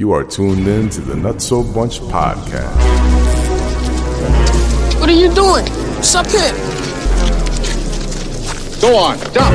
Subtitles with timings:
[0.00, 2.72] You are tuned in to the Nutso Bunch podcast.
[4.98, 5.66] What are you doing?
[5.96, 6.56] What's up here?
[8.80, 9.52] Go on, jump.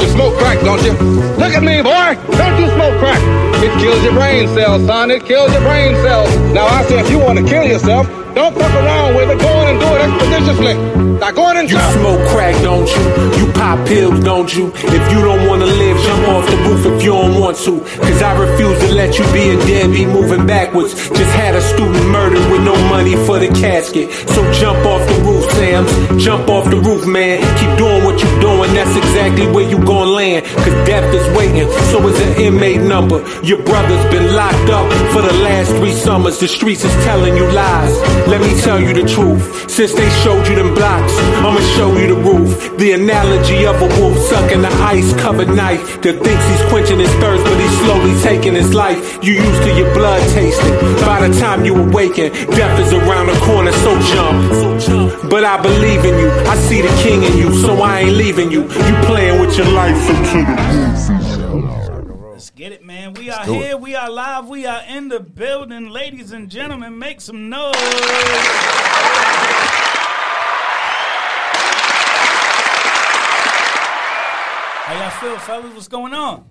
[0.00, 0.92] You smoke crack, don't you?
[1.34, 2.14] Look at me, boy.
[2.38, 3.18] Don't you smoke crack?
[3.58, 5.10] It kills your brain cells, son.
[5.10, 6.30] It kills your brain cells.
[6.54, 8.06] Now I say, if you want to kill yourself,
[8.36, 9.40] don't fuck around with it.
[9.40, 11.11] Go on and do it expeditiously.
[11.22, 12.00] Now go on and You jump.
[12.00, 13.02] smoke crack, don't you?
[13.38, 14.72] You pop pills, don't you?
[14.74, 17.78] If you don't wanna live, jump off the roof if you don't want to.
[17.78, 20.94] Cause I refuse to let you be a deadbeat moving backwards.
[20.94, 24.10] Just had a student murdered with no money for the casket.
[24.34, 25.92] So jump off the roof, Sam's.
[26.24, 27.38] Jump off the roof, man.
[27.60, 30.44] Keep doing what you're doing, that's exactly where you gon' land.
[30.64, 33.22] Cause death is waiting, so is an inmate number.
[33.44, 36.40] Your brother's been locked up for the last three summers.
[36.40, 37.94] The streets is telling you lies.
[38.26, 39.70] Let me tell you the truth.
[39.70, 42.76] Since they showed you them blocks, I'ma show you the roof.
[42.78, 47.12] The analogy of a wolf sucking the ice covered knife that thinks he's quenching his
[47.16, 49.18] thirst, but he's slowly taking his life.
[49.22, 50.74] You used to your blood tasting.
[51.04, 55.30] By the time you awaken, death is around the corner, so jump.
[55.30, 56.30] But I believe in you.
[56.30, 58.62] I see the king in you, so I ain't leaving you.
[58.62, 60.44] You playing with your life into
[61.38, 62.32] the roof.
[62.32, 63.14] Let's get it, man.
[63.14, 63.76] We are here.
[63.76, 64.48] We are live.
[64.48, 65.90] We are in the building.
[65.90, 67.72] Ladies and gentlemen, make some noise.
[74.84, 75.74] How y'all feel, fellas?
[75.74, 76.48] What's going on?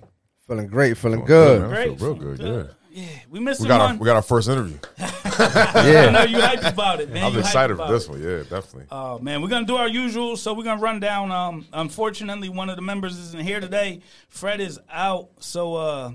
[0.47, 1.61] Feeling great, feeling good.
[1.61, 1.71] man.
[1.73, 2.01] I feel Great.
[2.21, 3.99] real good, Yeah, we missed We got our one.
[3.99, 4.77] we got our first interview.
[4.97, 5.11] Yeah.
[5.23, 6.23] I know Yeah.
[6.25, 7.23] you hyped about it, man.
[7.25, 8.09] I'm You hyped excited about for this it.
[8.11, 8.21] one.
[8.23, 8.85] Yeah, definitely.
[8.91, 10.35] Oh man, we're gonna do our usual.
[10.37, 11.31] So we're gonna run down.
[11.31, 14.01] Um, unfortunately, one of the members isn't here today.
[14.29, 15.29] Fred is out.
[15.39, 16.11] So uh,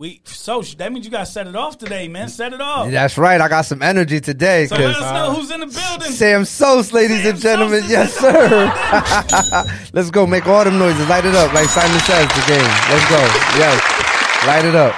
[0.00, 2.30] we so that means you gotta set it off today, man.
[2.30, 2.90] Set it off.
[2.90, 3.38] That's right.
[3.38, 6.10] I got some energy today So let us know who's in the building.
[6.10, 7.80] Sam Sos, ladies Sam and gentlemen.
[7.82, 9.90] Sos Yes, sir.
[9.92, 10.26] Let's go.
[10.26, 11.06] Make all them noises.
[11.06, 12.70] Light it up like Simon says the game.
[12.88, 13.20] Let's go.
[13.60, 14.46] Yes.
[14.46, 14.94] Light it up.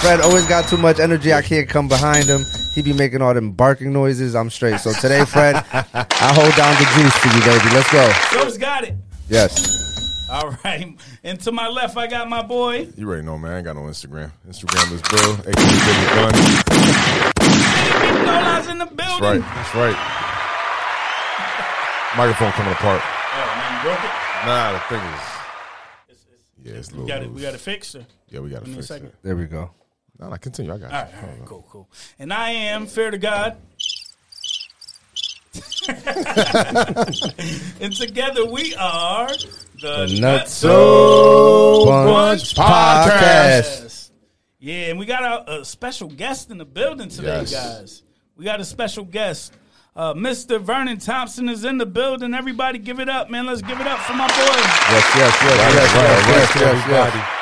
[0.00, 1.32] Fred always got too much energy.
[1.32, 2.40] I can't come behind him.
[2.74, 4.34] He be making all them barking noises.
[4.34, 4.80] I'm straight.
[4.80, 7.72] So today, Fred, I hold down the juice for you, baby.
[7.72, 8.12] Let's go.
[8.32, 8.96] So's got it.
[9.28, 9.89] Yes.
[10.30, 10.96] All right.
[11.24, 12.88] And to my left, I got my boy.
[12.96, 13.52] You already know, man.
[13.52, 14.30] I ain't got no Instagram.
[14.48, 16.32] Instagram is Bill, aka Billy Gun.
[18.00, 18.96] Big Nola's in the building.
[18.96, 19.40] That's right.
[19.40, 19.96] That's right.
[22.16, 23.02] Microphone coming apart.
[23.02, 24.10] Oh man, you broke it.
[24.46, 25.20] Nah, the thing is,
[26.64, 27.08] yeah, it's a We little.
[27.08, 27.30] got it.
[27.32, 28.04] We got to fix it.
[28.28, 29.06] Yeah, we got to Give me fix second.
[29.08, 29.14] it.
[29.22, 29.70] There we go.
[30.18, 30.72] Nah, nah, continue.
[30.72, 31.04] I got All you.
[31.04, 31.88] right, all right, cool, cool.
[32.18, 33.56] And I am fair to God.
[37.80, 39.28] and together we are
[39.80, 43.10] the, Nutso Bunch Podcast.
[43.82, 44.10] Yes.
[44.58, 47.52] Yeah, and we got a, a special guest in the building today, Yes.
[47.52, 48.02] guys.
[48.36, 49.54] We got a special guest.
[49.96, 50.60] Uh, Mr.
[50.60, 52.34] Vernon Thompson is in the building.
[52.34, 53.46] Everybody give it up, man.
[53.46, 54.34] Let's give it up for my boy.
[54.34, 57.36] Yes, yes, yes, yes, yes, yes, yes, yes.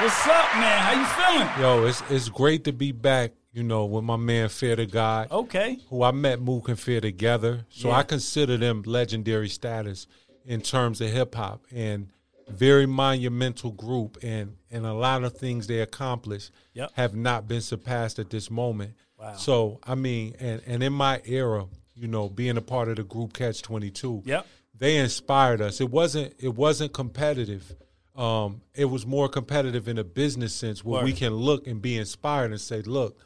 [0.00, 0.78] What's up, man?
[0.80, 1.48] How you feeling?
[1.62, 5.30] Yo, it's it's great to be back, you know, with my man Fair to God,
[5.30, 5.78] Okay.
[5.88, 7.64] who I met Mook and Fair together.
[7.68, 7.98] So Yeah.
[7.98, 10.08] I consider them legendary status
[10.44, 12.08] in terms of hip hop and
[12.48, 16.90] very monumental group and and a lot of things they accomplished Yep.
[16.94, 18.94] have not been surpassed at this moment.
[19.18, 19.34] Wow.
[19.36, 23.04] So I mean, and and in my era, you know, being a part of the
[23.04, 24.46] group Catch Twenty Two, Yep.
[24.76, 25.80] they inspired us.
[25.80, 27.74] It wasn't it wasn't competitive.
[28.14, 31.96] Um, it was more competitive in a business sense where we can look and be
[31.96, 33.18] inspired and say, look,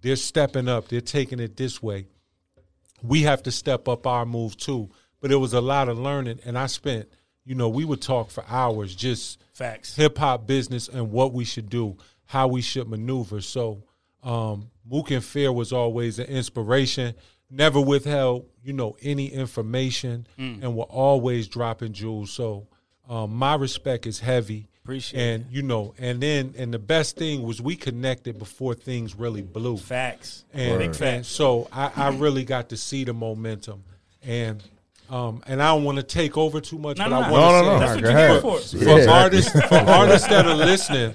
[0.00, 2.08] they're stepping up, they're taking it this way.
[3.02, 4.90] We have to step up our move too.
[5.22, 7.08] But it was a lot of learning and I spent,
[7.46, 9.96] you know, we would talk for hours just Facts.
[9.96, 11.96] hip hop business and what we should do,
[12.26, 13.40] how we should maneuver.
[13.40, 13.84] So
[14.22, 17.14] um Mook and Fair was always an inspiration,
[17.48, 20.62] never withheld, you know, any information Mm.
[20.62, 22.30] and were always dropping jewels.
[22.32, 22.66] So
[23.08, 24.68] um, my respect is heavy.
[24.84, 29.14] Appreciate and you know, and then and the best thing was we connected before things
[29.14, 29.76] really blew.
[29.76, 30.44] Facts.
[30.52, 31.28] And, Big and facts.
[31.28, 33.84] so I, I really got to see the momentum.
[34.22, 34.60] And
[35.12, 37.32] um, and I don't want to take over too much, No, but no, I no.
[37.32, 38.02] want to No, no, say no.
[38.02, 38.58] That's what you're here for.
[38.98, 39.22] for Yeah.
[39.22, 41.14] artists for artists that are listening,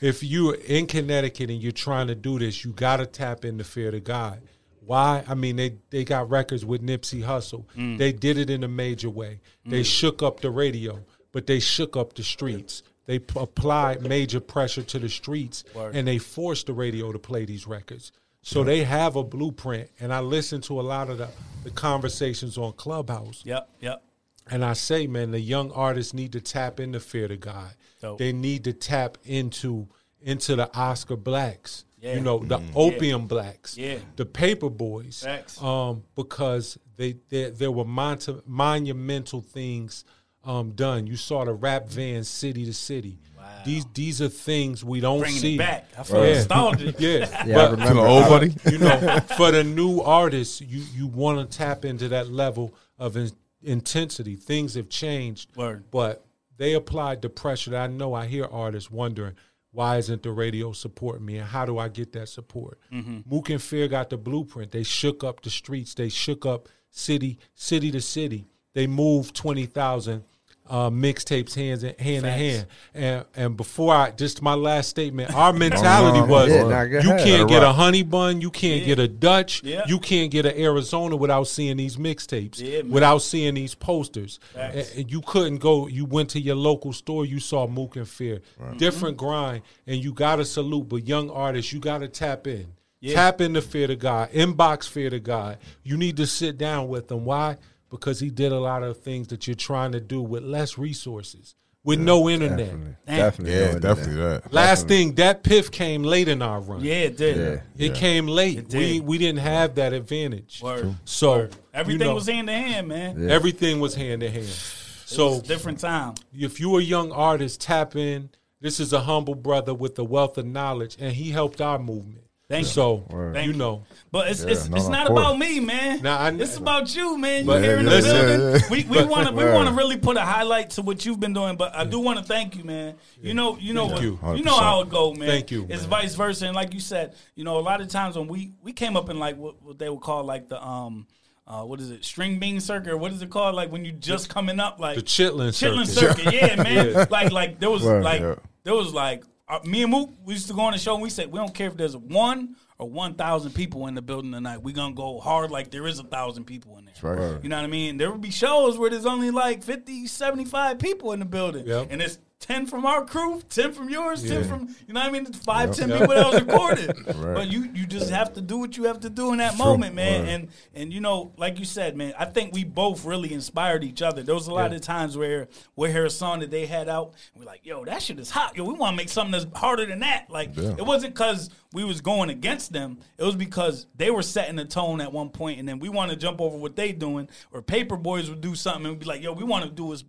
[0.00, 3.64] if you're in Connecticut and you're trying to do this, you got to tap into
[3.64, 4.42] Fair to God.
[4.84, 5.22] Why?
[5.28, 7.64] I mean, they they got records with Nipsey Hussle.
[7.76, 7.98] Mm.
[7.98, 9.40] They did it in a major way.
[9.64, 10.98] They shook up the radio,
[11.30, 12.82] but they shook up the streets.
[13.06, 15.94] They p- applied major pressure to the streets, Word.
[15.96, 18.12] and they forced the radio to play these records.
[18.42, 19.88] So they have a blueprint.
[20.00, 21.28] And I listen to a lot of the,
[21.64, 23.42] the conversations on Clubhouse.
[23.44, 23.68] Yep.
[23.80, 24.02] Yep.
[24.50, 27.74] And I say, man, the young artists need to tap into Fair to God.
[28.00, 28.18] Dope.
[28.18, 29.88] They need to tap into
[30.20, 31.84] into the Oscar blacks.
[32.00, 32.14] Yeah.
[32.14, 33.78] You know, the opium blacks.
[33.78, 33.98] Yeah.
[34.16, 35.22] The paper boys.
[35.22, 35.62] Facts.
[35.62, 40.04] Um, because they, they there were mon- monumental things
[40.44, 41.06] um, done.
[41.06, 43.18] You saw the rap van city to city.
[43.64, 45.54] These these are things we don't Bringing see.
[45.54, 45.88] it back.
[45.98, 46.34] I feel Yeah.
[46.34, 46.96] nostalgic.
[47.00, 48.06] Yeah, Yeah, I but remember.
[48.06, 48.54] old buddy.
[48.70, 53.16] you know, for the new artists, you you want to tap into that level of
[53.16, 53.30] in,
[53.62, 54.36] intensity.
[54.36, 55.84] Things have changed, Word.
[55.90, 56.24] but
[56.56, 57.70] they applied the pressure.
[57.70, 59.34] That I know I hear artists wondering
[59.70, 62.78] why isn't the radio supporting me, and how do I get that support?
[62.92, 63.20] Mm-hmm.
[63.26, 64.70] Mook and Fair got the blueprint.
[64.72, 65.94] They shook up the streets.
[65.94, 68.46] They shook up city city to city.
[68.74, 70.24] They moved twenty thousand.
[70.70, 75.34] Uh, mixtapes hands in, hand in hand, and and before I just my last statement,
[75.34, 78.98] our mentality on, was Yeah, nah, you can't get a honey bun, you can't get
[78.98, 79.82] a Dutch, Yeah.
[79.86, 84.38] you can't get an Arizona without seeing these mixtapes, Yeah, without seeing these posters.
[84.56, 85.88] And, and you couldn't go.
[85.88, 88.40] You went to your local store, you saw Mook and Fair,
[88.78, 90.88] different grind, and you got to salute.
[90.88, 92.68] But young artists, you got to tap in.
[93.00, 93.16] Yeah.
[93.16, 95.58] Tap into Fair to God, inbox Fair to God.
[95.82, 97.24] You need to sit down with them.
[97.24, 97.56] Why?
[97.92, 101.54] Because he did a lot of things that you're trying to do with less resources,
[101.84, 102.56] with no internet.
[102.70, 103.16] Definitely, Damn.
[103.18, 103.82] definitely, Yeah, no internet.
[103.82, 104.52] definitely that.
[104.52, 106.82] Last thing, that piff came late in our run.
[106.82, 107.62] Yeah, it did.
[107.76, 107.86] Yeah.
[107.86, 108.58] It came late.
[108.58, 109.06] It we did.
[109.06, 110.60] we didn't have that advantage.
[110.62, 110.94] Word.
[111.04, 111.56] So Word.
[111.74, 113.30] Everything you know, was hand to hand, man.
[113.30, 114.46] everything was hand to hand.
[114.46, 116.14] So So different time.
[116.32, 118.30] if you're a young artist, tap in.
[118.62, 122.24] This is a humble brother with a wealth of knowledge, and he helped our movement.
[122.52, 122.70] Thank you.
[122.72, 123.58] so Thank you you.
[123.58, 125.20] know, But it's Yeah, it's, no, it's no, not course.
[125.20, 126.02] about me, man.
[126.02, 127.44] Nah, I- it's about you, man.
[127.46, 128.60] You're here in the Yeah, yeah, building.
[128.60, 128.68] yeah.
[128.70, 131.32] We we want to we want to really put a highlight to what you've been
[131.32, 131.56] doing.
[131.56, 132.94] But I do want to thank you, man.
[133.20, 134.36] You know you know Thank what, you.
[134.38, 135.28] you know how it go, man.
[135.28, 135.90] Thank you, It's man.
[135.90, 138.72] vice versa, and like you said, you know a lot of times when we we
[138.72, 141.06] came up in like what, what they would call like the um.
[141.44, 142.04] Uh, what is it?
[142.04, 142.96] String bean circuit?
[142.96, 143.56] What is it called?
[143.56, 146.18] Like when you just coming up, like the Chitlin, Chitlin circuit.
[146.24, 147.08] circuit, yeah, man.
[147.10, 148.04] Like, like there was Word.
[148.04, 148.36] like Yeah.
[148.62, 150.10] there was like uh, me and Mook.
[150.24, 151.96] We used to go on the show and we said we don't care if there's
[151.96, 154.62] one or one thousand people in the building tonight.
[154.62, 156.94] We're gonna go hard like there is a thousand people in there.
[157.02, 157.42] right.
[157.42, 157.96] You know what I mean?
[157.96, 161.88] There would be shows where there's only like 50, 75 people in the building, Yep.
[161.90, 162.18] and it's.
[162.42, 165.24] 10 from our crew, 10 from yours, 10 from, you know what I mean?
[165.32, 165.76] Five, Yep.
[165.76, 166.00] 10 Yep.
[166.00, 166.96] people that was recorded.
[167.22, 167.34] Right.
[167.34, 169.94] But you you just have to do what you have to do in that moment,
[169.94, 170.26] man.
[170.26, 174.02] And and you know, like you said, man, I think we both really inspired each
[174.02, 174.22] other.
[174.22, 174.76] There was a lot Yeah.
[174.76, 175.46] of times where
[175.76, 178.30] we hear a song that they had out, and we're like, yo, that shit is
[178.30, 178.56] hot.
[178.56, 180.28] Yo, we want to make something that's harder than that.
[180.28, 180.74] Like Yeah.
[180.76, 182.98] it wasn't because we was going against them.
[183.18, 186.10] It was because they were setting the tone at one point, and then we want
[186.10, 187.28] to jump over what they doing.
[187.52, 190.02] Or Paper Boys would do something and be like, yo, we want to do is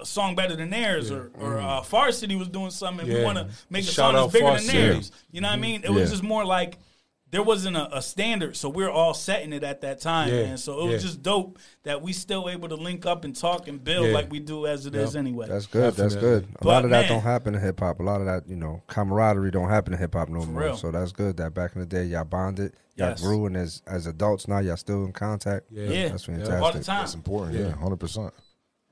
[0.00, 3.20] a song better than theirs, or or uh, Far City was doing something, and we
[3.20, 3.24] Mm.
[3.24, 4.78] Want to make a Shout song that's bigger Far than City.
[4.78, 4.90] Mm-hmm.
[4.92, 5.12] theirs.
[5.30, 5.82] You know what I mean?
[5.84, 6.78] It was just more like
[7.32, 10.42] there wasn't a, a standard, so we are all setting it at that time, Yeah,
[10.46, 10.58] man.
[10.58, 11.08] So it was yeah.
[11.08, 14.14] just dope that we still able to link up and talk and build Yeah.
[14.14, 15.20] like we do as it is Yep.
[15.20, 15.46] anyway.
[15.46, 15.94] That's good.
[15.94, 16.20] That's Definitely.
[16.40, 16.44] good.
[16.56, 18.00] A But, lot of that man- don't happen in hip hop.
[18.00, 20.60] A lot of that, you know, camaraderie don't happen in hip hop no more.
[20.62, 20.76] real.
[20.76, 21.36] So that's good.
[21.36, 23.20] That back in the day, y'all bonded, y'all Yes.
[23.22, 25.66] grew, and as as adults now, y'all still in contact.
[25.70, 25.84] Yeah.
[25.84, 26.84] yeah, That's all the fantastic.
[26.84, 26.98] time.
[27.02, 27.58] That's important.
[27.58, 28.34] Yeah, hundred percent.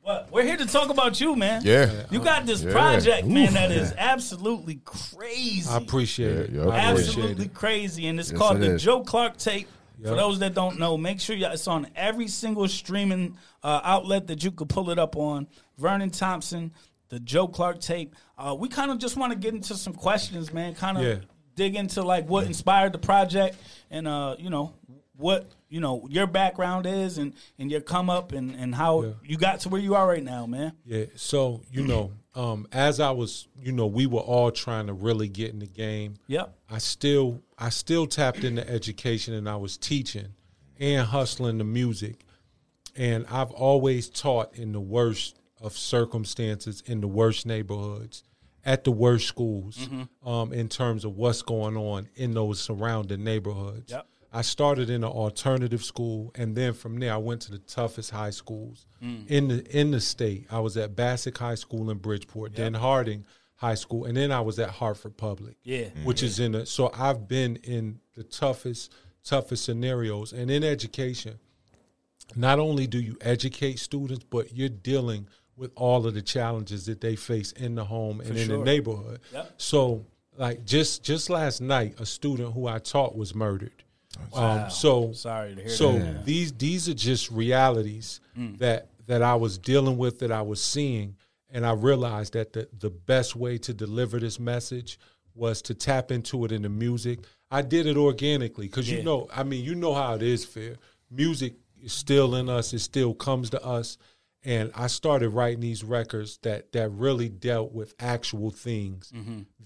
[0.08, 1.60] But we're here to talk about you, man.
[1.66, 1.90] Yeah.
[2.10, 2.72] You got this Yeah.
[2.72, 5.68] project, man, that is absolutely crazy.
[5.68, 6.50] I appreciate it.
[6.50, 6.70] Yeah, yeah.
[6.70, 7.52] I appreciate Absolutely it.
[7.54, 8.06] crazy.
[8.06, 8.82] And it's Yes, called it the is.
[8.82, 9.68] Joe Clark tape.
[10.02, 14.42] For those that don't know, make sure it's on every single streaming uh, outlet that
[14.42, 15.46] you could pull it up on.
[15.76, 16.72] Vernon Thompson,
[17.10, 18.14] the Joe Clark tape.
[18.38, 20.74] Uh, we kind of just want to get into some questions, man.
[20.74, 21.16] Kind of Yeah.
[21.54, 23.58] dig into like what inspired the project
[23.90, 24.72] and uh, you know
[25.18, 29.10] what you know your background is and and your come up and and how Yeah.
[29.24, 30.72] you got to where you are right now, man.
[30.86, 31.04] Yeah.
[31.16, 35.28] So you know, um, as I was, you know, we were all trying to really
[35.28, 36.14] get in the game.
[36.28, 36.56] Yep.
[36.70, 40.28] I still, I still tapped into education, and I was teaching
[40.78, 42.24] and hustling the music.
[42.96, 48.22] And I've always taught in the worst of circumstances, in the worst neighborhoods,
[48.64, 50.28] at the worst schools, Mm-hmm.
[50.28, 53.90] um, in terms of what's going on in those surrounding neighborhoods.
[53.92, 54.06] Yep.
[54.32, 58.10] I started in an alternative school, and then from there, I went to the toughest
[58.10, 59.26] high schools Mm.
[59.28, 60.46] in the in the state.
[60.50, 63.24] I was at Bassick High School in Bridgeport, then Harding
[63.56, 65.56] High School, and then I was at Hartford Public.
[65.62, 65.88] Yeah.
[66.04, 66.66] which is in the.
[66.66, 68.92] So I've been in the toughest
[69.24, 71.38] toughest scenarios, and in education,
[72.36, 77.00] not only do you educate students, but you're dealing with all of the challenges that
[77.00, 78.58] they face in the home and in sure.
[78.58, 79.20] the neighborhood.
[79.32, 79.54] Yep.
[79.56, 80.06] So,
[80.36, 83.84] like just just last night, a student who I taught was murdered.
[84.32, 84.64] Wow.
[84.64, 85.98] Um, so Sorry to hear so that.
[85.98, 86.24] man.
[86.24, 88.20] these these are just realities
[88.58, 91.16] that that I was dealing with that I was seeing,
[91.50, 94.98] and I realized that the the best way to deliver this message
[95.34, 97.20] was to tap into it in the music.
[97.50, 98.98] I did it organically because Yeah.
[98.98, 100.44] you know, I mean, you know how it is.
[100.44, 100.76] Fair
[101.10, 103.96] music is still in us; it still comes to us.
[104.44, 109.12] And I started writing these records that that really dealt with actual things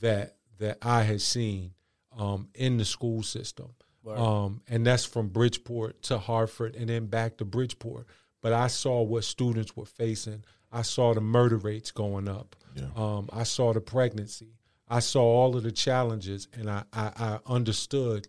[0.01, 1.73] that that I had seen
[2.17, 3.71] um, in the school system.
[4.07, 8.07] Um, and that's from Bridgeport to Hartford and then back to Bridgeport.
[8.41, 10.45] But I saw what students were facing.
[10.73, 12.57] I saw the murder rates going up.
[12.75, 12.87] Yeah.
[12.97, 14.55] Um, I saw the pregnancy.
[14.89, 18.27] I saw all of the challenges, and I, I, I understood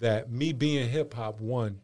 [0.00, 1.80] that me being hip hop, one,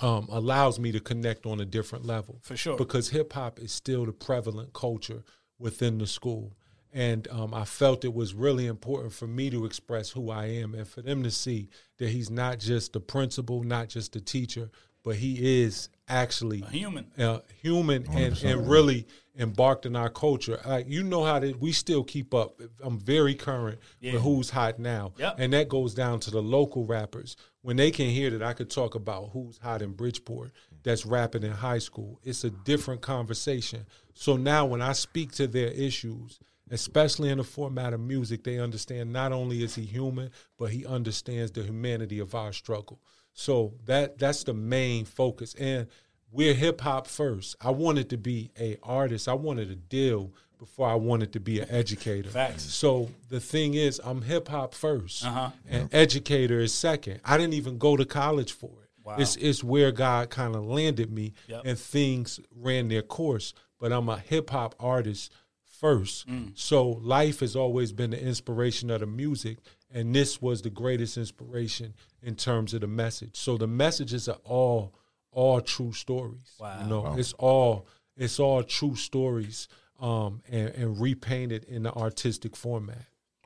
[0.00, 2.40] um, allows me to connect on a different level.
[2.42, 2.76] For sure.
[2.76, 5.22] Because hip hop is still the prevalent culture
[5.58, 6.52] within the school.
[6.92, 10.74] And um, I felt it was really important for me to express who I am
[10.74, 11.68] and for them to see
[11.98, 14.70] that he's not just the principal, not just the teacher,
[15.04, 17.06] but he is actually A human.
[17.18, 19.06] uh, human and, and really
[19.38, 20.58] embarked in our culture.
[20.64, 22.60] Uh, you know how to, we still keep up.
[22.82, 24.14] I'm very current Yeah.
[24.14, 25.12] with who's hot now.
[25.18, 25.36] Yep.
[25.38, 27.36] And that goes down to the local rappers.
[27.62, 30.52] When they can hear that I could talk about who's hot in Bridgeport
[30.82, 33.84] that's rapping in high school, it's a different conversation.
[34.14, 36.40] So now when I speak to their issues,
[36.70, 40.84] especially in the format of music, they understand not only is he human, but he
[40.86, 43.00] understands the humanity of our struggle.
[43.32, 45.54] So that that's the main focus.
[45.54, 45.86] And
[46.30, 47.56] we're hip hop first.
[47.60, 49.28] I wanted to be a artist.
[49.28, 52.28] I wanted a deal before I wanted to be an educator.
[52.30, 52.64] Facts.
[52.64, 55.50] So the thing is, I'm hip hop 1st Uh-huh.
[55.68, 57.20] and educator is second.
[57.24, 58.90] I didn't even go to college for it.
[59.04, 59.16] Wow.
[59.18, 61.62] It's it's where God kind of landed me, Yep.
[61.64, 63.54] and things ran their course.
[63.78, 65.32] But I'm a hip hop artist
[65.80, 66.28] first.
[66.28, 66.52] Mm.
[66.54, 69.58] So life has always been the inspiration of the music,
[69.92, 73.36] and this was the greatest inspiration in terms of the message.
[73.36, 74.94] So the messages are all
[75.30, 76.56] all true stories.
[76.58, 76.80] Wow.
[76.82, 79.68] You know, it's all it's all true stories,
[80.00, 83.04] um, and, and repainted in the artistic format.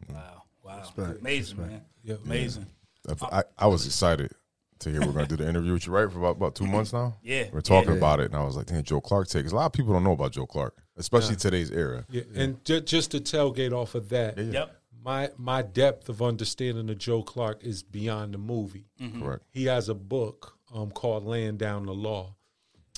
[0.09, 0.43] Wow.
[0.65, 0.83] Wow.
[1.21, 1.83] Amazing, man.
[2.03, 2.17] Yeah.
[2.25, 2.67] Amazing.
[3.31, 4.31] I, I was excited
[4.79, 6.11] to hear we're going to do the interview with you, right?
[6.11, 7.17] For about, about two months now.
[7.23, 7.45] Yeah.
[7.53, 7.97] We're talking Yeah.
[7.99, 9.53] about it, and I was like, damn, Joe Clark takes.
[9.53, 12.05] A lot of people don't know about Joe Clark, especially today's era.
[12.09, 14.77] Yeah, and ju- just to tailgate off of that, Yep.
[15.05, 18.87] my my depth of understanding of Joe Clark is beyond the movie.
[19.21, 19.45] Correct.
[19.51, 22.37] He has a book um, called "Laying Down the Law,"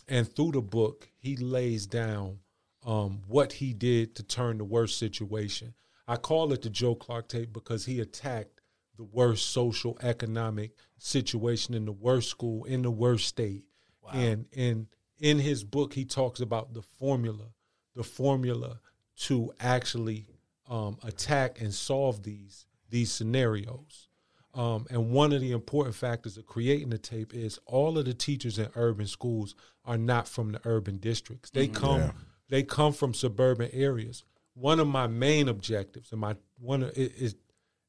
[0.09, 2.39] and through the book, he lays down
[2.85, 5.75] um, what he did to turn the worst situation.
[6.07, 8.61] I call it the Joe Clark tape because he attacked
[8.97, 13.65] the worst social economic situation in the worst school in the worst state.
[14.03, 14.11] Wow.
[14.13, 14.87] And and
[15.19, 17.47] in his book, he talks about the formula,
[17.95, 18.81] the formula
[19.17, 20.27] to actually
[20.69, 24.09] um, attack and solve these these scenarios.
[24.55, 28.15] Um, and one of the important factors of creating the tape is all of the
[28.15, 31.51] teachers in urban schools are not from the urban districts.
[31.51, 32.13] They come
[32.49, 34.25] they come from suburban areas.
[34.55, 37.35] One of my main objectives, and my one is, is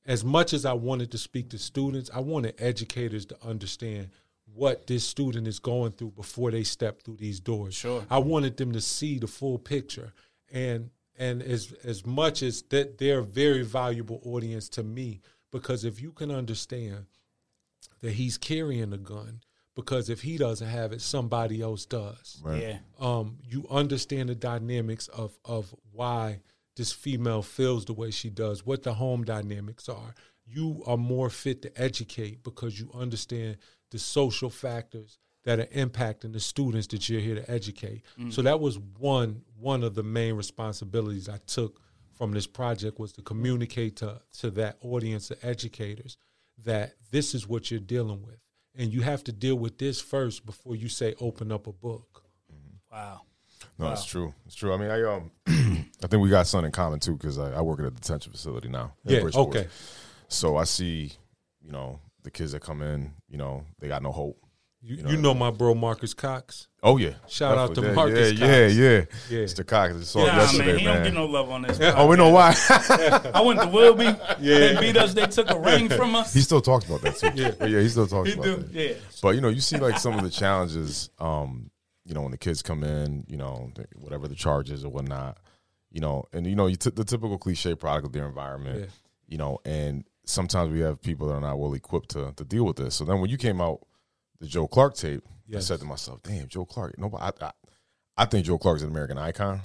[0.05, 4.09] as much as I wanted to speak to students, I wanted educators to understand
[4.55, 7.75] what this student is going through before they step through these doors.
[7.75, 8.05] Sure.
[8.09, 10.13] I wanted them to see the full picture.
[10.51, 15.21] And and as as much as that they're a very valuable audience to me
[15.51, 17.05] because if you can understand
[18.01, 19.41] that he's carrying a gun
[19.75, 22.61] because if he doesn't have it somebody else does Right.
[22.61, 22.77] Yeah.
[22.99, 26.41] um, you understand the dynamics of of why
[26.75, 30.13] this female feels the way she does, what the home dynamics are.
[30.45, 33.57] You are more fit to educate because you understand
[33.91, 38.03] the social factors that are impacting the students that you're here to educate.
[38.29, 41.79] So that was one one of the main responsibilities I took
[42.13, 46.17] from this project was to communicate to to that audience of educators
[46.63, 48.39] that this is what you're dealing with.
[48.77, 52.23] And you have to deal with this first before you say open up a book.
[52.91, 53.21] Wow.
[53.77, 54.33] No, it's true.
[54.45, 54.73] It's true.
[54.73, 55.31] I mean, I um,
[56.03, 58.31] I think we got something in common too because I, I work at a detention
[58.31, 58.93] facility now.
[59.03, 59.55] Yeah, Bridgeport.
[59.55, 59.67] okay.
[60.27, 61.11] So I see,
[61.61, 64.39] you know, the kids that come in, you know, they got no hope.
[64.81, 65.39] You, know you know, I mean?
[65.39, 66.67] my bro Marcus Cox.
[66.83, 67.95] Oh yeah, Shout out to Definitely.
[67.95, 68.75] Marcus Yeah, yeah, Cox.
[68.75, 69.43] yeah, Yeah.
[69.43, 69.95] It's the Cox.
[69.95, 70.95] I saw it Nah, yesterday, man, he man.
[70.95, 71.79] don't get no love on this.
[71.81, 72.53] oh, we know why.
[73.33, 74.05] I went to Wilby.
[74.39, 75.15] They beat us.
[75.15, 76.33] They took a ring from us.
[76.35, 77.31] he still talks about that too.
[77.33, 78.55] yeah, yeah, he still talks He about do.
[78.57, 78.71] that.
[78.73, 78.93] Yeah.
[79.23, 81.09] But you know, you see like some of the challenges.
[81.19, 81.71] Um,
[82.05, 85.39] you know, when the kids come in, you know, whatever the charges or whatnot.
[85.91, 88.81] You know, and you know, you t- the typical cliche product of their environment.
[88.81, 88.85] Yeah.
[89.27, 92.65] You know, and sometimes we have people that are not well equipped to to deal
[92.65, 92.95] with this.
[92.95, 93.79] So then when you came out
[94.39, 95.65] the Joe Clark tape, Yes.
[95.65, 97.51] I said to myself, "Damn, Joe Clark." Nobody, I, I,
[98.17, 99.61] I think Joe Clark is an American icon.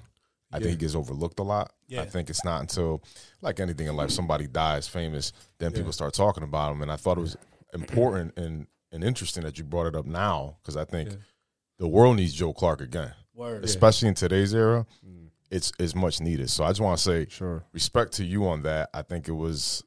[0.52, 0.64] I Yeah.
[0.64, 1.72] think he gets overlooked a lot.
[1.88, 2.02] Yeah.
[2.02, 3.02] I think it's not until,
[3.40, 6.82] like anything in life, somebody dies famous, then people start talking about him.
[6.82, 7.36] And I thought it was
[7.72, 11.16] important and, and interesting that you brought it up now because I think Yeah.
[11.78, 13.64] the world needs Joe Clark again, Word.
[13.64, 14.86] especially in today's era.
[15.06, 15.28] Mm.
[15.50, 16.50] It's it's much needed.
[16.50, 17.64] So I just want to say, Sure.
[17.72, 18.90] respect to you on that.
[18.92, 19.82] I think it was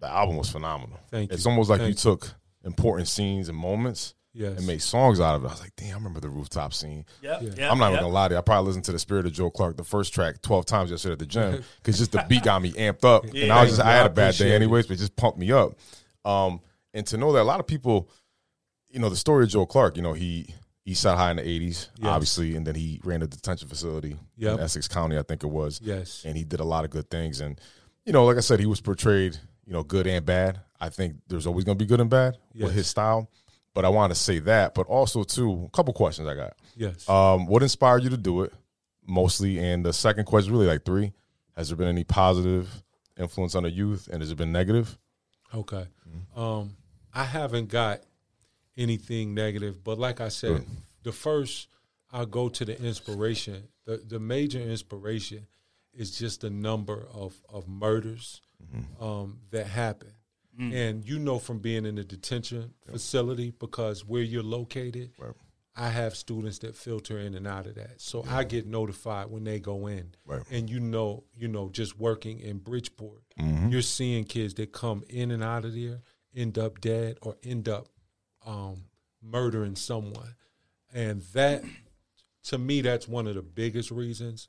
[0.00, 0.98] the album was phenomenal.
[1.10, 1.50] Thank It's you.
[1.50, 2.34] almost like you Thank took
[2.64, 4.58] important scenes and moments Yes.
[4.58, 5.46] and made songs out of it.
[5.46, 7.06] I was like, damn, I remember the rooftop scene.
[7.22, 7.40] Yep.
[7.42, 7.48] Yeah.
[7.56, 7.72] Yep.
[7.72, 7.92] I'm not yep.
[7.92, 8.38] even gonna lie to you.
[8.38, 11.12] I probably listened to the Spirit of Joe Clark, the first track, twelve times yesterday
[11.14, 13.42] at the gym because just the beat got me amped up, yeah.
[13.44, 14.56] and I was just I had a bad appreciate day it.
[14.56, 15.78] anyways, but it just pumped me up.
[16.26, 16.60] Um,
[16.92, 18.10] and to know that a lot of people,
[18.90, 21.42] you know, the story of Joe Clark, you know, he East Side High in the
[21.42, 22.06] '80s, Yes.
[22.06, 24.58] obviously, and then he ran a detention facility Yep.
[24.58, 25.80] in Essex County, I think it was.
[25.82, 26.22] Yes.
[26.26, 27.40] and he did a lot of good things.
[27.40, 27.58] And
[28.04, 30.60] you know, like I said, he was portrayed, you know, good and bad.
[30.80, 32.66] I think there's always going to be good and bad Yes.
[32.66, 33.30] with his style.
[33.74, 36.54] But I want to say that, but also too, a couple questions I got.
[36.76, 37.06] Yes.
[37.08, 38.52] Um, what inspired you to do it,
[39.06, 39.58] mostly?
[39.58, 41.12] And the second question, really like three,
[41.56, 42.82] has there been any positive
[43.18, 44.96] influence on the youth, and has it been negative?
[45.54, 45.86] Okay.
[46.34, 46.76] Um,
[47.12, 48.00] I haven't got
[48.76, 50.66] anything negative, but like I said, Good.
[51.02, 51.68] the first
[52.12, 53.64] I'll go to the inspiration.
[53.84, 55.46] The the major inspiration
[55.92, 58.40] is just the number of of murders
[59.00, 60.12] um, that happen.
[60.58, 65.10] And you know from being in the detention facility because where you're located,
[65.76, 68.00] I have students that filter in and out of that.
[68.00, 70.14] So I get notified when they go in.
[70.24, 70.40] Right.
[70.50, 73.22] And you know, you know, just working in Bridgeport,
[73.70, 76.00] you're seeing kids that come in and out of there,
[76.34, 77.88] end up dead or end up
[78.46, 78.84] um,
[79.22, 80.36] murdering someone.
[80.94, 81.64] And that
[82.44, 84.48] to me that's one of the biggest reasons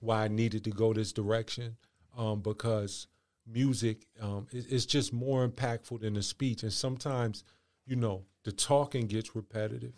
[0.00, 1.76] why I needed to go this direction
[2.16, 3.06] um, because
[3.46, 6.62] music um, is, is just more impactful than the speech.
[6.62, 7.44] And sometimes,
[7.86, 9.92] you know, the talking gets repetitive.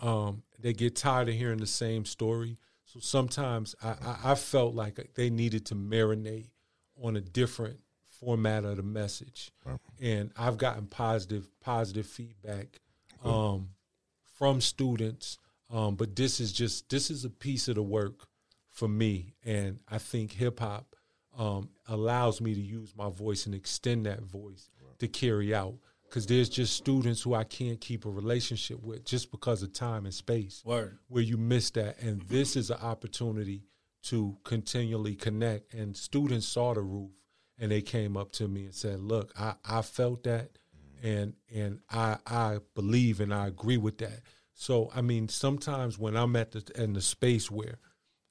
[0.00, 2.58] Um, they get tired of hearing the same story.
[2.84, 6.50] So sometimes I, I, I felt like they needed to marinate
[7.00, 7.78] on a different
[8.20, 9.50] format of the message.
[10.00, 12.80] And I've gotten positive positive feedback
[13.24, 13.68] um,
[14.38, 15.38] from students.
[15.70, 18.26] Um, but this is just this is a piece of the work
[18.70, 20.96] for me, and I think hip hop
[21.38, 25.74] um, allows me to use my voice and extend that voice to carry out.
[26.08, 30.04] Because there's just students who I can't keep a relationship with just because of time
[30.04, 30.98] and space Word.
[31.08, 32.02] where you miss that.
[32.02, 33.64] And this is an opportunity
[34.04, 35.72] to continually connect.
[35.72, 37.12] And students saw the roof
[37.58, 40.50] and they came up to me and said, Look, I, I felt that
[41.02, 44.20] and and I I believe and I agree with that.
[44.54, 47.78] So I mean, sometimes when I'm at the in the space where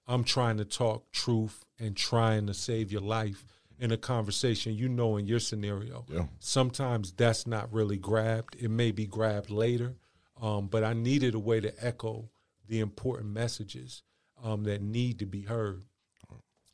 [0.07, 3.45] I'm trying to talk truth and trying to save your life
[3.79, 6.27] in a conversation, you know, in your scenario, Yeah.
[6.39, 8.55] sometimes that's not really grabbed.
[8.59, 9.95] It may be grabbed later,
[10.39, 12.29] um, but I needed a way to echo
[12.67, 14.03] the important messages
[14.43, 15.83] um, that need to be heard.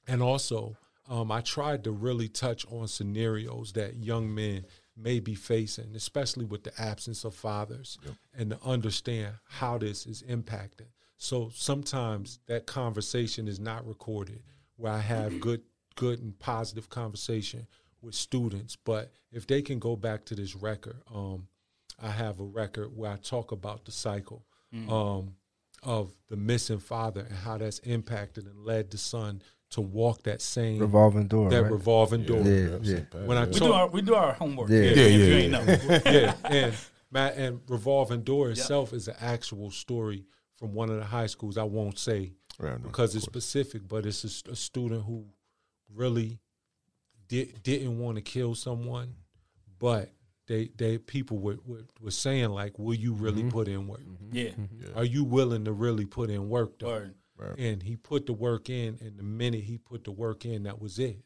[0.05, 5.35] And also, um, I tried to really touch on scenarios that young men may be
[5.35, 7.97] facing, especially with the absence of fathers,
[8.33, 10.87] and to understand how this is impacting.
[11.17, 14.43] So sometimes that conversation is not recorded,
[14.75, 15.61] where I have good,
[15.95, 17.67] good and positive conversation
[18.01, 18.75] with students.
[18.75, 21.47] But if they can go back to this record, um,
[22.01, 24.45] I have a record where I talk about the cycle
[24.89, 25.33] um,
[25.81, 30.41] of the missing father and how that's impacted and led the son to walk that
[30.41, 31.49] same Revolving door.
[31.49, 31.71] that right?
[31.71, 32.41] revolving door.
[32.41, 32.99] Yeah, yeah.
[33.25, 34.69] When I We do our we do our homework.
[34.69, 34.79] Yeah.
[34.81, 36.11] if- Yeah, yeah, yeah.
[36.11, 36.75] yeah, and
[37.11, 40.25] Matt and revolving door itself is an actual story
[40.57, 41.57] from one of the high schools.
[41.57, 45.25] I won't say Right, no, because it's specific, but it's a, a student who
[45.93, 46.39] really
[47.27, 49.13] did, didn't want to kill someone,
[49.79, 50.11] but
[50.47, 53.49] they they people were, were were saying like, "Will you really mm-hmm.
[53.49, 54.01] put in work?
[54.01, 54.37] Mm-hmm.
[54.37, 54.83] Mm-hmm.
[54.83, 54.89] Yeah.
[54.95, 56.87] Are you willing to really put in work?" Though?
[56.87, 57.15] Word.
[57.59, 60.81] And he put the work in, and the minute he put the work in, that
[60.81, 61.19] was it.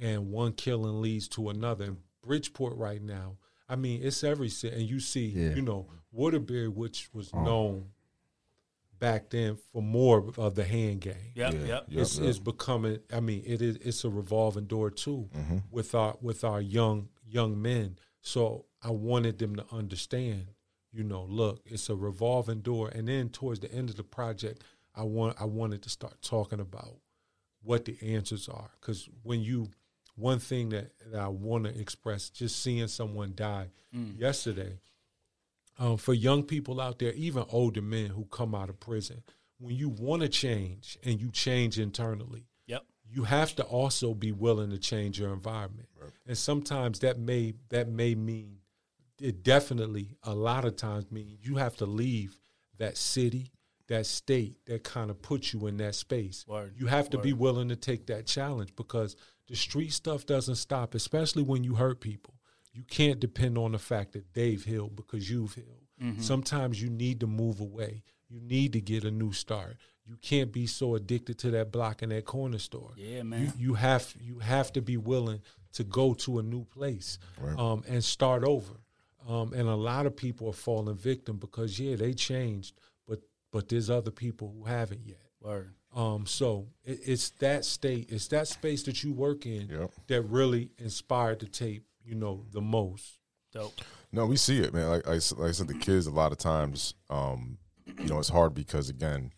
[0.00, 1.86] And one killing leads to another.
[1.86, 5.54] In Bridgeport right now, I mean, it's every city, and you see, Yeah.
[5.54, 7.86] you know, Waterbury, which was known
[9.02, 11.32] back then for more of the hand game.
[11.34, 11.52] Yep.
[11.52, 11.58] Yeah.
[11.66, 11.84] Yep.
[11.88, 12.00] Yeah.
[12.00, 13.00] It's, it's becoming.
[13.12, 13.76] I mean, it is.
[13.76, 15.58] It's a revolving door too Mm-hmm.
[15.70, 17.98] with our with our young young men.
[18.20, 20.46] So I wanted them to understand.
[20.92, 22.88] You know, look, it's a revolving door.
[22.94, 24.62] And then towards the end of the project,
[24.94, 26.98] I want I wanted to start talking about
[27.62, 28.70] what the answers are.
[28.80, 29.70] Because when you,
[30.16, 33.68] one thing that, that I want to express, just seeing someone die
[34.18, 34.78] yesterday,
[35.78, 39.22] um, for young people out there, even older men who come out of prison,
[39.58, 42.84] when you want to change and you change internally, Yep.
[43.08, 45.88] you have to also be willing to change your environment.
[46.26, 48.58] And sometimes that may that may mean
[49.20, 52.38] it definitely a lot of times mean you have to leave
[52.78, 53.52] that city,
[53.88, 56.44] that state that kind of puts you in that space.
[56.48, 56.74] Word.
[56.76, 59.14] You have to be willing to take that challenge because
[59.48, 62.34] the street stuff doesn't stop, especially when you hurt people.
[62.72, 65.78] You can't depend on the fact that they've healed because you've healed.
[66.18, 68.02] Sometimes you need to move away.
[68.28, 69.76] You need to get a new start.
[70.04, 72.90] You can't be so addicted to that block and that corner store.
[72.96, 73.52] Yeah, man.
[73.56, 75.42] You, you have you have to be willing
[75.74, 77.18] to go to a new place
[77.56, 78.74] um, and start over.
[79.28, 82.74] Um, and a lot of people are falling victim because yeah, they changed,
[83.06, 83.20] but
[83.52, 85.20] but there's other people who haven't yet.
[85.40, 85.74] Word.
[85.94, 89.92] Um, so it, it's that state, it's that space that you work in Yep.
[90.08, 93.18] that really inspired the tape, you know, the most.
[93.52, 93.80] Dope.
[94.12, 94.88] No, we see it, man.
[94.88, 98.18] Like, I s- like I said, the kids a lot of times, um, you know,
[98.18, 99.30] it's hard because again,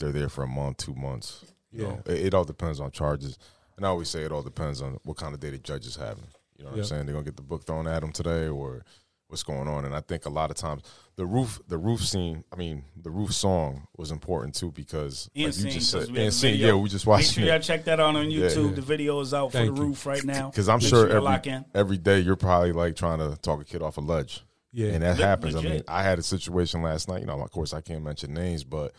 [0.00, 1.44] they're there for a month, two months.
[1.70, 3.38] You know, it, it all depends on charges,
[3.76, 5.94] and I always say it all depends on what kind of day the judge is
[5.94, 6.24] having.
[6.56, 6.82] You know what Yeah.
[6.82, 7.06] I'm saying?
[7.06, 8.84] They're gonna get the book thrown at them today, or
[9.30, 9.84] what's going on.
[9.84, 10.82] And I think a lot of times
[11.16, 12.44] the roof, the roof scene.
[12.52, 16.58] I mean, the roof song was important too because like you just said, and scene.
[16.58, 17.20] Yeah, we just watched.
[17.20, 17.46] Make watched sure it.
[17.48, 18.70] y'all check that out on YouTube.
[18.70, 18.74] yeah.
[18.74, 19.72] The video is out for the you.
[19.72, 20.50] roof right now.
[20.50, 21.64] Because I'm Make sure y'all lock every, in.
[21.74, 24.42] every day you're probably like trying to talk a kid off a ledge.
[24.72, 24.88] Yeah.
[24.88, 25.56] And that Le- happens.
[25.56, 25.82] I mean.
[25.88, 27.20] I had a situation last night.
[27.20, 28.92] You know, of course, I can't mention names, but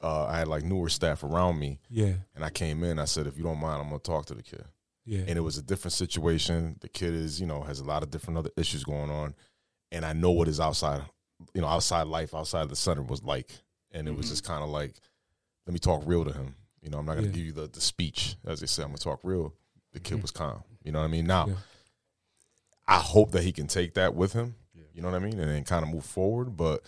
[0.00, 1.78] uh, I had like newer staff around me.
[1.90, 2.14] Yeah.
[2.34, 2.98] And I came in.
[2.98, 4.64] I said, if you don't mind, I'm going to talk to the kid.
[5.04, 5.20] Yeah.
[5.26, 6.76] And it was a different situation.
[6.80, 9.34] The kid is, you know, has a lot of different other issues going on.
[9.92, 11.02] And I know what his outside,
[11.54, 13.50] you know, outside life, outside the center was like.
[13.92, 14.94] And it was just kind of like,
[15.66, 16.56] let me talk real to him.
[16.80, 17.36] You know, I'm not going to Yeah.
[17.36, 19.52] give you the, the speech, as they say, I'm going to talk real.
[19.92, 20.62] The kid was calm.
[20.82, 21.26] You know what I mean?
[21.26, 21.54] Now, Yeah.
[22.88, 24.56] I hope that he can take that with him.
[24.94, 25.38] You know what I mean?
[25.38, 26.82] And then kind of move forward, but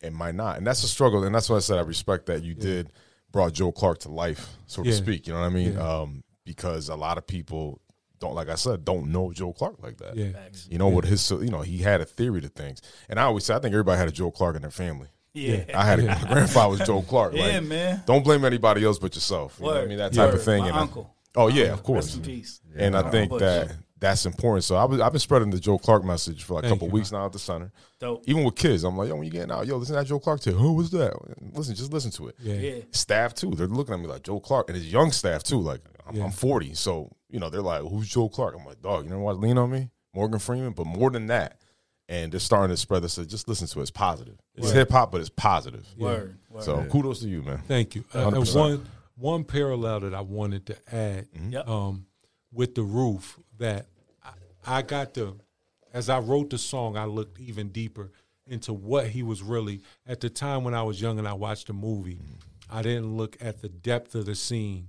[0.00, 0.56] it might not.
[0.56, 1.24] And that's a struggle.
[1.24, 2.92] And that's why I said I respect that you did
[3.30, 5.26] brought Joe Clark to life, so to speak.
[5.26, 5.74] You know what I mean?
[5.74, 5.80] Yeah.
[6.00, 7.80] Um, because a lot of people
[8.20, 10.14] don't, like I said, don't know Joe Clark like that.
[10.14, 10.32] Yeah.
[10.68, 12.82] You know what his, you know, he had a theory to things.
[13.08, 15.08] And I always say, I think everybody had a Joe Clark in their family.
[15.32, 15.64] Yeah.
[15.74, 17.34] I had a, my grandfather was Joe Clark.
[17.34, 18.02] Yeah, like, man.
[18.06, 19.58] Don't blame anybody else but yourself.
[19.60, 19.98] You know I mean?
[19.98, 20.62] That type of thing.
[20.62, 21.14] My and I- uncle.
[21.36, 22.06] oh yeah, of course.
[22.06, 22.60] Rest in peace.
[22.76, 24.64] And I think that that's important.
[24.64, 26.94] So I was I've been spreading the Joe Clark message for like a couple you,
[26.94, 27.70] weeks now at the center.
[28.00, 28.24] Dope.
[28.26, 30.18] Even with kids, I'm like, yo, when you getting out, yo, listen to that Joe
[30.18, 30.54] Clark tip.
[30.54, 31.14] Who was that?
[31.54, 32.36] Listen, just listen to it.
[32.40, 32.54] Yeah.
[32.54, 32.74] Yeah.
[32.92, 35.60] Staff too, they're looking at me like Joe Clark, and his young staff too.
[35.60, 36.24] Like I'm, Yeah.
[36.24, 38.54] I'm 40, so you know they're like, who's Joe Clark?
[38.58, 39.38] I'm like, dog, you know what?
[39.38, 40.72] Lean on me, Morgan Freeman.
[40.72, 41.60] But more than that,
[42.08, 43.14] and they're starting to spread this.
[43.14, 43.82] So just listen to it.
[43.82, 44.36] It's positive.
[44.56, 45.86] It's hip hop, but it's positive.
[45.96, 46.36] Word.
[46.50, 46.64] Word.
[46.64, 47.62] So kudos to you, man.
[47.68, 48.04] Thank you.
[48.14, 51.68] Uh, and one one parallel that I wanted to add Yep.
[51.68, 52.06] um,
[52.52, 53.86] with the roof that
[54.24, 54.30] I,
[54.78, 55.38] I got to,
[55.92, 58.10] as I wrote the song, I looked even deeper
[58.46, 59.82] into what he was really.
[60.06, 62.18] At the time when I was young and I watched the movie,
[62.70, 64.88] I didn't look at the depth of the scene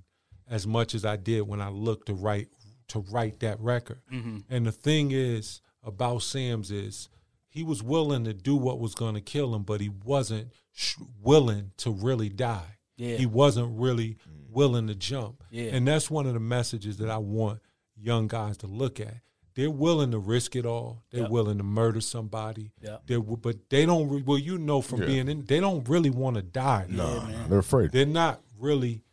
[0.52, 2.50] as much as I did when I looked to write
[2.90, 4.02] to write that record.
[4.12, 4.40] Mm-hmm.
[4.50, 7.08] And the thing is about Sam's is
[7.48, 10.98] he was willing to do what was going to kill him, but he wasn't sh-
[11.22, 12.78] willing to really die.
[12.98, 13.16] Yeah.
[13.16, 14.50] He wasn't really mm.
[14.50, 15.44] willing to jump.
[15.50, 15.72] Yeah.
[15.72, 17.62] And that's one of the messages that I want
[17.96, 19.16] young guys to look at.
[19.56, 21.04] They're willing to risk it all.
[21.12, 21.32] They're Yep.
[21.32, 22.72] willing to murder somebody.
[22.82, 23.04] Yep.
[23.08, 24.10] They're, but they don't.
[24.10, 25.08] Re- well, you know from Yeah.
[25.08, 26.88] being in, they don't really want to die.
[26.90, 27.92] Nah, they're afraid.
[27.92, 29.04] They're not really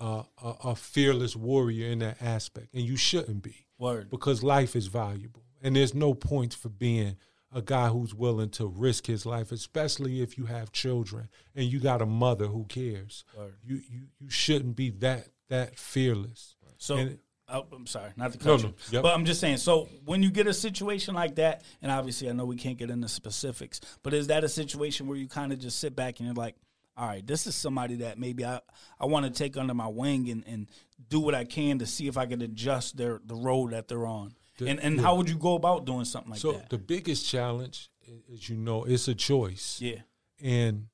[0.00, 0.24] a,
[0.64, 4.10] a fearless warrior in that aspect, and you shouldn't be Word.
[4.10, 7.16] because life is valuable, and there's no point for being
[7.52, 11.80] a guy who's willing to risk his life, especially if you have children and you
[11.80, 13.24] got a mother who cares.
[13.36, 13.54] Word.
[13.64, 16.56] You you you shouldn't be that that fearless.
[16.76, 19.02] So And- oh, I'm sorry, not to No, no, yep.
[19.02, 19.56] but I'm just saying.
[19.56, 22.90] So when you get a situation like that, and obviously I know we can't get
[22.90, 26.26] into specifics, but is that a situation where you kind of just sit back and
[26.26, 26.54] you're like,
[26.98, 28.60] all right, this is somebody that maybe I,
[28.98, 30.68] I want to take under my wing and, and
[31.08, 34.06] do what I can to see if I can adjust their the road that they're
[34.06, 34.34] on.
[34.58, 35.02] The- and and yeah.
[35.02, 36.62] how would you go about doing something like so that?
[36.62, 37.88] So the biggest challenge,
[38.32, 39.80] as you know, it's a choice.
[39.80, 40.00] yeah,
[40.42, 40.88] and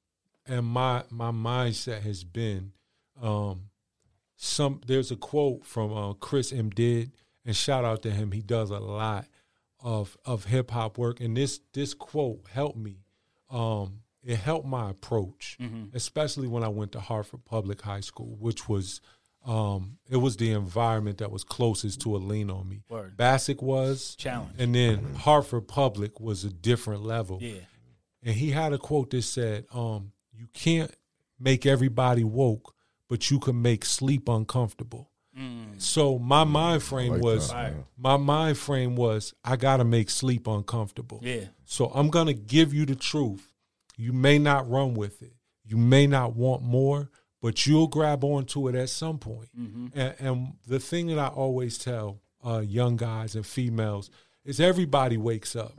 [0.46, 2.72] and my my mindset has been
[3.20, 3.70] um
[4.36, 7.12] some there's a quote from uh, Chris Emdin
[7.46, 9.26] and shout out to him he does a lot
[9.80, 12.98] of of hip hop work and this this quote helped me
[13.50, 15.58] um it helped my approach
[15.92, 19.00] especially when I went to Hartford Public High School which was
[19.46, 23.16] um it was the environment that was closest to a lean on me Word.
[23.16, 24.54] Bassick was Challenge.
[24.58, 27.60] and then Hartford Public was a different level yeah,
[28.22, 30.90] and he had a quote that said, um, "You can't
[31.38, 32.74] make everybody woke,
[33.08, 35.10] but you can make sleep uncomfortable."
[35.78, 40.08] So my mind frame like was that, my mind frame was I got to make
[40.08, 41.18] sleep uncomfortable.
[41.22, 43.52] yeah, So I'm gonna give you the truth.
[43.96, 45.34] You may not run with it.
[45.64, 49.48] You may not want more, but you'll grab onto it at some point.
[49.94, 54.10] And, and the thing that I always tell uh, young guys and females
[54.44, 55.78] is everybody wakes up.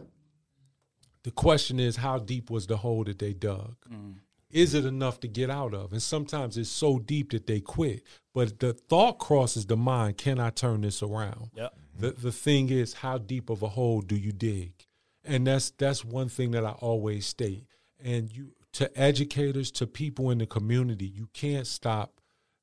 [1.23, 3.75] The question is, how deep was the hole that they dug?
[4.51, 5.91] Is it enough to get out of?
[5.91, 8.03] And sometimes it's so deep that they quit.
[8.33, 11.49] But the thought crosses the mind: Can I turn this around?
[11.55, 14.73] yep, The the thing is, how deep of a hole do you dig?
[15.25, 17.65] And that's that's one thing that I always state.
[18.03, 22.19] And you to educators, to people in the community, you can't stop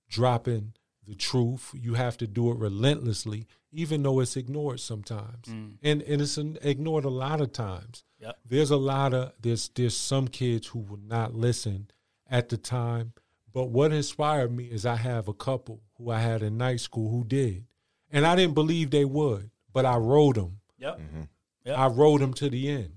[0.08, 0.74] dropping
[1.06, 1.70] the truth.
[1.74, 5.46] You have to do it relentlessly, even though it's ignored sometimes.
[5.48, 5.74] Mm.
[5.82, 8.04] And and it's an- ignored a lot of times.
[8.20, 8.38] Yep.
[8.48, 11.88] There's a lot of there's there's some kids who will not listen
[12.28, 13.12] at the time.
[13.52, 17.10] But what inspired me is I have a couple who I had in night school
[17.10, 17.64] who did.
[18.10, 21.22] And I didn't believe they would, but I wrote them yep, mm-hmm.
[21.64, 21.78] Yep.
[21.78, 22.94] I rode them to the end.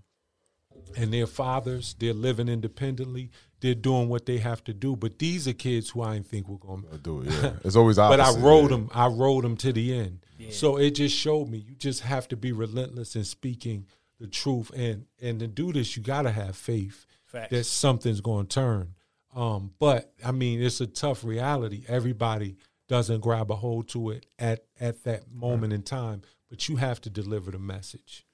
[0.98, 3.32] And their fathers, they're living independently.
[3.60, 4.96] They're doing what they have to do.
[4.96, 7.32] But these are kids who I didn't think were going to do it.
[7.32, 8.78] Yeah, it's always but I opposite, rode yeah.
[8.78, 8.90] them.
[8.94, 10.20] I rode them to the end.
[10.50, 13.88] So it just showed me you just have to be relentless in speaking
[14.20, 17.50] the truth, and and to do this, you got to have faith Facts.
[17.52, 18.96] that something's going to turn.
[19.36, 21.84] Um, but I mean, it's a tough reality.
[21.88, 26.78] Everybody doesn't grab a hold to it at at that moment in time, but you
[26.78, 28.26] have to deliver the message.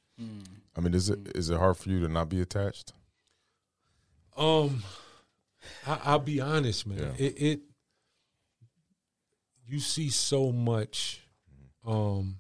[0.76, 2.94] I mean, is it is it hard for you to not be attached?
[4.38, 4.84] Um,
[5.86, 6.98] I, I'll be honest, man.
[7.00, 7.26] Yeah.
[7.26, 7.60] It, it
[9.68, 11.22] you see so much.
[11.86, 12.38] Um,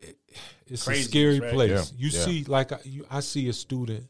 [0.00, 0.18] it-
[0.66, 1.52] it's a scary right?
[1.52, 1.70] place.
[1.70, 2.24] Yeah, You yeah.
[2.24, 4.08] see, like I, you, I see a student,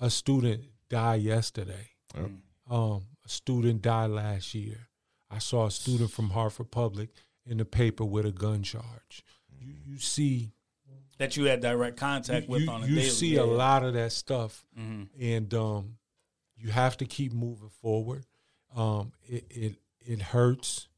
[0.00, 1.88] a student die yesterday.
[2.16, 2.30] Yep.
[2.70, 4.78] Um, a student died last year.
[5.30, 7.10] I saw a student from Hartford Public
[7.46, 9.24] in the paper with a gun charge.
[9.60, 10.52] You, you see
[11.22, 12.90] that you had direct contact with you, on a day.
[12.90, 13.08] you daily.
[13.10, 13.42] see yeah.
[13.42, 15.08] a lot of that stuff, Mhm.
[15.20, 15.98] and um,
[16.56, 18.24] you have to keep moving forward.
[18.74, 20.88] Um, it it it hurts,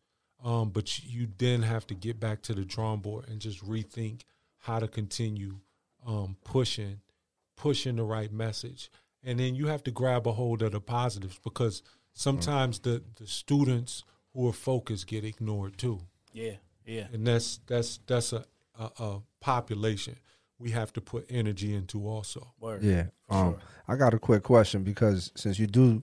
[0.43, 4.23] um, but you then have to get back to the drawing board and just rethink
[4.61, 5.59] how to continue
[6.07, 7.01] um, pushing
[7.57, 8.91] pushing the right message,
[9.23, 11.83] and then you have to grab a hold of the positives because
[12.15, 16.01] sometimes the the students who are focused get ignored too
[16.33, 16.57] Yeah,
[16.87, 17.07] yeah.
[17.13, 18.45] and that's that's that's a,
[18.79, 20.17] a, a population
[20.59, 22.55] we have to put energy into also.
[22.59, 22.83] Word.
[22.83, 23.07] Yeah.
[23.29, 23.59] Um, sure.
[23.87, 26.03] I got a quick question because since you do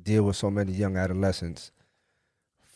[0.00, 1.72] deal with so many young adolescents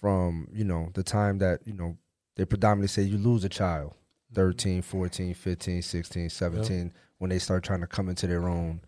[0.01, 1.97] from, you know, the time that, you know,
[2.35, 3.95] they predominantly say you lose a child,
[4.35, 8.81] 13, 14, 15, 16, 17, when they start trying to come into their own,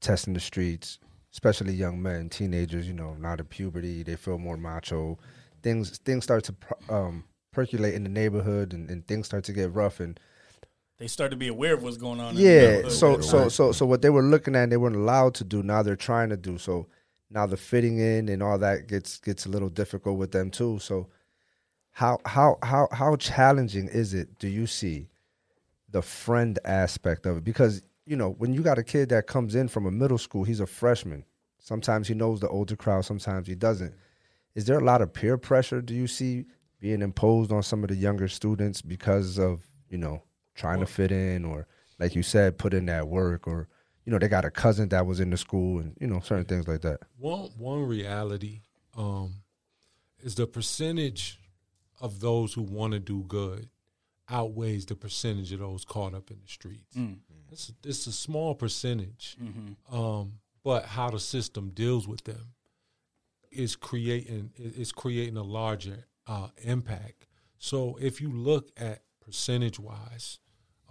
[0.00, 0.98] testing the streets,
[1.32, 5.18] especially young men, teenagers, you know, not in puberty, they feel more macho.
[5.62, 6.54] Things things start to
[6.90, 10.18] um, percolate in the neighborhood and, and things start to get rough and
[10.98, 12.30] They start to be aware of what's going on.
[12.30, 12.88] in the yeah.
[12.88, 15.62] So so so so what they were looking at, and they weren't allowed to do.
[15.62, 16.58] Now they're trying to do.
[16.58, 16.88] So
[17.30, 20.78] now the fitting in and all that gets gets a little difficult with them too.
[20.80, 21.08] So
[21.92, 24.38] how how how how challenging is it?
[24.38, 25.08] Do you see
[25.90, 27.44] the friend aspect of it?
[27.44, 30.44] Because you know when you got a kid that comes in from a middle school,
[30.44, 31.24] he's a freshman.
[31.58, 33.04] Sometimes he knows the older crowd.
[33.04, 33.94] Sometimes he doesn't.
[34.54, 35.80] Is there a lot of peer pressure?
[35.80, 36.46] Do you see
[36.82, 40.20] being imposed on some of the younger students because of you know
[40.54, 41.66] trying to fit in, or
[41.98, 43.68] like you said, put in that work, or
[44.04, 46.44] you know they got a cousin that was in the school, and you know certain
[46.44, 46.98] things like that.
[47.16, 48.62] One one reality
[48.98, 49.36] um,
[50.22, 51.38] is the percentage
[52.00, 53.68] of those who want to do good
[54.28, 56.96] outweighs the percentage of those caught up in the streets.
[57.52, 59.36] It's, it's a small percentage,
[59.90, 60.32] um,
[60.64, 62.54] but how the system deals with them
[63.52, 67.26] is creating is creating a larger uh, impact.
[67.58, 70.38] So if you look at percentage wise,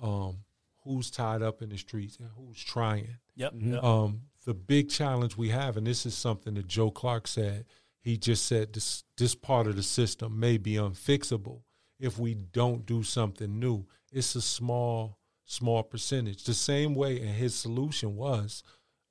[0.02, 0.38] um,
[0.84, 3.54] who's tied up in the streets and who's trying, Yep.
[3.60, 3.84] yep.
[3.84, 7.66] um, the big challenge we have, and this is something that Joe Clark said.
[8.04, 11.62] He just said this this part of the system may be unfixable
[12.00, 13.86] if we don't do something new.
[14.12, 16.44] It's a small small percentage.
[16.46, 18.64] The same way, and his solution was,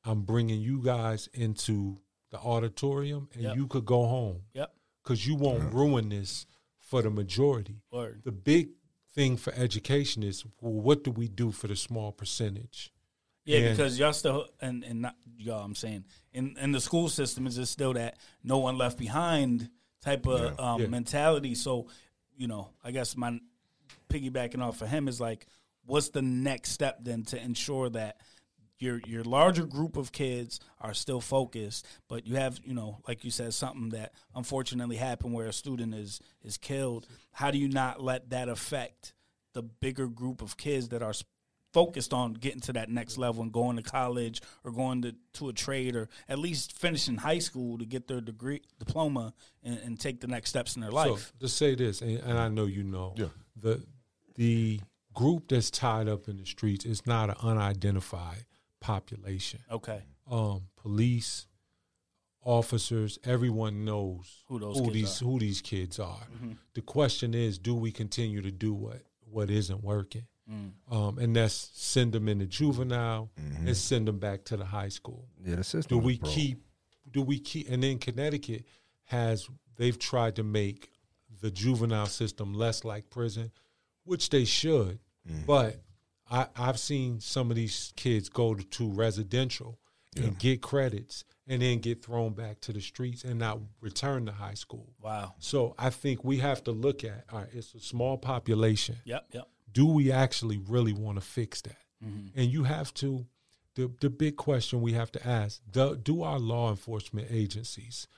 [0.04, 3.56] I'm bringing you guys into the auditorium, and Yep.
[3.56, 4.74] you could go home Yep.
[5.10, 6.46] Because you won't ruin this
[6.78, 7.82] for the majority.
[7.90, 8.22] Word.
[8.24, 8.68] The big
[9.12, 12.92] thing for education is well, what do we do for the small percentage?
[13.44, 15.64] Yeah, And- because y'all still and and not y'all.
[15.64, 19.68] I'm saying in in the school system is just still that no one left behind
[20.00, 20.86] type of um, Yeah.
[20.86, 21.56] mentality.
[21.56, 21.88] So
[22.36, 23.40] you know, I guess my
[24.08, 25.46] piggybacking off of him is like,
[25.84, 28.20] what's the next step then to ensure that
[28.80, 33.24] your your larger group of kids are still focused, but you have you know, like
[33.24, 37.06] you said, something that unfortunately happened where a student is is killed.
[37.32, 39.14] How do you not let that affect
[39.52, 41.12] the bigger group of kids that are
[41.72, 45.48] focused on getting to that next level and going to college or going to, to
[45.48, 50.00] a trade or at least finishing high school to get their degree diploma and, and
[50.00, 51.32] take the next steps in their life.
[51.38, 53.26] So to say this, and, and I know you know, Yeah.
[53.56, 53.84] the
[54.34, 54.80] the
[55.14, 58.44] group that's tied up in the streets is not an unidentified
[58.80, 59.60] population.
[59.70, 60.02] okay.
[60.30, 61.46] Um, police,
[62.42, 65.24] officers, everyone knows Who those who kids these are.
[65.24, 65.30] Mm-hmm.
[65.32, 66.20] who these kids are.
[66.74, 70.26] The question is, do we continue to do what what isn't working?
[70.50, 70.72] Mm.
[70.90, 75.28] Um, and that's send them into juvenile and send them back to the high school
[75.44, 75.98] Yeah, the system.
[75.98, 76.32] do we broke.
[76.32, 76.64] keep
[77.10, 78.64] do we keep and then connecticut
[79.04, 80.90] has they've tried to make
[81.40, 83.52] the juvenile system less like prison
[84.04, 84.98] which they should
[85.46, 85.76] but
[86.30, 89.78] I, i've seen some of these kids go to, to residential
[90.16, 94.32] and get credits and then get thrown back to the streets and not return to
[94.32, 95.34] high school Wow.
[95.38, 99.26] so i think we have to look at all right it's a small population Yep.
[99.32, 99.48] Yep.
[99.72, 101.76] do we actually really want to fix that?
[102.04, 102.38] Mm-hmm.
[102.40, 103.26] And you have to.
[103.76, 108.08] The the big question we have to ask: do, do our law enforcement agencies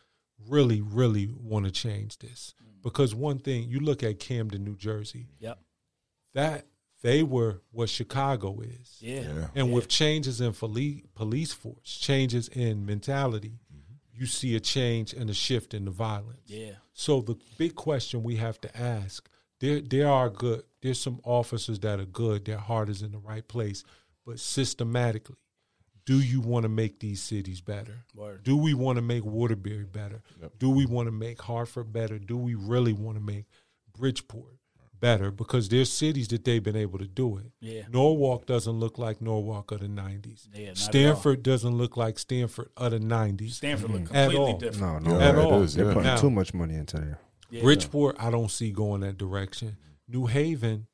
[0.48, 2.54] really, really want to change this?
[2.62, 2.82] Mm.
[2.82, 5.58] Because one thing you look at Camden, New Jersey, Yep.
[6.34, 6.66] that
[7.02, 8.96] they were what Chicago is.
[9.00, 9.20] Yeah.
[9.20, 9.46] Yeah.
[9.54, 14.20] And with changes in police police force, changes in mentality, mm-hmm.
[14.20, 16.42] you see a change and a shift in the violence.
[16.46, 16.72] Yeah.
[16.92, 19.28] So the big question we have to ask,
[19.60, 23.18] there there are good there's some officers that are good, their heart is in the
[23.18, 23.84] right place,
[24.26, 25.36] but systematically,
[26.04, 28.04] do you want to make these cities better?
[28.14, 28.42] Word.
[28.42, 30.22] Do we want to make Waterbury better?
[30.58, 32.18] Do we want to make Hartford better?
[32.18, 33.46] Do we really want to make
[33.96, 34.58] Bridgeport
[35.02, 35.30] better?
[35.30, 37.52] Because there's cities that they've been able to do it.
[37.60, 37.82] Yeah.
[37.90, 40.48] Norwalk doesn't look like Norwalk of the 90s.
[40.54, 43.50] Yeah, not at Stamford doesn't look like Stamford of the 90s.
[43.50, 44.16] Stamford look mm-hmm.
[44.16, 44.58] At completely all.
[44.58, 45.04] different.
[45.04, 45.62] No, no, At it all.
[45.62, 45.92] is, they're yeah.
[45.92, 47.18] putting Now- too much money into there.
[47.50, 47.62] Yeah.
[47.62, 49.76] Bridgeport, I don't see going that direction.
[50.08, 50.86] New Haven,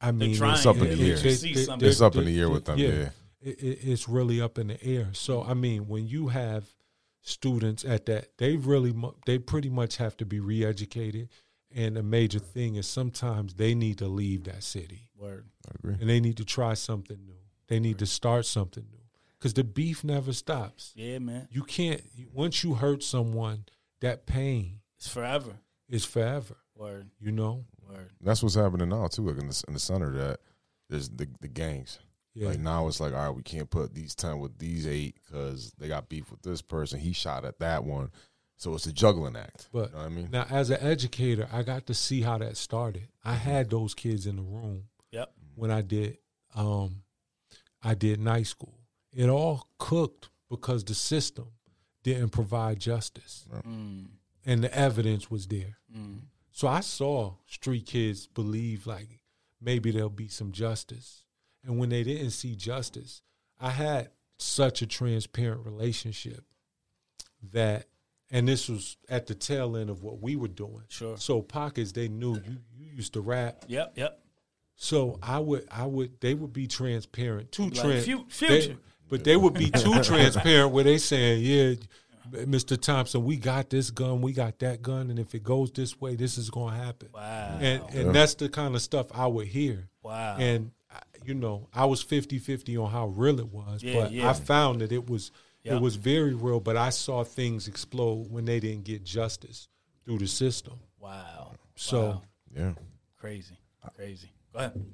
[0.00, 0.30] I mean.
[0.30, 1.18] It's up in the air.
[1.20, 3.10] It's up in the air with them, yeah.
[3.40, 5.08] It, it, it's really up in the air.
[5.12, 6.64] So I mean, when you have
[7.20, 11.28] students at that, they really mu- they pretty much have to be re-educated.
[11.74, 15.46] And a major thing is sometimes they need to leave that city Word.
[15.66, 15.96] I agree.
[16.00, 17.34] and they need to try something new.
[17.68, 18.98] They need to start something new
[19.38, 20.92] because the beef never stops.
[20.96, 21.46] Yeah, man.
[21.50, 22.00] You can't
[22.32, 23.66] once you hurt someone,
[24.00, 25.58] that pain It's forever.
[25.88, 26.56] is forever.
[26.74, 27.10] Word.
[27.20, 27.64] You know.
[27.86, 28.10] Word.
[28.20, 29.22] That's what's happening now too.
[29.28, 30.40] Like in the in the center, that
[30.88, 31.98] there's the the gangs.
[32.34, 32.48] Yeah.
[32.50, 35.72] Like now, it's like all right, we can't put these ten with these eight because
[35.78, 37.00] they got beef with this person.
[37.00, 38.10] He shot at that one,
[38.58, 39.68] so it's a juggling act.
[39.72, 40.28] But you know what I mean?
[40.30, 43.08] now, as an educator, I got to see how that started.
[43.24, 45.32] I had those kids in the room Yep.
[45.54, 46.18] when I did,
[46.54, 47.02] um,
[47.82, 48.74] I did night school.
[49.12, 51.46] It all cooked because the system
[52.02, 54.08] didn't provide justice, Mm.
[54.44, 55.78] and the evidence was there.
[55.94, 56.22] Mm.
[56.52, 59.20] So I saw street kids believe like
[59.60, 61.24] maybe there'll be some justice,
[61.64, 63.22] and when they didn't see justice,
[63.60, 66.44] I had such a transparent relationship
[67.52, 67.86] that
[68.30, 70.82] and this was at the tail end of what we were doing.
[70.88, 71.16] Sure.
[71.16, 73.64] So pockets, they knew you you used to rap.
[73.68, 73.92] Yep.
[73.96, 74.20] Yep.
[74.76, 78.76] So I would I would they would be transparent, too Like, trans, "Fu- they-
[79.08, 81.74] but they would be too transparent where they saying, yeah.
[82.30, 82.78] Mr.
[82.78, 86.14] Thompson, we got this gun, we got that gun, and if it goes this way,
[86.14, 87.08] this is going to happen.
[87.14, 87.56] Wow.
[87.58, 89.88] And and that's the kind of stuff I would hear.
[90.02, 90.36] Wow.
[90.38, 94.28] And I- you know, I was 50-50 on how real it was, Yeah, but yeah.
[94.28, 95.30] I found that it was
[95.68, 95.76] Yeah.
[95.76, 99.68] it was very real, but I saw things explode when they didn't get justice
[100.04, 100.74] through the system.
[100.98, 101.52] wow.
[101.76, 102.22] So Wow.
[102.56, 102.72] yeah.
[103.16, 103.56] crazy.
[103.96, 104.30] Crazy.
[104.52, 104.84] Go ahead.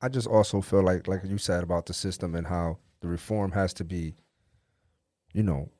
[0.00, 3.50] I just also feel like, like you said about the system and how the reform
[3.50, 4.14] has to be,
[5.34, 5.70] you know,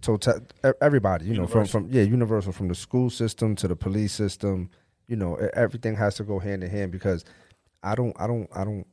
[0.00, 0.40] total
[0.80, 4.70] everybody, you know, from from yeah, universal from the school system to the police system,
[5.06, 7.24] you know, e- everything has to go hand in hand because
[7.84, 8.86] I don't, I don't, I don't,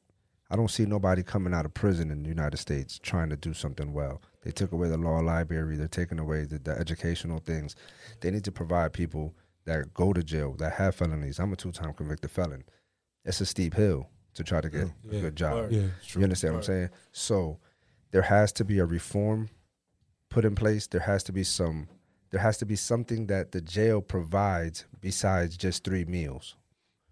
[0.51, 3.53] I don't see nobody coming out of prison in the United States trying to do
[3.53, 4.21] something well.
[4.43, 5.75] They took away the law library.
[5.77, 7.75] They're taking away the, the educational things.
[8.21, 9.35] They need to provide people
[9.65, 11.39] that go to jail that have felonies.
[11.39, 12.63] I'm a two-time convicted felon.
[13.25, 15.21] It's a steep hill to try to get a Yeah.
[15.21, 15.53] good job.
[15.53, 15.71] Word.
[15.71, 16.89] yeah, You understand what I'm saying?
[17.11, 17.59] So
[18.11, 19.49] there has to be a reform
[20.29, 20.87] put in place.
[20.87, 21.89] There has to be some
[22.31, 26.55] there has to be something that the jail provides besides just three meals.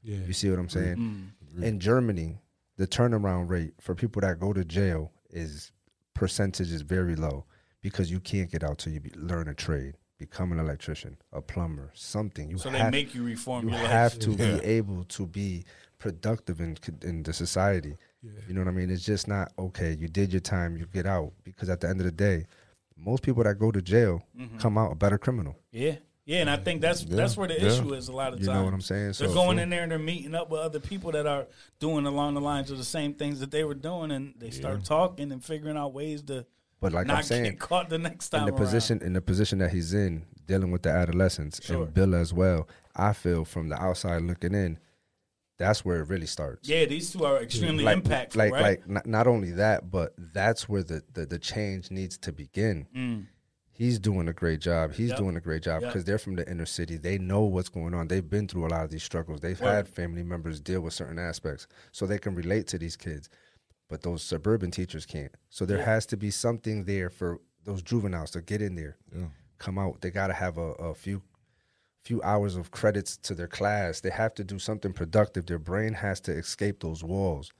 [0.04, 0.17] yeah.
[0.26, 1.34] You see what I'm saying?
[1.58, 1.63] Mm.
[1.63, 2.38] In Germany,
[2.78, 5.72] the turnaround rate for people that go to jail is
[6.13, 7.46] percentage is very low
[7.82, 11.42] because you can't get out till you be, learn a trade, become an electrician, a
[11.42, 12.50] plumber, something.
[12.50, 14.20] You So they make you reform you your have life.
[14.22, 14.58] to Yeah.
[14.60, 15.63] be able to be
[16.00, 17.98] productive in in the society.
[18.48, 18.90] You know what I mean?
[18.90, 19.94] It's just not okay.
[19.94, 21.34] You did your time, you get out.
[21.44, 22.46] Because at the end of the day,
[22.98, 24.58] most people that go to jail Mm-hmm.
[24.58, 25.56] come out a better criminal.
[25.72, 25.96] Yeah.
[26.28, 27.68] Yeah, and I think that's that's where the Yeah.
[27.68, 28.48] issue is a lot of times.
[28.48, 29.06] You know what I'm saying?
[29.18, 31.48] They're So- going so- in there and they're meeting up with other people that are
[31.80, 34.84] doing along the lines of the same things that they were doing, and they start
[34.84, 36.46] talking and figuring out ways to
[36.82, 38.60] But like not I'm saying, get caught the next time in the around.
[38.66, 41.84] position in the position that he's in, dealing with the adolescents Sure.
[41.86, 44.80] and Bill as well, I feel from the outside looking in,
[45.58, 46.68] that's where it really starts.
[46.68, 48.62] Yeah, these two are extremely like, impactful, like, right?
[48.62, 52.86] like not, not only that, but that's where the, the, the change needs to begin.
[52.96, 53.26] Mm.
[53.78, 54.94] He's doing a great job.
[54.94, 55.10] He's Mm.
[55.10, 55.18] Yep.
[55.20, 55.90] doing a great job Yep.
[55.92, 56.98] because they're from the inner city.
[56.98, 58.08] They know what's going on.
[58.08, 59.42] They've been through a lot of these struggles.
[59.42, 59.67] They've Word.
[59.73, 63.30] had family members deal with certain aspects, so they can relate to these kids.
[63.88, 65.34] But those suburban teachers can't.
[65.50, 68.98] So there has to be something there for those juveniles to get in there,
[69.60, 70.02] come out.
[70.02, 71.21] They got to have a, a few
[72.04, 74.00] few hours of credits to their class.
[74.00, 75.46] They have to do something productive.
[75.46, 77.52] Their brain has to escape those walls.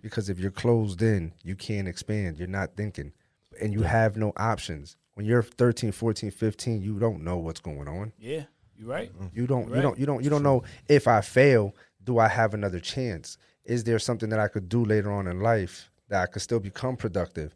[0.00, 2.36] Because if you're closed in, you can't expand.
[2.36, 3.12] You're not thinking.
[3.60, 4.96] And you have no options.
[5.14, 8.12] When you're 13, 14, 15, you don't know what's going on.
[8.18, 8.44] yeah,
[8.76, 9.12] you're right.
[9.34, 9.76] You don't Right.
[9.76, 13.36] you don't you don't you don't know if I fail, do I have another chance?
[13.64, 16.58] Is there something that I could do later on in life that I could still
[16.60, 17.54] become productive?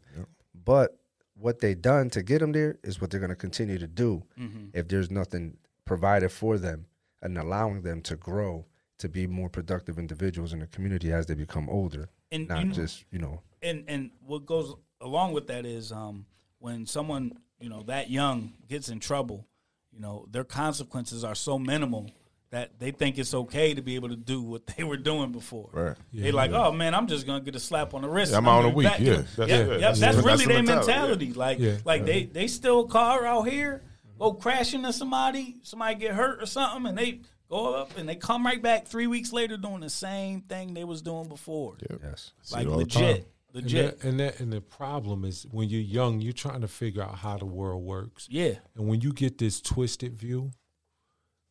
[0.53, 0.97] But
[1.35, 4.23] what they done to get them there is what they're going to continue to do
[4.39, 4.67] Mm-hmm.
[4.73, 6.85] if there's nothing provided for them
[7.21, 8.65] and allowing them to grow
[8.99, 12.65] to be more productive individuals in the community as they become older, And not you
[12.65, 16.25] know- just you know and and what goes along with that is um,
[16.59, 19.45] when someone you know that young gets in trouble,
[19.91, 22.09] you know their consequences are so minimal
[22.49, 25.69] that they think it's okay to be able to do what they were doing before.
[25.73, 25.97] Right.
[26.13, 28.31] they like, oh man, I'm just gonna get a slap on the wrist.
[28.31, 28.87] Yeah, I'm and out in a week.
[28.87, 31.25] back Yeah, that's- yeah, yeah, yeah, that's- that's, that's really their mentality, mentality.
[31.27, 31.33] yeah.
[31.37, 31.77] Like, Yeah.
[31.83, 33.83] like they they steal a car out here,
[34.17, 38.15] go crash into somebody, somebody get hurt or something, and they go up and they
[38.15, 41.75] come right back three weeks later doing the same thing they was doing before.
[42.03, 42.31] yes.
[42.51, 43.23] Like it all the time.
[43.53, 46.67] Legit, And that, and that and the problem is when you're young, you're trying to
[46.67, 48.27] figure out how the world works.
[48.29, 48.55] Yeah.
[48.75, 50.51] And when you get this twisted view,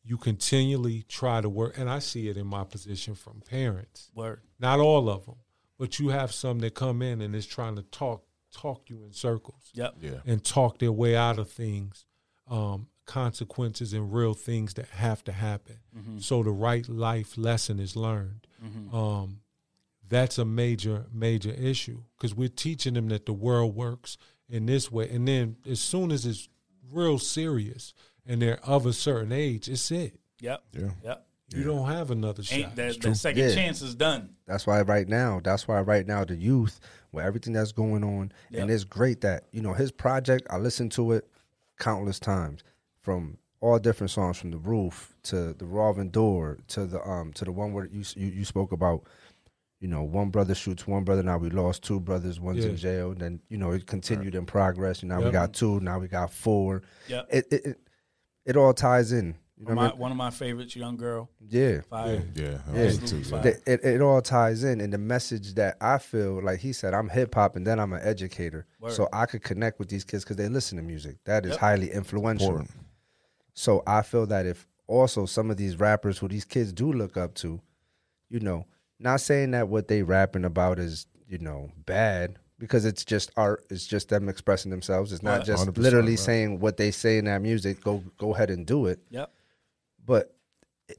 [0.03, 1.77] you continually try to work.
[1.77, 4.09] And I see it in my position from parents.
[4.15, 4.41] Word.
[4.59, 5.35] Not all of them,
[5.77, 8.23] but you have some that come in and is trying to talk
[8.53, 9.95] talk you in circles Yep.
[10.01, 10.19] Yeah.
[10.25, 12.05] and talk their way out of things,
[12.49, 15.79] um, consequences and real things that have to happen.
[16.19, 18.47] So the right life lesson is learned.
[18.93, 19.41] Um,
[20.09, 24.17] that's a major major issue because we're teaching them that the world works
[24.49, 26.47] in this way, and then as soon as it's
[26.91, 27.93] real serious
[28.25, 30.19] and they're of a certain age, it's it.
[30.39, 30.63] Yep.
[30.73, 30.89] Yeah.
[31.03, 31.23] Yep.
[31.49, 32.75] You don't have another Ain't shot.
[32.75, 33.55] that, that second Yeah.
[33.55, 34.35] chance is done.
[34.45, 36.79] That's why right now, that's why right now the youth,
[37.13, 40.45] with everything that's going on, and it's great that you know his project.
[40.49, 41.27] I listened to it
[41.79, 42.63] countless times,
[42.99, 47.45] from all different songs, from the roof to the Roving Door to the um to
[47.45, 49.03] the one where you you, you spoke about.
[49.79, 51.21] You know, one brother shoots one brother.
[51.21, 52.39] Now we lost two brothers.
[52.39, 52.71] One's Yeah.
[52.71, 53.13] in jail.
[53.13, 55.01] Then you know it continued in progress.
[55.01, 55.79] And Now we got two.
[55.81, 56.81] Now we got four.
[57.07, 57.79] Yeah, It it it,
[58.45, 59.35] it all ties in.
[59.59, 59.97] You know what I mean?
[59.99, 61.81] one of my favorites, young girl, Yeah.
[61.81, 62.23] fire.
[62.35, 62.59] Yeah.
[62.67, 62.83] I Yeah.
[62.83, 63.25] listen to it.
[63.25, 63.61] fire.
[63.65, 67.09] It, it all ties in and the message that i feel like he said i'm
[67.09, 68.91] hip-hop and then i'm an educator Word.
[68.93, 71.59] so i could connect with these kids because they listen to music that is Yep.
[71.59, 72.71] highly influential Important.
[73.55, 77.17] so i feel that if also some of these rappers who these kids do look
[77.17, 77.59] up to
[78.29, 78.67] you know
[78.99, 83.65] not saying that what they rapping about is you know bad because it's just art
[83.69, 85.11] it's just them expressing themselves.
[85.13, 85.45] It's not Right.
[85.45, 86.19] just literally right.
[86.19, 88.99] saying what they say in that music go go ahead and do it.
[89.09, 89.31] Yep.
[90.05, 90.33] but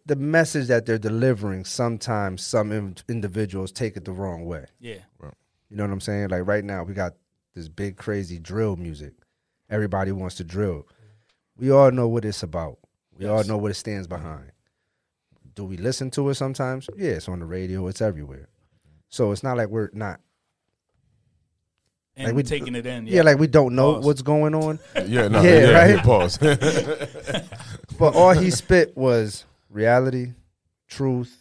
[0.04, 4.66] the message that they're delivering sometimes some in- individuals take it the wrong way.
[4.80, 4.98] Yeah.
[5.70, 6.28] you know what i'm saying?
[6.28, 7.14] Like right now we got
[7.54, 9.14] this big crazy drill music.
[9.70, 10.86] Everybody wants to drill.
[11.56, 12.78] We all know what it's about.
[13.18, 14.52] We all know what it stands behind
[15.58, 18.48] do we listen to it sometimes yeah it's on the radio it's everywhere
[19.08, 20.20] so it's not like we're not
[22.16, 23.06] And Like we- taking it in.
[23.06, 24.04] yeah, like we don't know Pause.
[24.06, 24.78] what's going on
[25.14, 25.90] Yeah, no, Yeah, yeah, right?
[25.96, 26.38] yeah, Pause.
[27.98, 30.32] but all he spit was reality,
[30.88, 31.32] truth,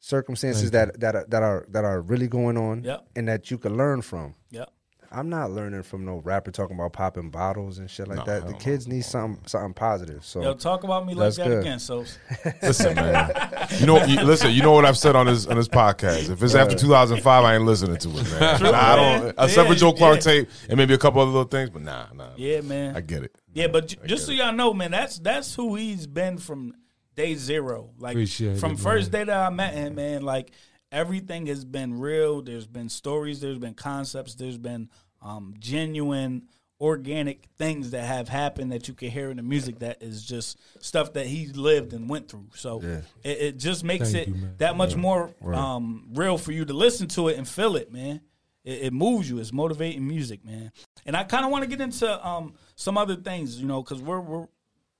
[0.00, 3.00] circumstances that that are, that are that are really going on, Yep.
[3.16, 4.34] and that you can learn from.
[4.50, 4.68] Yep.
[5.12, 8.46] I'm not learning from no rapper talking about popping bottles and shit like No, that.
[8.46, 8.58] The no.
[8.58, 10.24] kids need something something positive.
[10.24, 11.60] So Yo, talk about me like That's that good.
[11.60, 12.04] again, so
[12.62, 13.30] listen, man.
[13.78, 14.50] You know, you, listen.
[14.52, 16.30] You know what I've said on this on this podcast.
[16.30, 18.58] If it's after 2005, I ain't listening to it, man.
[18.58, 19.34] True, Nah, I don't.
[19.38, 20.20] Except for Joe Clark yeah.
[20.20, 22.30] tape and maybe a couple other little things, but nah, nah.
[22.36, 22.96] yeah, man.
[22.96, 23.34] I get it.
[23.54, 26.74] Yeah, but j- just so get y'all know, man, that's that's who he's been from
[27.14, 27.90] day zero.
[27.98, 29.26] Like Appreciate from it, first man.
[29.26, 30.22] day that I met him, man.
[30.22, 30.50] Like
[30.92, 32.42] everything has been real.
[32.42, 33.40] There's been stories.
[33.40, 34.34] There's been concepts.
[34.34, 34.90] There's been
[35.22, 36.48] um, genuine,
[36.80, 39.78] organic things that have happened that you can hear in the music.
[39.78, 42.48] That is just stuff that he lived and went through.
[42.54, 42.80] So
[43.24, 46.72] it, it just makes Thank it you, that much more um, real for you to
[46.72, 48.20] listen to it and feel it, man.
[48.64, 49.38] It, it moves you.
[49.38, 50.72] It's motivating music, man.
[51.06, 54.00] And I kind of want to get into um, some other things, you know, because
[54.00, 54.46] we're we're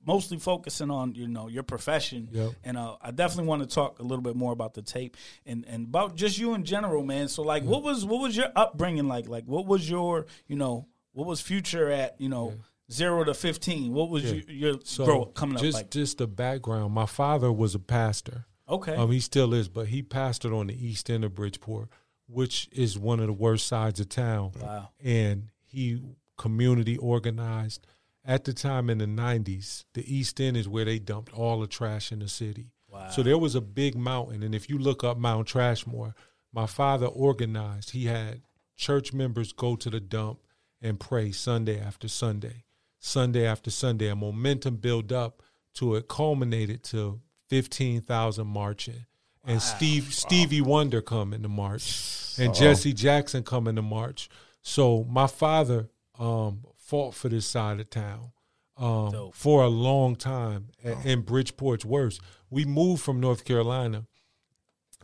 [0.07, 2.53] mostly focusing on you know your profession, Yep.
[2.65, 5.65] and uh, I definitely want to talk a little bit more about the tape and
[5.67, 7.29] and about just you in general, man.
[7.29, 9.29] So like, what was what was your upbringing like?
[9.29, 12.55] Like, what was your you know what was future at you know
[12.91, 13.93] zero to fifteen?
[13.93, 15.91] What was your, your So grow coming up just like?
[15.91, 16.93] just the background.
[16.95, 18.47] My father was a pastor.
[18.69, 21.89] Okay, Um, he still is, but he pastored on the east end of Bridgeport,
[22.27, 24.53] which is one of the worst sides of town.
[24.59, 24.89] Wow.
[25.03, 26.01] And he
[26.39, 27.87] community organized.
[28.25, 31.67] At the time in the '90s, the East End is where they dumped all the
[31.67, 32.71] trash in the city.
[32.89, 33.09] Wow.
[33.11, 36.15] So there was a big mountain, and if you look up Mount Trashmore,
[36.53, 37.91] my father organized.
[37.91, 38.43] He had
[38.77, 40.41] church members go to the dump
[40.81, 42.65] and pray Sunday after Sunday,
[42.99, 44.09] Sunday after Sunday.
[44.09, 45.43] A momentum built up
[45.75, 49.07] to it culminated to fifteen thousand marching,
[49.45, 54.29] and Steve Stevie Wonder coming to march, and Jesse Jackson coming to march.
[54.61, 56.61] So my father um,
[56.93, 58.33] fought for this side of town
[58.77, 62.21] um, for a long time, a- and Bridgeport's worse.
[62.51, 64.05] We moved from North Carolina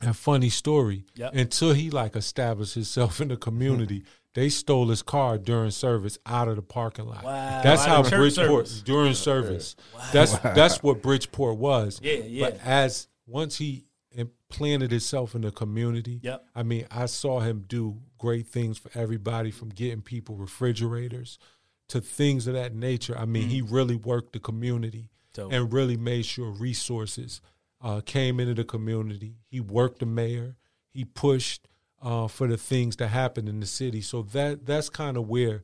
[0.02, 1.04] And funny story.
[1.16, 1.34] Yep.
[1.34, 6.46] Until he like established himself in the community, they stole his car during service out
[6.48, 7.24] of the parking lot.
[7.24, 7.60] Wow.
[7.64, 8.82] That's Out how Bridgeport service.
[8.82, 9.74] during service.
[10.12, 12.00] That's that's what Bridgeport was.
[12.02, 12.44] Yeah, yeah.
[12.50, 16.44] But as once he implanted himself in the community, Yep.
[16.54, 21.38] I mean, I saw him do great things for everybody from getting people refrigerators
[21.88, 23.16] to things of that nature.
[23.18, 25.34] I mean, he really worked the community Mm.
[25.34, 25.52] Dope.
[25.52, 27.40] and really made sure resources
[27.80, 29.36] uh, came into the community.
[29.46, 30.56] He worked the mayor.
[30.90, 31.68] He pushed
[32.02, 34.00] uh, for the things to happen in the city.
[34.00, 35.62] So that that's kind of where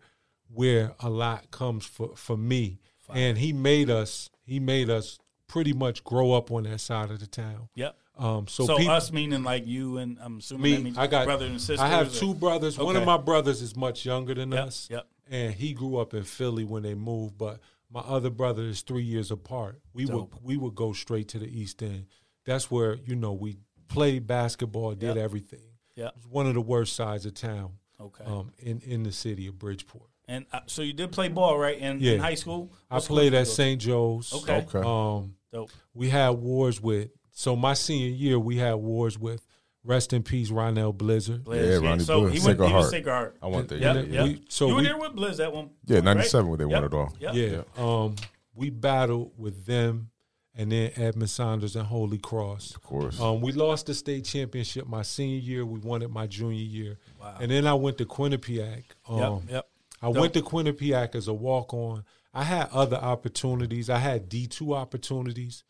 [0.52, 2.78] where a lot comes for for me.
[3.12, 5.18] And he made us he made us
[5.48, 7.68] pretty much grow up on that side of the town.
[7.74, 7.96] Yep.
[8.16, 11.50] Um, so So, peop- us meaning like you and I'm assuming me, I got brothers
[11.50, 11.80] and sisters.
[11.80, 12.78] I have or- two brothers.
[12.78, 14.88] One of my brothers is much younger than Yep, us.
[14.90, 15.06] yep.
[15.30, 17.60] And he grew up in Philly when they moved, but
[17.90, 19.80] my other brother is three years apart.
[19.92, 20.34] We Dope.
[20.34, 22.06] would we would go straight to the East End.
[22.44, 23.56] That's where you know we
[23.88, 25.16] played basketball, did Yep.
[25.16, 25.60] everything.
[25.96, 26.08] Yep.
[26.08, 27.72] It was one of the worst sides of town.
[28.00, 28.24] Okay.
[28.24, 30.10] Um, in in the city of Bridgeport.
[30.26, 31.78] And uh, so you did play ball, right?
[31.78, 32.12] In, Yeah.
[32.14, 32.72] in high school.
[32.90, 33.46] I What school played at?
[33.46, 33.80] St.
[33.80, 34.32] Joe's.
[34.32, 34.66] Okay.
[34.68, 34.78] Okay.
[34.86, 35.70] Um, Dope.
[35.94, 37.10] we had wars with.
[37.30, 39.46] So my senior year, we had wars with.
[39.84, 41.44] Rest in peace, Ronell Blizzard.
[41.44, 42.42] Blizz, Yeah, Ronnie So Blizz, he went.
[42.42, 42.90] Sacred He Heart.
[42.90, 43.36] Sacred Heart.
[43.42, 43.78] I went there.
[43.78, 44.10] Yep, yeah, yep.
[44.12, 44.22] yeah.
[44.24, 45.70] We- so you were we- there with Blizz at one.
[45.86, 46.50] Yeah, point, 97 right?
[46.50, 46.82] when they Yep.
[46.82, 47.12] won it all.
[47.20, 47.34] Yep.
[47.34, 47.82] Yeah.
[47.84, 48.16] Um,
[48.54, 50.10] we battled with them
[50.56, 52.74] and then Edmund Saunders and Holy Cross.
[52.76, 53.20] Of course.
[53.20, 55.66] Um, we lost the state championship my senior year.
[55.66, 56.98] We won it my junior year.
[57.20, 57.36] Wow.
[57.40, 58.84] And then I went to Quinnipiac.
[59.08, 59.42] Um, Yep.
[59.50, 59.68] Yep.
[60.00, 62.04] I went to Quinnipiac as a walk on.
[62.32, 63.88] I had other opportunities.
[63.90, 65.62] I had D2 opportunities,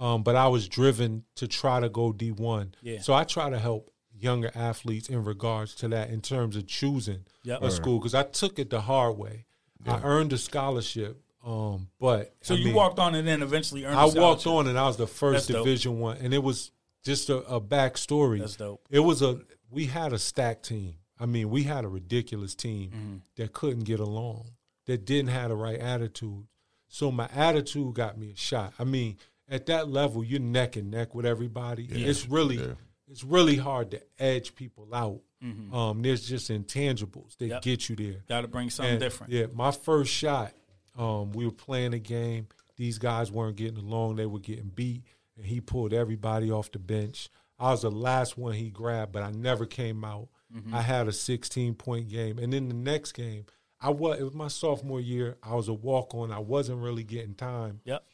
[0.00, 2.72] um, but I was driven to try to go D1.
[2.82, 3.00] Yeah.
[3.00, 7.24] So I try to help younger athletes in regards to that in terms of choosing
[7.44, 7.62] Yep.
[7.62, 9.46] a school because I took it the hard way.
[9.86, 13.84] I earned a scholarship, um, but So I you mean, walked on and then eventually
[13.86, 13.96] earned.
[13.98, 15.64] I a walked on and I was the first That's dope.
[15.64, 16.70] Division One, and it was
[17.02, 18.40] just a, a backstory.
[18.40, 18.84] That's dope.
[18.90, 19.40] It was a
[19.70, 20.96] we had a stacked team.
[21.18, 23.16] I mean, we had a ridiculous team Mm-hmm.
[23.36, 24.50] that couldn't get along,
[24.86, 26.46] that didn't have the right attitude.
[26.88, 28.74] So my attitude got me a shot.
[28.78, 29.16] I mean,
[29.50, 31.86] at that level, you're neck and neck with everybody.
[31.90, 32.74] It's really Yeah.
[33.08, 35.20] it's really hard to edge people out.
[35.42, 37.52] Um, there's just intangibles that Mm-hmm.
[37.52, 37.62] Yep.
[37.62, 38.22] get you there.
[38.28, 39.32] Got to bring something And, different.
[39.32, 40.52] Yeah, my first shot,
[40.98, 42.46] um, we were playing a game.
[42.76, 44.16] These guys weren't getting along.
[44.16, 45.02] They were getting beat,
[45.36, 47.30] and he pulled everybody off the bench.
[47.58, 50.28] I was the last one he grabbed, but I never came out.
[50.54, 50.74] Mm-hmm.
[50.74, 53.44] I had a 16 point game, and then the next game,
[53.80, 55.36] I was it was my sophomore year.
[55.42, 56.30] I was a walk on.
[56.32, 57.80] I wasn't really getting time.
[57.84, 58.04] Yep.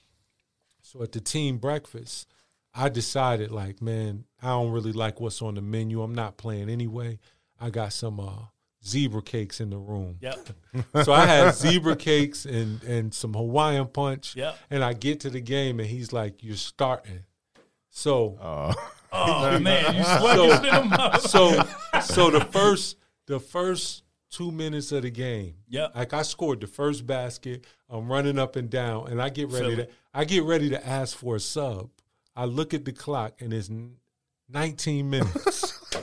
[0.87, 2.29] So at the team breakfast,
[2.73, 6.01] I decided like, man, I don't really like what's on the menu.
[6.01, 7.19] I'm not playing anyway.
[7.61, 8.45] I got some uh,
[8.87, 10.19] zebra cakes in the room.
[10.21, 10.49] Yep.
[11.05, 14.37] So I had zebra cakes and and some Hawaiian punch.
[14.37, 14.59] Yep.
[14.71, 17.25] And I get to the game and he's like, "You're starting."
[17.91, 18.37] So
[19.13, 21.63] Oh man, you slugged it in so
[22.01, 24.05] so the first the first
[24.37, 25.55] two minutes of the game.
[25.69, 25.89] Yeah.
[25.95, 27.65] Like I scored the first basket.
[27.89, 29.89] I'm running up and down, and I get ready to.
[30.13, 31.89] I get ready to ask for a sub.
[32.35, 33.71] I look at the clock and it's
[34.51, 35.73] 19 minutes.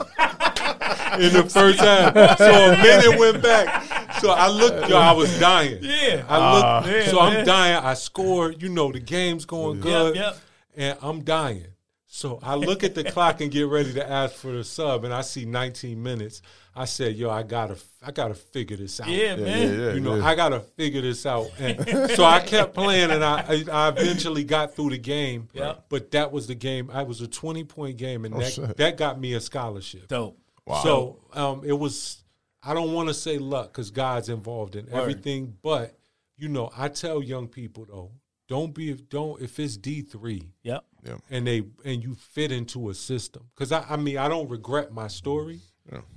[1.14, 4.20] In the first half, so a minute went back.
[4.20, 5.78] So I looked, yo, I was dying.
[5.80, 6.24] Yeah.
[6.28, 6.86] I look, ah.
[6.88, 7.46] yeah, so I'm man.
[7.46, 7.84] dying.
[7.84, 8.60] I scored.
[8.60, 10.36] You know, the game's going good, yep.
[10.76, 11.66] and I'm dying.
[12.14, 15.12] So I look at the clock and get ready to ask for the sub, and
[15.12, 16.42] I see 19 minutes.
[16.72, 19.80] I said, "Yo, I gotta, I gotta figure this out." Yeah, man.
[19.80, 20.24] yeah, you know, yeah.
[20.24, 21.50] I gotta figure this out.
[21.58, 25.48] And so I kept playing, and I, I, I eventually got through the game.
[25.52, 25.74] Yeah.
[25.88, 26.88] But that was the game.
[26.92, 28.76] I was a 20 point game, and that shit.
[28.76, 30.06] that got me a scholarship.
[30.06, 30.38] Dope.
[30.66, 30.82] Wow.
[30.84, 32.22] So um, it was.
[32.62, 35.98] I don't want to say luck because God's involved in everything, but
[36.36, 38.12] you know, I tell young people though,
[38.46, 40.84] don't be don't if it's D three Yep.
[41.30, 44.92] And they and you fit into a system because I, I mean I don't regret
[44.92, 45.60] my story.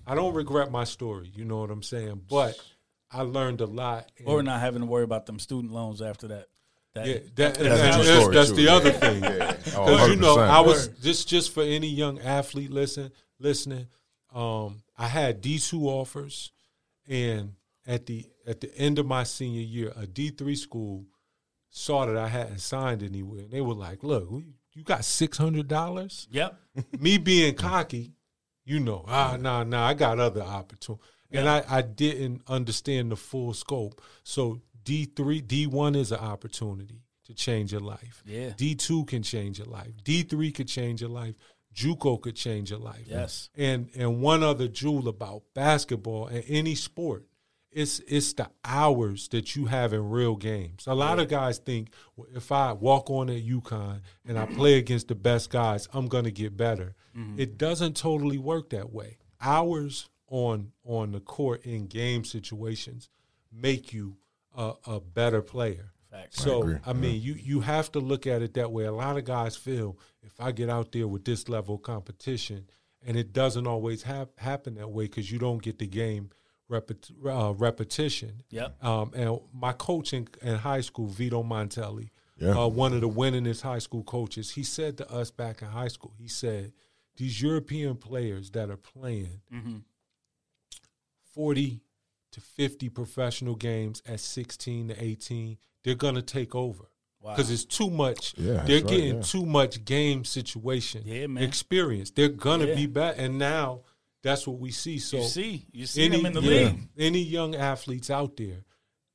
[0.06, 1.32] I don't regret my story.
[1.36, 2.22] You know what I'm saying?
[2.30, 2.58] But
[3.12, 4.12] I learned a lot.
[4.26, 6.48] Or not having to worry about them student loans after that.
[6.94, 9.24] That, yeah, that, that's and that's, that's, that's the other thing.
[9.24, 9.58] Yeah.
[9.76, 13.88] Oh, Because you know, I was just just for any young athlete listen listening.
[14.34, 16.52] Um, I had D two offers,
[17.08, 17.54] and
[17.86, 21.06] at the at the end of my senior year, a D three school
[21.70, 24.46] saw that I hadn't signed anywhere, and they were like, "Look, we,
[24.78, 26.60] you got six hundred dollars." Yep.
[27.00, 28.14] Me being cocky,
[28.64, 33.16] you know, ah, nah, nah, I got other opportunities, and I I didn't understand the
[33.16, 34.02] full scope.
[34.24, 38.24] So D three, D one is an opportunity to change your life.
[38.26, 38.52] Yeah.
[38.56, 39.92] D two can change your life.
[40.04, 41.36] D three could change your life.
[41.74, 43.06] JUCO could change your life.
[43.06, 43.50] Yes.
[43.56, 47.26] And and one other jewel about basketball and any sport
[47.78, 50.88] It's it's the hours that you have in real games.
[50.88, 54.80] A lot of guys think well, if I walk on at UConn and I play
[54.80, 56.96] against the best guys, I'm gonna get better.
[57.16, 57.40] Mm-hmm.
[57.40, 59.20] It doesn't totally work that way.
[59.40, 63.10] Hours on on the court in game situations
[63.52, 64.18] make you
[64.56, 65.92] a, a better player.
[66.10, 66.42] Facts.
[66.42, 66.78] So agree.
[66.84, 68.86] I, mean, you you have to look at it that way.
[68.86, 72.72] A lot of guys feel if I get out there with this level of competition,
[73.06, 76.32] and it doesn't always hap- happen that way because you don't get the game
[76.70, 78.44] repet- uh, repetition.
[78.50, 78.84] Yep.
[78.84, 82.58] Um, and my coach in, in high school, Vito Montelli, Yeah.
[82.64, 85.88] uh, one of the winningest high school coaches, he said to us back in high
[85.88, 86.74] school, he said,
[87.16, 89.78] "These European players that are playing Mm-hmm.
[91.34, 91.82] forty
[92.32, 96.86] to fifty professional games at sixteen to eighteen, they're gonna take over."
[97.22, 98.36] Because it's too much.
[98.38, 99.22] Yeah, they're right, getting yeah.
[99.22, 101.44] too much game situation Yeah, man.
[101.44, 102.10] experience.
[102.12, 102.76] They're gonna Yeah.
[102.76, 103.82] be better, and now
[104.28, 105.00] that's what we see.
[105.00, 106.90] So you see, you see them in the yeah, league.
[106.98, 108.64] Any young athletes out there,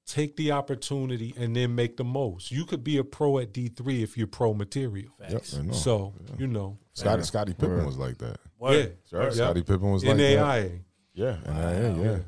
[0.06, 2.50] take the opportunity and then make the most.
[2.50, 5.12] You could be a pro at D three if you're pro material.
[5.28, 5.72] Yep, I know.
[5.72, 8.38] So you know, Scotty Scottie Pippen was like that.
[8.58, 8.96] Word.
[9.10, 9.24] yeah, Right?
[9.24, 9.34] Yep.
[9.34, 10.22] Scottie Pippen was like that.
[10.38, 10.80] NAIA.
[11.14, 12.18] Yeah, and yeah, yeah.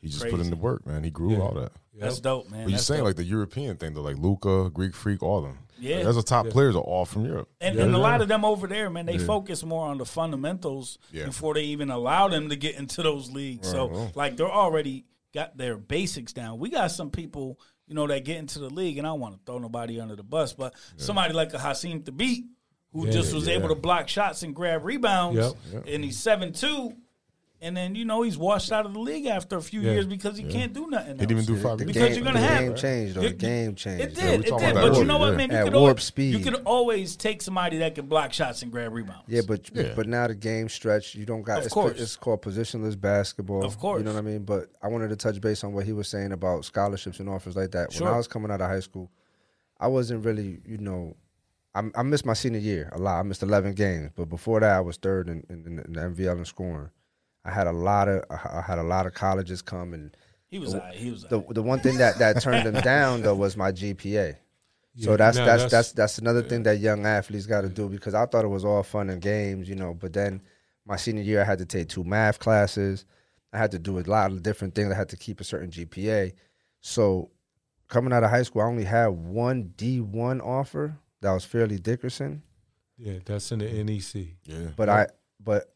[0.00, 1.02] He just put in the work, man.
[1.02, 1.40] He grew Yeah.
[1.40, 1.72] all that.
[1.98, 2.64] That's dope, man.
[2.64, 3.06] But you're saying dope.
[3.06, 5.58] like the European thing, though, like Luka, Greek Freak, all of them.
[5.80, 6.02] Yeah.
[6.02, 7.48] That's the top players are all from Europe.
[7.60, 7.84] And, Yeah.
[7.84, 11.26] and a lot of them over there, man, they focus more on the fundamentals Yeah.
[11.26, 13.68] before they even allow them to get into those leagues.
[13.70, 14.16] so, Right, right.
[14.16, 15.04] like, they're already
[15.34, 16.58] got their basics down.
[16.58, 19.34] We got some people, you know, that get into the league, and I don't want
[19.34, 22.44] to throw nobody under the bus, but somebody like a Hasheem Thabeet,
[22.92, 23.54] who Yeah, just was yeah.
[23.54, 25.54] able to block shots and grab rebounds, Yep.
[25.72, 25.84] Yep.
[25.88, 26.94] and he's seven two.
[27.60, 29.90] And then you know he's washed out of the league after a few Yeah.
[29.94, 31.18] years because he can't do nothing.
[31.18, 31.86] He didn't even do five The.
[31.86, 33.20] Because game, you're gonna the have- game changed, though.
[33.22, 34.04] The game changed.
[34.04, 34.70] It Yeah, did, we it talking did.
[34.76, 35.50] about But that you know what, earlier, man?
[35.50, 36.34] You At could warp always, speed.
[36.34, 39.24] You could always take somebody that can block shots and grab rebounds.
[39.26, 39.92] Yeah, but Yeah.
[39.96, 41.58] but now the game stretch, you don't got.
[41.58, 42.00] Of it's, course.
[42.00, 43.64] it's called positionless basketball.
[43.64, 43.98] Of course.
[43.98, 44.44] you know what I mean.
[44.44, 47.56] But I wanted to touch base on what he was saying about scholarships and offers
[47.56, 47.92] like that.
[47.92, 48.06] Sure.
[48.06, 49.10] When I was coming out of high school,
[49.80, 51.16] I wasn't really, you know,
[51.74, 53.18] I, I missed my senior year a lot.
[53.18, 56.38] I missed eleven games, but before that, I was third in, in, in the MVL
[56.38, 56.90] in scoring.
[57.48, 60.74] I had a lot of I had a lot of colleges come and He was,
[60.74, 61.22] all right, he was.
[61.24, 61.54] the all right.
[61.54, 64.36] the one thing that that turned them down though was my GPA.
[65.00, 67.68] So Yeah, that's no, that's that's- that's that's another thing that young athletes got to
[67.68, 69.94] do because I thought it was all fun and games, you know.
[69.94, 70.42] But then
[70.86, 73.04] my senior year, I had to take two math classes.
[73.52, 74.90] I had to do a lot of different things.
[74.92, 76.32] I had to keep a certain GPA.
[76.80, 77.30] So
[77.88, 81.78] coming out of high school, I only had one D one offer that was Fairleigh
[81.78, 82.42] Dickinson.
[82.96, 84.36] Yeah, that's in the NEC.
[84.44, 84.70] Yeah.
[84.76, 85.06] But I,
[85.42, 85.72] but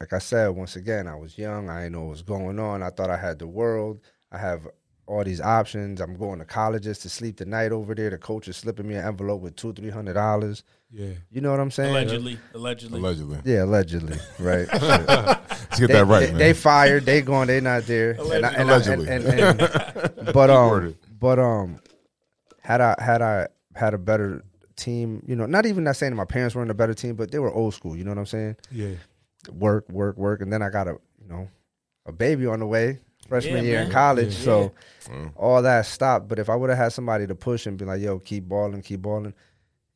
[0.00, 1.68] like I said, once again, I was young.
[1.68, 2.82] I didn't know what was going on.
[2.82, 4.00] I thought I had the world.
[4.32, 4.66] I have
[5.06, 6.00] all these options.
[6.00, 8.08] I'm going to colleges to sleep the night over there.
[8.08, 10.62] The coach is slipping me an envelope with two, three hundred dollars.
[10.90, 11.90] Yeah, You know what I'm saying?
[11.90, 12.98] allegedly, allegedly.
[13.00, 13.38] Allegedly.
[13.44, 14.66] Yeah, allegedly, right?
[14.72, 16.38] Let's get they, that right, they, man.
[16.38, 17.04] they fired.
[17.04, 17.48] They gone.
[17.48, 18.12] They not there.
[18.12, 19.08] And I- and I- Allegedly.
[19.08, 21.80] and- and- and- but um, but um,
[22.60, 24.44] had I had I had a better
[24.76, 27.38] team, you know, not even that saying my parents weren't a better team, but they
[27.40, 27.96] were old school.
[27.96, 28.56] You know what I'm saying?
[28.70, 28.94] yeah,
[29.48, 31.48] work, work, work, and then I got a you know
[32.06, 33.86] a baby on the way freshman Yeah, year man.
[33.86, 34.34] in college.
[34.38, 34.44] Yeah.
[34.44, 34.72] So
[35.36, 36.28] all that stopped.
[36.28, 38.82] But if I would have had somebody to push and be like, "Yo, keep balling,
[38.82, 39.34] keep balling,"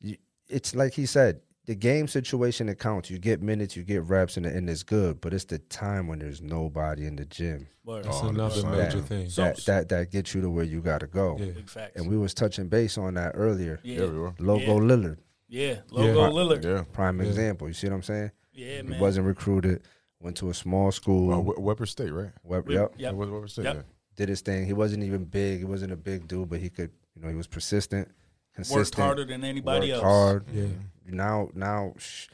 [0.01, 1.41] you, it's like he said.
[1.65, 3.11] The game situation it counts.
[3.11, 5.21] You get minutes, you get reps, and, and it's good.
[5.21, 8.05] But it's the time when there's nobody in the gym Word.
[8.05, 8.71] that's Oh, another 100%.
[8.85, 9.29] major thing.
[9.29, 11.37] So- that that that gets you to where you got to go.
[11.39, 11.51] Yeah.
[11.51, 11.91] Big facts.
[11.95, 13.79] And we was touching base on that earlier.
[13.83, 14.33] yeah, Yeah, we were.
[14.39, 14.87] Logo Yeah.
[14.95, 15.75] Lillard, yeah.
[15.91, 16.29] Logo Yeah.
[16.29, 16.63] Lillard.
[16.63, 16.83] Yeah.
[16.91, 17.67] prime example.
[17.67, 18.31] You see what I'm saying?
[18.51, 18.99] Yeah, He man.
[18.99, 19.81] wasn't recruited.
[20.19, 21.41] Went to a small school.
[21.43, 22.31] We- Weber State, right?
[22.43, 22.93] Web- We- yep.
[22.97, 23.13] Yep.
[23.13, 23.65] It was Weber State.
[23.65, 23.75] Yep.
[23.75, 23.81] Yeah.
[24.15, 24.65] did his thing.
[24.65, 25.59] He wasn't even big.
[25.59, 28.09] He wasn't a big dude, but he could, you know, he was persistent,
[28.53, 30.13] consistent, Worked harder than anybody worked else.
[30.13, 30.45] hard.
[30.53, 30.65] Yeah.
[31.05, 32.27] Now, now, sh-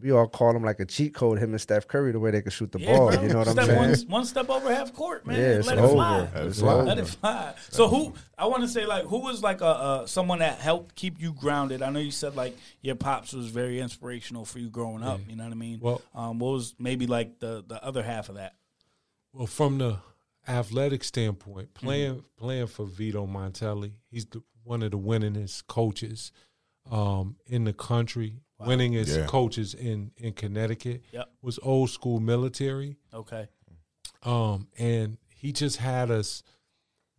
[0.00, 1.38] we all call him like a cheat code.
[1.38, 3.10] Him and Steph Curry, the way they could shoot the Yeah, ball.
[3.12, 3.22] bro.
[3.22, 3.78] You know what I'm saying?
[3.78, 5.38] One, one step over half court, man.
[5.40, 5.86] Yeah, it's Let over.
[5.88, 6.18] it fly.
[6.20, 6.72] Let it It's fly.
[6.74, 7.00] over.
[7.00, 7.54] It fly.
[7.70, 8.14] So who?
[8.38, 11.32] I want to say like who was like a uh, someone that helped keep you
[11.32, 11.82] grounded.
[11.82, 15.20] I know you said like your pops was very inspirational for you growing up.
[15.28, 15.78] You know what I mean?
[15.80, 18.54] Well- um, what was maybe like the the other half of that?
[19.32, 19.98] Well, from the
[20.48, 26.32] athletic standpoint, playing playing for Vito Montelli, he's the, one of the winningest coaches
[26.90, 28.40] um, in the country.
[28.60, 29.26] Winningest Yeah.
[29.26, 31.02] coaches in in Connecticut.
[31.12, 31.30] Yep.
[31.42, 32.96] Was old school military.
[33.12, 33.48] Okay.
[34.22, 36.42] um, and he just had us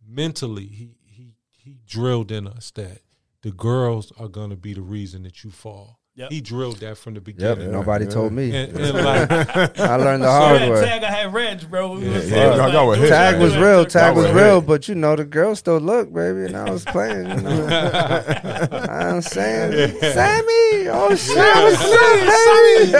[0.06, 0.66] mentally.
[0.66, 3.02] He he he drilled in us that
[3.42, 5.97] the girls are going to be the reason that you fall.
[6.18, 6.32] Yep.
[6.32, 7.24] He drilled that from the Yep.
[7.24, 7.70] beginning.
[7.70, 8.50] Nobody told me.
[8.52, 10.80] And, and like, I learned the hard that way.
[10.84, 11.92] tag I had Reg, bro.
[11.92, 13.60] We was- yeah, it was I got what Tag Yeah, was yeah.
[13.60, 13.84] real.
[13.84, 14.66] Tag was was real, hit.
[14.66, 17.28] but you know the girls still look, baby, and I was playing.
[17.30, 17.66] You know?
[18.72, 22.16] I'm saying, Sammy, oh shit, what's up,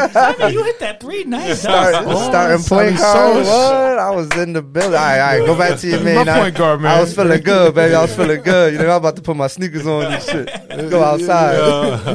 [0.07, 0.13] baby?
[0.39, 1.63] Sammy, you hit that three nice.
[1.63, 3.37] Start, starting point guard.
[3.45, 3.99] What?
[3.99, 4.93] I was in the building.
[4.95, 6.25] All right, all right, go back to your man.
[6.25, 6.97] My I- point guard, man.
[6.97, 7.97] I was feeling good, baby.
[7.97, 8.75] I was feeling good.
[8.75, 10.47] You know, I'm about to put my sneakers on and shit.
[10.89, 11.59] Go outside.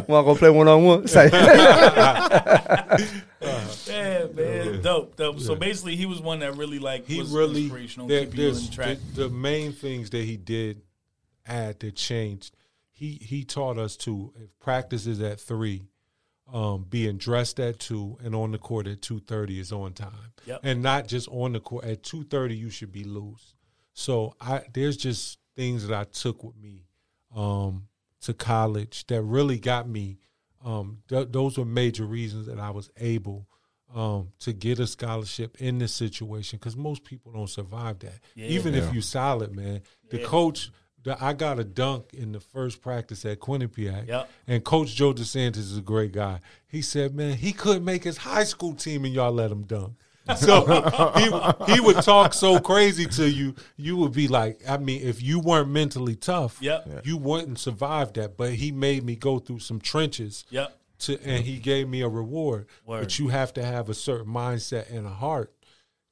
[0.08, 0.93] Want to go play one on one?
[1.06, 1.30] Say,
[3.88, 5.40] Yeah, man, dope, dope.
[5.40, 8.44] So basically, he was one that really like he was really inspirational, there- keep you
[8.44, 8.98] there's in track.
[9.16, 10.82] The, the main things that he did
[11.46, 12.56] add that changed.
[12.92, 15.84] He he taught us to if practice is at three,
[16.52, 20.32] um, being dressed at two and on the court at two thirty is on time,
[20.46, 20.62] Yep.
[20.64, 23.56] and not just on the court at two thirty you should be loose.
[23.94, 26.86] So I there's just things that I took with me
[27.36, 27.88] um,
[28.22, 30.20] to college that really got me.
[30.64, 33.48] Um, th- those were major reasons that I was able
[33.94, 38.20] um, to get a scholarship in this situation because most people don't survive that.
[38.36, 39.82] Even if you solid, man.
[40.10, 40.72] The coach,
[41.04, 44.30] the, I got a dunk in the first practice at Quinnipiac, Yep.
[44.48, 46.40] and Coach Joe DeSantis is a great guy.
[46.68, 49.94] He said, "Man, he couldn't make his high school team, and y'all let him dunk."
[50.38, 55.02] So he he would talk so crazy to you, you would be like, I mean,
[55.02, 57.06] if you weren't mentally tough, Yep.
[57.06, 58.38] you wouldn't survive that.
[58.38, 60.78] But he made me go through some trenches Yep.
[61.00, 62.68] to and he gave me a reward.
[62.86, 63.02] Word.
[63.02, 65.54] But you have to have a certain mindset and a heart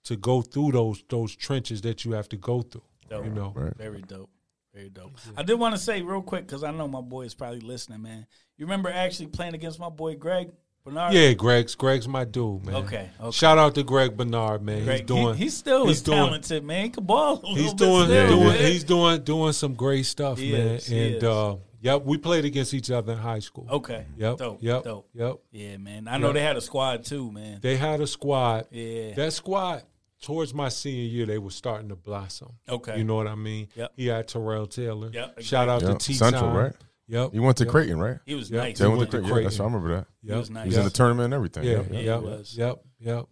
[0.05, 2.83] to go through those those trenches that you have to go through.
[3.09, 3.25] Dope.
[3.25, 4.29] You know, Very dope.
[4.73, 5.11] Very dope.
[5.37, 8.01] I did want to say real quick because I know my boy is probably listening,
[8.01, 8.25] man.
[8.57, 10.51] You remember actually playing against my boy Greg
[10.83, 11.13] Bernard?
[11.13, 12.75] yeah, Greg's Greg's my dude, man.
[12.75, 13.31] Okay, okay.
[13.31, 14.83] Shout out to Greg Bernard, man.
[14.83, 15.35] Greg, he's doing.
[15.35, 16.83] he, he still he's is doing- talented, man.
[16.85, 17.41] He can ball.
[17.43, 20.61] A He's little bit doing, still, doing he's doing doing some great stuff, He man.
[20.67, 21.23] is, he and is.
[21.23, 23.67] uh yep, we played against each other in high school.
[23.69, 24.05] Okay.
[24.17, 24.37] Yep.
[24.37, 24.57] Dope.
[24.61, 24.83] Yep.
[24.83, 25.09] Dope.
[25.13, 25.35] Yep.
[25.51, 26.07] Yeah, man.
[26.07, 26.33] I know Yep.
[26.35, 27.59] they had a squad too, man.
[27.61, 28.67] They had a squad.
[28.71, 29.13] Yeah.
[29.15, 29.83] That squad
[30.21, 32.53] towards my senior year, they were starting to blossom.
[32.69, 32.97] Okay.
[32.97, 33.67] You know what I mean?
[33.75, 33.91] Yep.
[33.97, 35.09] He had Terrell Taylor.
[35.11, 35.97] Yep, Shout out Yep.
[35.99, 36.73] to T Central, right?
[37.11, 37.33] Yep.
[37.33, 37.71] He went to Yep.
[37.71, 38.17] Creighton, right?
[38.25, 38.57] He was Yep.
[38.63, 38.77] nice.
[38.79, 39.37] They He went went to to Creighton.
[39.37, 39.61] Yeah, that's Creighton.
[39.73, 40.07] I remember that.
[40.33, 40.63] He was nice.
[40.63, 41.63] He was in the tournament and everything.
[41.65, 42.57] Yeah, Yeah, Yeah, he yep, was.
[42.57, 43.25] yep, yep.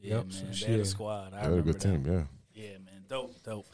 [0.00, 0.32] Yeah, Yep, man.
[0.32, 1.34] some They had a squad.
[1.34, 1.80] I They had a good that.
[1.80, 2.04] team.
[2.06, 2.22] Yeah.
[2.54, 3.04] Yeah, man.
[3.08, 3.66] Dope, dope.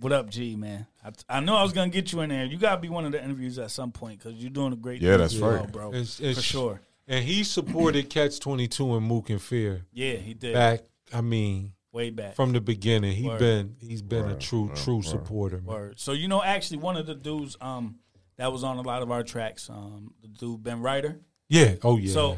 [0.00, 0.86] What up, G, man?
[1.04, 2.44] I, I know I was gonna get you in there.
[2.44, 5.00] You gotta be one of the interviews at some point because you're doing a great.
[5.00, 5.72] Yeah, job, that's right.
[5.72, 5.88] bro.
[5.90, 6.80] It's- it's- for sure.
[7.06, 10.52] And he supported Catch 22 and Mook and Fair Yeah, he did.
[10.52, 10.80] back,
[11.10, 12.34] I mean, way back.
[12.34, 13.16] from the beginning.
[13.16, 13.38] He Word.
[13.38, 15.04] been he's been a true word, true word.
[15.06, 15.62] supporter.
[15.64, 15.98] Word.
[15.98, 17.96] So you know, actually, one of the dudes um
[18.38, 21.20] that was on a lot of our tracks, um, the dude Ben Ryder.
[21.48, 21.74] Yeah.
[21.82, 22.12] Oh yeah.
[22.12, 22.36] So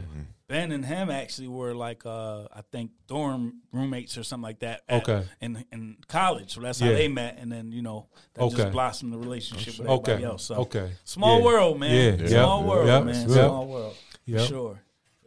[0.48, 4.82] Ben and him actually were like uh I think dorm roommates or something like that.
[4.88, 5.26] at- Okay.
[5.40, 6.94] In in college, so that's how Yeah.
[6.96, 8.56] they met, and then you know that Okay.
[8.56, 10.12] just blossomed the relationship with Okay.
[10.12, 10.44] everybody else.
[10.44, 10.90] So Okay.
[11.04, 11.44] small Yeah.
[11.44, 12.18] world, man.
[12.20, 12.26] Yeah.
[12.28, 13.04] Small world, Yep.
[13.04, 13.28] man.
[13.30, 13.46] Yep.
[13.46, 13.94] Small world.
[14.24, 14.48] For Yep.
[14.48, 14.80] sure.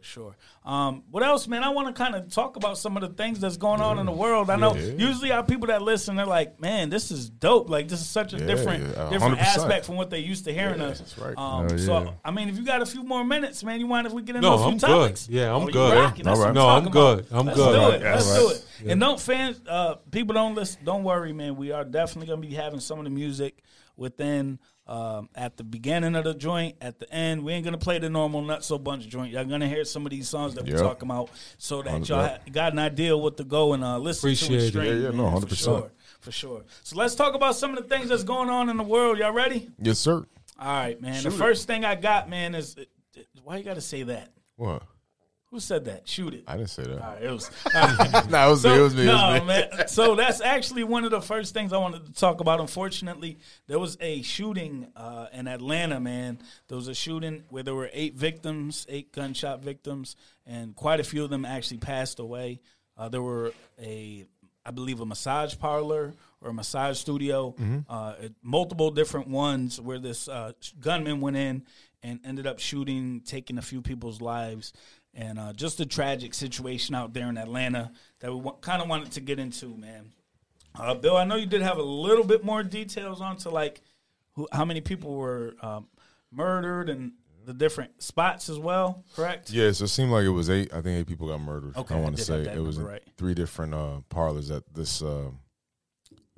[0.04, 0.36] For sure.
[0.66, 1.64] Um, what else, man?
[1.64, 4.04] I want to kind of talk about some of the things that's going on in
[4.04, 4.50] the world.
[4.50, 7.70] I know usually our people that listen, they're like, "Man, this is dope!
[7.70, 10.52] Like this is such a Yeah, different, yeah, different aspect from what they used to
[10.52, 11.36] hearing Yeah, us." that's right.
[11.38, 12.14] Um, Oh, So.
[12.24, 14.36] I mean, if you got a few more minutes, man, you mind if we get
[14.36, 14.80] into No, a few I'm good.
[14.80, 15.28] topics?
[15.28, 15.94] Yeah, I'm Oh, you good.
[15.94, 16.24] rocking.
[16.26, 16.54] That's All what right.
[16.54, 17.18] No, talking I'm good.
[17.26, 17.38] about.
[17.40, 17.72] I'm Let's good.
[17.72, 18.02] Do All it.
[18.02, 18.14] right.
[18.14, 18.56] Let's All do right.
[18.84, 18.90] it.
[18.92, 20.84] And don't fans, uh, people don't listen.
[20.84, 21.56] Don't worry, man.
[21.56, 23.62] We are definitely gonna be having some of the music
[23.96, 27.42] within um, at the beginning of the joint, at the end.
[27.42, 29.32] We ain't gonna play the normal Nutso Bunch joint.
[29.32, 32.26] Y'all gonna hear some of these songs that we're talking about, so that Hundred- y'all
[32.28, 35.02] ha- got an idea what to go and uh, listen to Appreciate and it.
[35.02, 35.48] Yeah, yeah, no, 100%.
[35.48, 36.64] For sure, for sure.
[36.82, 39.18] So let's talk about some of the things that's going on in the world.
[39.18, 39.70] Y'all ready?
[39.78, 40.24] Yes, sir.
[40.58, 41.14] All right, man.
[41.22, 41.38] Shoot the it.
[41.38, 42.76] first thing I got, man, is
[43.42, 44.30] why you got to say that?
[44.56, 44.82] What?
[45.54, 46.08] Who said that?
[46.08, 46.44] Shoot it.
[46.48, 46.98] I didn't say that.
[46.98, 47.48] Right, it was.
[48.28, 48.74] nah, it was me.
[48.74, 49.02] It was me.
[49.02, 49.46] It no, was me.
[49.46, 49.86] man.
[49.86, 52.58] So that's actually one of the first things I wanted to talk about.
[52.58, 53.38] Unfortunately,
[53.68, 56.40] there was a shooting uh, in Atlanta, man.
[56.66, 61.04] There was a shooting where there were eight victims, eight gunshot victims, and quite a
[61.04, 62.58] few of them actually passed away.
[62.98, 64.26] Uh, there were a,
[64.66, 67.54] I believe, a massage parlor or a massage studio,
[67.88, 70.50] uh, at multiple different ones where this uh,
[70.80, 71.62] gunman went in
[72.02, 74.72] and ended up shooting, taking a few people's lives
[75.14, 78.88] and uh, just a tragic situation out there in Atlanta that we w- kind of
[78.88, 80.12] wanted to get into, man.
[80.76, 83.80] Uh, Bill, I know you did have a little bit more details onto like
[84.32, 85.86] who, how many people were um,
[86.32, 87.12] murdered and
[87.46, 89.50] the different spots as well, correct?
[89.50, 90.72] Yeah, so it seemed like it was eight.
[90.72, 91.76] I think eight people got murdered.
[91.76, 93.02] Okay, I I want to say it was right.
[93.16, 95.30] three different uh, parlors that this uh,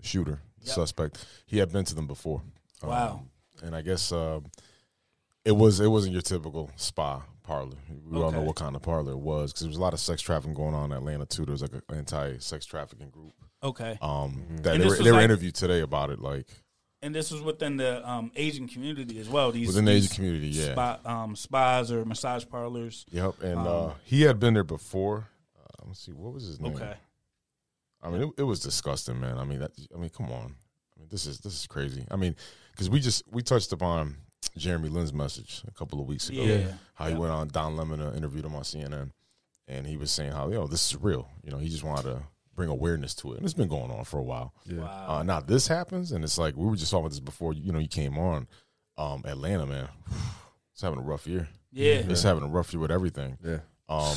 [0.02, 0.74] shooter, Yep.
[0.74, 2.42] suspect, he had been to them before.
[2.82, 3.20] Wow.
[3.22, 3.30] Um,
[3.66, 4.40] and I guess uh,
[5.44, 7.76] it was it wasn't your typical spa parlor.
[8.08, 10.00] We all know what kind of parlor it was because there was a lot of
[10.00, 11.44] sex trafficking going on in Atlanta too.
[11.44, 13.32] There was like an anti sex trafficking group
[13.62, 13.98] Okay.
[14.02, 16.20] um, that And they were, was they were interviewed today about it.
[16.20, 16.46] Like,
[17.02, 19.52] And this was within the um, Asian community as well.
[19.52, 20.72] These Within the Asian community, yeah.
[20.72, 23.06] spa, um, spas or massage parlors.
[23.10, 25.28] Yep, and Um, uh, he had been there before.
[25.58, 26.74] Uh, let's see, what was his name?
[26.74, 26.94] Okay,
[28.02, 29.38] I mean, it, it was disgusting, man.
[29.38, 30.56] I mean, that, I mean, come on.
[30.96, 32.04] I mean, this is this is crazy.
[32.10, 32.34] I mean,
[32.72, 34.16] because we just we touched upon
[34.56, 36.42] Jeremy Lin's message a couple of weeks ago.
[36.42, 36.66] Yeah.
[36.94, 39.10] How he went on Don Lemon uh, interviewed him on CNN,
[39.68, 41.28] and he was saying how you know this is real.
[41.42, 42.22] You know, he just wanted to
[42.54, 44.54] bring awareness to it, and it's been going on for a while.
[44.70, 45.06] wow.
[45.08, 47.52] Uh, now this happens, and it's like we were just talking about this before.
[47.52, 48.46] You know, you came on.
[48.98, 49.88] Um, Atlanta, man,
[50.72, 51.48] it's having a rough year.
[51.70, 53.36] yeah, It's having a rough year with everything.
[53.44, 53.58] Yeah.
[53.90, 54.16] Um,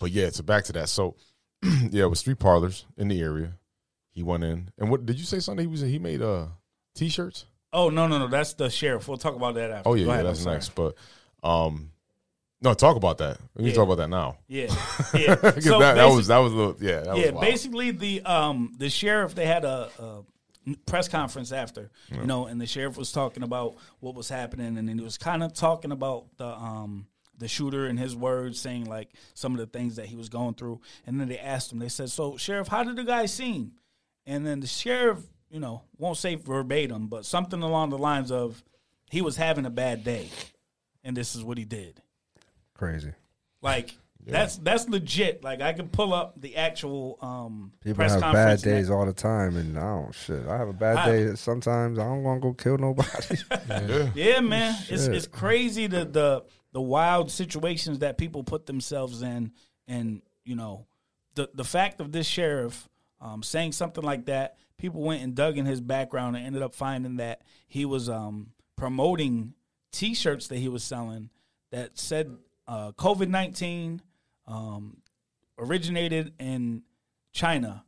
[0.00, 0.88] but yeah, so back to that.
[0.88, 1.14] So
[1.62, 3.52] yeah, it was three parlors in the area.
[4.10, 5.40] He went in, and what did you say?
[5.40, 6.46] Sunday he was he made uh
[6.94, 7.44] t-shirts.
[7.72, 8.26] Oh no, no, no.
[8.28, 9.08] That's the sheriff.
[9.08, 9.88] We'll talk about that after.
[9.88, 10.74] Oh yeah, Go yeah ahead, that's next.
[10.74, 10.94] But
[11.42, 11.90] um,
[12.60, 13.38] no, talk about that.
[13.54, 13.74] We can Yeah.
[13.74, 14.36] talk about that now.
[14.46, 14.62] Yeah,
[15.14, 15.34] yeah.
[15.60, 17.00] so that, that was that was a little yeah.
[17.00, 20.22] That yeah, basically the um the sheriff they had a, a
[20.86, 24.88] press conference after you know, and the sheriff was talking about what was happening, and
[24.88, 27.06] then he was kind of talking about the um
[27.38, 30.54] the shooter and his words, saying like some of the things that he was going
[30.54, 33.72] through, and then they asked him, they said, "So sheriff, how did the guy seem?"
[34.24, 35.18] And then the sheriff,
[35.52, 38.64] you know, won't say verbatim, but something along the lines of,
[39.10, 40.30] "He was having a bad day,
[41.04, 42.00] and this is what he did."
[42.74, 43.12] Crazy.
[43.60, 43.94] Like
[44.26, 45.44] that's that's legit.
[45.44, 49.12] Like I can pull up the actual um People press have bad days all the
[49.12, 50.46] time, and I don't shit.
[50.46, 51.98] I have a bad I- day sometimes.
[51.98, 53.36] I don't want to go kill nobody.
[54.18, 59.52] yeah, man, it's it's crazy the the the wild situations that people put themselves in,
[59.86, 60.86] and you know
[61.34, 62.88] the the fact of this sheriff
[63.20, 64.56] um, saying something like that.
[64.82, 68.48] People went and dug in his background and ended up finding that he was um,
[68.74, 69.54] promoting
[69.92, 71.30] T-shirts that he was selling
[71.70, 74.02] that said uh, COVID nineteen
[74.48, 74.96] um,
[75.56, 76.82] originated in
[77.32, 77.84] China,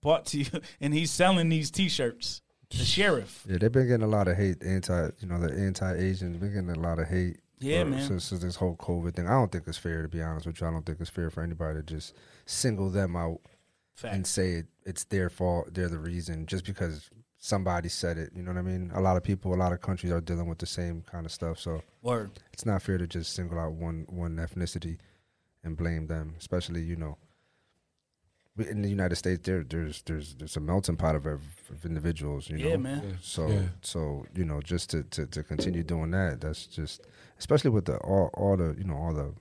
[0.00, 0.46] bought to you,
[0.80, 2.40] and he's selling these T-shirts.
[2.70, 3.44] The sheriff.
[3.48, 4.62] yeah, they've been getting a lot of hate.
[4.62, 7.40] Anti, you know, the anti-Asians been getting a lot of hate.
[7.58, 8.06] Yeah, for- man.
[8.06, 10.60] Since, since this whole COVID thing, I don't think it's fair to be honest with
[10.60, 10.68] you.
[10.68, 12.14] I don't think it's fair for anybody to just
[12.46, 13.40] single them out
[14.04, 18.30] and say it, it's their fault, they're the reason, just because somebody said it.
[18.34, 18.90] You know what I mean?
[18.94, 21.32] A lot of people, a lot of countries are dealing with the same kind of
[21.32, 21.58] stuff.
[21.58, 22.30] So Word.
[22.52, 24.98] it's not fair to just single out one one ethnicity
[25.64, 27.18] and blame them, especially you know.
[28.58, 31.40] In the United States, there there's there's there's a melting pot of, of
[31.84, 32.50] individuals.
[32.50, 33.18] You know, Yeah, man.
[33.22, 33.62] So Yeah.
[33.80, 37.00] so you know, just to, to, to continue doing that, that's just
[37.38, 39.32] especially with the all all the you know all the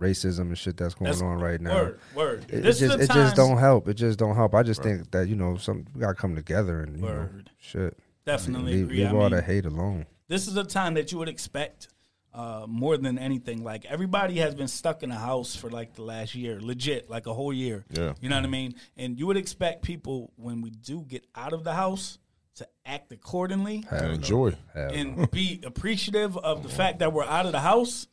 [0.00, 1.74] racism and shit that's going That's- on right now.
[1.74, 2.44] Word, word.
[2.48, 3.86] It, it this just the it just don't help.
[3.88, 4.54] It just don't help.
[4.54, 7.28] I just think that you know some we gotta come together and you know
[7.58, 7.96] shit.
[8.26, 8.96] Definitely leave, agree.
[8.98, 10.06] leave I all mean, the hate alone.
[10.28, 11.88] this is a time that you would expect
[12.32, 13.64] uh, more than anything.
[13.64, 17.26] Like everybody has been stuck in a house for like the last year, legit, like
[17.26, 17.84] a whole year.
[17.90, 18.14] Yeah.
[18.20, 18.74] You know what I mean?
[18.96, 22.18] And you would expect people when we do get out of the house
[22.56, 24.54] to act accordingly and enjoy.
[24.74, 28.06] And be appreciative of the fact that we're out of the house.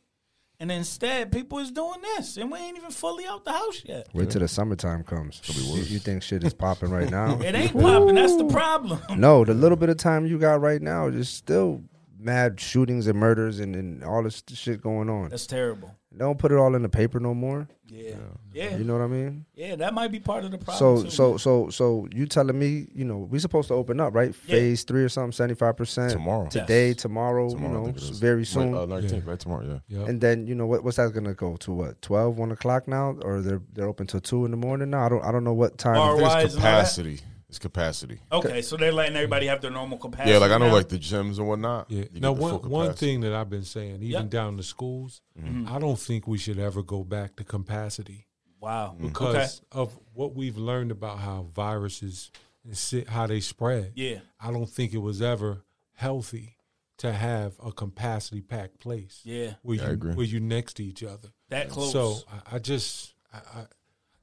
[0.60, 4.08] And instead, people is doing this, and we ain't even fully out the house yet.
[4.12, 5.40] Wait till the summertime comes.
[5.44, 7.38] You, you think shit is popping right now?
[7.48, 8.16] It ain't popping.
[8.16, 9.00] That's the problem.
[9.16, 11.82] No, the little bit of time you got right now is still
[12.18, 15.28] mad shootings and murders and, and all this shit going on.
[15.28, 15.94] That's terrible.
[16.18, 17.68] Don't put it all in the paper no more.
[17.90, 18.16] Yeah,
[18.52, 19.46] yeah, You know what I mean?
[19.54, 19.74] yeah.
[19.76, 21.04] That might be part of the So problem.
[21.04, 21.38] too, so man.
[21.38, 24.34] so so you telling me, you know, we supposed to open up, right?
[24.46, 24.54] Yeah.
[24.56, 26.48] Phase three or something, seventy five percent Tomorrow.
[26.50, 26.96] Today, Yes.
[26.96, 28.18] tomorrow, Tomorrow, you know, think it is.
[28.18, 28.74] very Wait, soon.
[28.74, 29.38] uh, 19th, right?
[29.40, 29.98] Tomorrow, yeah.
[30.00, 30.08] Yep.
[30.08, 30.84] and then you know what?
[30.84, 31.72] What's that gonna go to?
[31.72, 35.06] What 12, 1 o'clock now, or they're they're open till two in the morning now?
[35.06, 35.94] I don't I don't know what time.
[35.94, 37.22] Bar I think Wise it's and all that?
[37.56, 38.14] Capacity.
[38.16, 38.48] It's capacity.
[38.50, 40.32] okay, so they're letting everybody have their normal capacity.
[40.32, 40.74] Yeah, like I know, now?
[40.74, 41.90] like the gyms and whatnot.
[41.90, 42.04] Yeah.
[42.12, 44.28] you Now, one one thing that I've been saying, even Yep.
[44.30, 45.66] down to schools, Mm-hmm.
[45.74, 48.26] I don't think we should ever go back to capacity
[48.60, 49.06] wow, Mm-hmm.
[49.06, 52.30] because okay, of what we've learned about how viruses
[52.64, 53.92] and how they spread.
[53.94, 55.62] yeah, I don't think it was ever
[55.94, 56.56] healthy
[56.98, 60.14] to have a capacity packed place yeah, where Yeah, I you agree.
[60.14, 61.28] where you next to each other.
[61.48, 61.92] that close.
[61.92, 63.64] So I, I just I, I,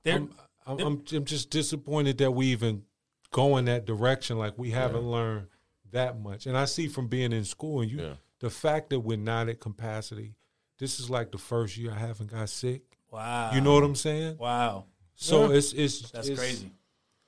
[0.04, 0.30] They're- I'm,
[0.68, 2.84] I'm, I'm I'm just disappointed that we even
[3.32, 4.38] go in that direction.
[4.38, 5.48] Like we haven't learned
[5.92, 6.46] that much.
[6.46, 8.14] And I see from being in school and you, Yeah.
[8.40, 10.36] the fact that we're not at capacity.
[10.78, 12.82] This is like the first year I haven't got sick.
[13.12, 14.38] wow, You know what I'm saying?
[14.38, 15.58] Wow, So Yeah.
[15.58, 16.72] it's it's that's it's, crazy.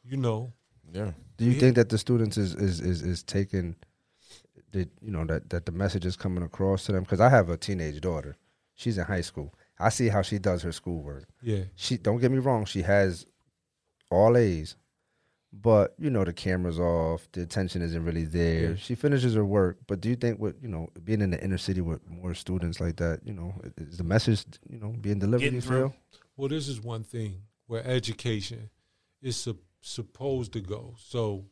[0.03, 0.53] You know,
[0.91, 1.11] Yeah.
[1.37, 3.75] Do you think that the students is is is, is taking
[4.71, 7.03] the you know that that the message is coming across to them?
[7.03, 8.35] Because I have a teenage daughter.
[8.75, 9.53] She's in high school.
[9.79, 11.25] I see how she does her schoolwork.
[11.41, 11.63] yeah.
[11.75, 12.65] She don't get me wrong.
[12.65, 13.25] She has
[14.09, 14.75] all A's,
[15.53, 17.27] but you know the camera's off.
[17.31, 18.71] The attention isn't really there.
[18.71, 18.75] Yeah.
[18.75, 19.77] She finishes her work.
[19.87, 22.79] But do you think with you know being in the inner city with more students
[22.79, 25.41] like that, you know, is the message you know being delivered?
[25.41, 25.89] Getting you through.
[25.89, 25.95] feel?
[26.35, 28.69] Well, this is one thing where education
[29.21, 30.95] is sup- supposed to go.
[30.99, 31.45] So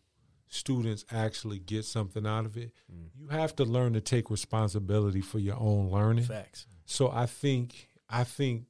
[0.48, 3.08] students actually get something out of it, Mm.
[3.18, 6.26] you have to learn to take responsibility for your own learning.
[6.26, 6.68] Facts.
[6.86, 8.66] So I think I think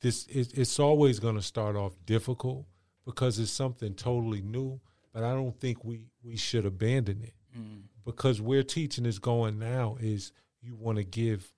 [0.00, 2.66] this it, it's always going to start off difficult
[3.10, 4.80] because it's something totally new.
[5.12, 7.82] But I don't think we we should abandon it mm.
[8.04, 10.32] because where teaching is going now is
[10.62, 11.52] you want to give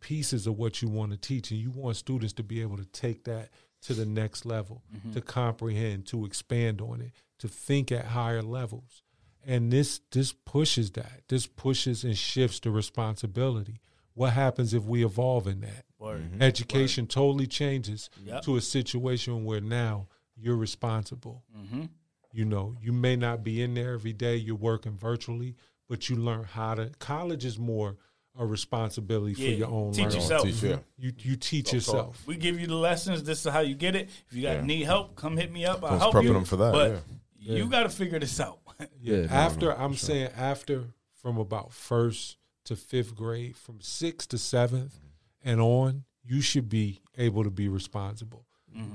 [0.00, 2.84] pieces of what you want to teach, and you want students to be able to
[2.84, 3.48] take that
[3.82, 5.12] to the next level, mm-hmm.
[5.12, 9.02] to comprehend, to expand on it, to think at higher levels.
[9.46, 11.22] And this this pushes that.
[11.28, 13.80] This pushes and shifts the responsibility.
[14.14, 15.84] What happens if we evolve in that?
[15.98, 16.22] Word.
[16.22, 16.42] Mm-hmm.
[16.42, 18.42] Education totally changes Yep.
[18.42, 20.08] to a situation where now
[20.40, 21.42] you're responsible.
[21.56, 21.84] Mm-hmm.
[22.32, 25.56] You know, you may not be in there every day, you're working virtually,
[25.88, 26.90] but you learn how to.
[26.98, 27.96] College is more
[28.38, 30.20] a responsibility for your own Teach learning.
[30.20, 30.42] yourself.
[30.44, 30.76] Teach, yeah.
[30.96, 32.22] You you teach yourself.
[32.26, 33.24] We give you the lessons.
[33.24, 34.08] This is how you get it.
[34.28, 34.62] If you got Yeah.
[34.64, 35.82] need help, come hit me up.
[35.82, 36.32] I'll Just help prepping you.
[36.34, 37.02] them for that, But
[37.40, 37.56] yeah.
[37.56, 38.58] you got to figure this out.
[39.00, 39.16] Yeah.
[39.16, 40.84] Yeah, no, after I'm saying after
[41.20, 42.36] from about first
[42.66, 45.00] to fifth grade, from sixth to seventh
[45.42, 48.44] and on, you should be able to be responsible.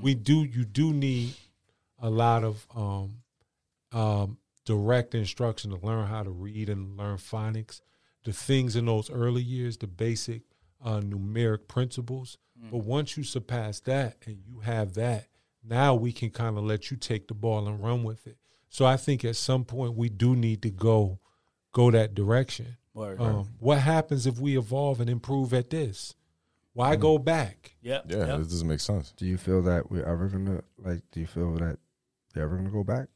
[0.02, 1.34] We do you do need
[1.98, 3.22] a lot of um,
[3.92, 7.80] um, direct instruction to learn how to read and learn phonics,
[8.24, 10.42] the things in those early years, the basic
[10.84, 12.38] uh, numeric principles.
[12.70, 15.26] But once you surpass that and you have that,
[15.62, 18.38] now we can kind of let you take the ball and run with it.
[18.68, 21.18] So I think at some point we do need to go
[21.72, 22.76] go that direction.
[22.94, 23.20] Word.
[23.20, 26.14] Um, what happens if we evolve and improve at this?
[26.74, 27.00] Why mm.
[27.00, 27.76] go back?
[27.82, 28.06] Yep.
[28.08, 28.38] Yeah, yep.
[28.38, 29.12] this doesn't make sense.
[29.16, 31.02] Do you feel that we're ever gonna like?
[31.12, 31.78] Do you feel that
[32.34, 33.08] they're ever gonna go back?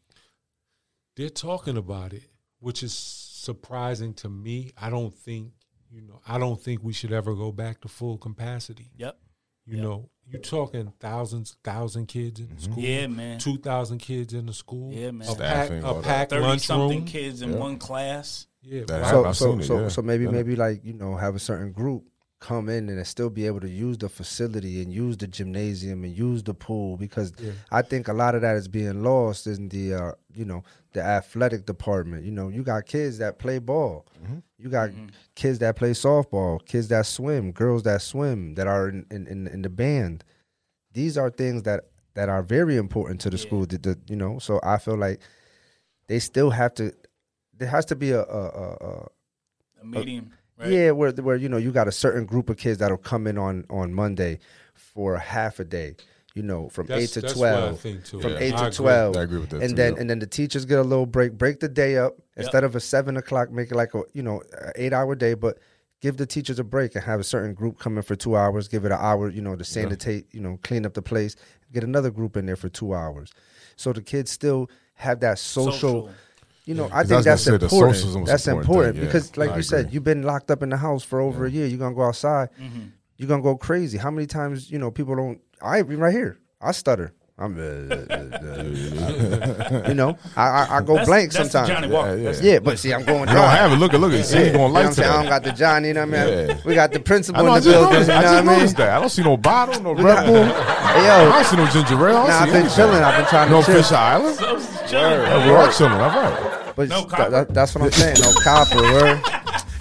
[1.17, 2.23] They're talking about it,
[2.61, 4.71] which is surprising to me.
[4.79, 5.53] I don't think
[5.91, 6.21] you know.
[6.27, 8.91] I don't think we should ever go back to full capacity.
[8.97, 9.19] Yep.
[9.67, 9.85] You Yep.
[9.85, 12.73] know, you're talking thousands, thousand kids in the mm-hmm.
[12.73, 12.83] school.
[12.83, 13.39] Yeah, man.
[13.41, 14.93] Two thousand kids in the school.
[14.93, 15.29] Yeah, man.
[15.29, 16.05] A pack, Staffing, all a that.
[16.05, 17.05] packed Thirty something lunchroom.
[17.07, 17.59] kids in Yeah.
[17.59, 18.47] one class.
[18.63, 19.89] Yeah, That So so seen it, so yeah.
[19.89, 20.31] so maybe Yeah.
[20.31, 22.05] maybe like you know have a certain group
[22.41, 26.17] come in and still be able to use the facility and use the gymnasium and
[26.17, 27.33] use the pool because
[27.73, 30.63] I think a lot of that is being lost in the uh, you know
[30.93, 32.25] the athletic department.
[32.25, 34.07] You know, you got kids that play ball,
[34.57, 34.91] you got
[35.35, 39.47] kids that play softball, kids that swim, girls that swim that are in in, in,
[39.49, 40.23] in the band.
[40.93, 41.85] These are things that
[42.15, 43.67] that are very important to the school.
[43.67, 45.21] The, the, you know, so I feel like
[46.07, 46.93] they still have to.
[47.57, 49.09] There has to be a, a, a, a
[49.81, 50.33] A medium.
[50.59, 50.71] Right?
[50.71, 53.39] yeah, where where you know you got a certain group of kids that'll come in
[53.39, 54.39] on on Monday
[54.75, 55.97] for half a day.
[56.35, 57.81] You know, from That's- eight to that's what I twelve.
[57.81, 58.21] think, too.
[58.21, 58.39] From Yeah.
[58.39, 58.77] eight I to agree.
[58.77, 59.17] twelve.
[59.17, 60.01] I agree with that, And too, then yeah.
[60.01, 61.33] and then the teachers get a little break.
[61.33, 63.51] Break the day up instead of a seven o'clock.
[63.51, 65.59] Make it like a you know a eight hour day, but
[66.01, 68.69] give the teachers a break and have a certain group come in for two hours.
[68.69, 71.35] Give it an hour, you know, to sanitate, you know, clean up the place.
[71.73, 73.33] Get another group in there for two hours,
[73.75, 75.73] so the kids still have that social.
[75.73, 76.11] Social.
[76.69, 77.97] You know, I 'Cause I think that's gonna say the important.
[77.97, 79.09] social's the most That's important important thing, yeah.
[79.13, 81.51] because, like I you said, you've been locked up in the house for over a
[81.51, 81.67] year.
[81.67, 82.51] You're gonna go outside.
[82.61, 82.81] Mm-hmm.
[83.17, 83.97] You're gonna go crazy.
[83.97, 85.41] How many times you know people don't?
[85.63, 86.39] I right here.
[86.61, 87.15] I stutter.
[87.41, 91.69] I'm, uh, uh, uh, you know, I I, I go That's, blank that's sometimes.
[91.73, 92.17] Johnnie Walker.
[92.17, 93.77] Yeah, That's- Yeah, but see, I'm going You don't have it.
[93.77, 94.25] Look at look at.
[94.27, 95.09] See, you You going know what I'm saying?
[95.09, 95.89] I don't got the Johnny.
[95.89, 96.49] You know what I mean?
[96.49, 96.57] Yeah.
[96.65, 97.53] We got the I principal know.
[97.53, 97.93] I in just the building.
[97.93, 98.09] noticed.
[98.11, 98.75] You I just what I mean?
[98.75, 98.97] that.
[98.97, 100.45] I don't see no bottle, no Red Bull.
[100.45, 100.51] Hey,
[101.11, 102.27] I don't see no ginger ale.
[102.27, 103.03] Nah, I've been chilling.
[103.05, 103.63] I've been trying to No.
[103.63, 104.37] Fish Island.
[104.37, 105.21] So it's chilling.
[105.47, 105.93] We are chilling.
[105.93, 106.73] All right.
[106.75, 107.31] But No th- copper.
[107.31, 108.17] that- that's what I'm saying.
[108.21, 108.83] No copper.
[108.83, 109.21] Word.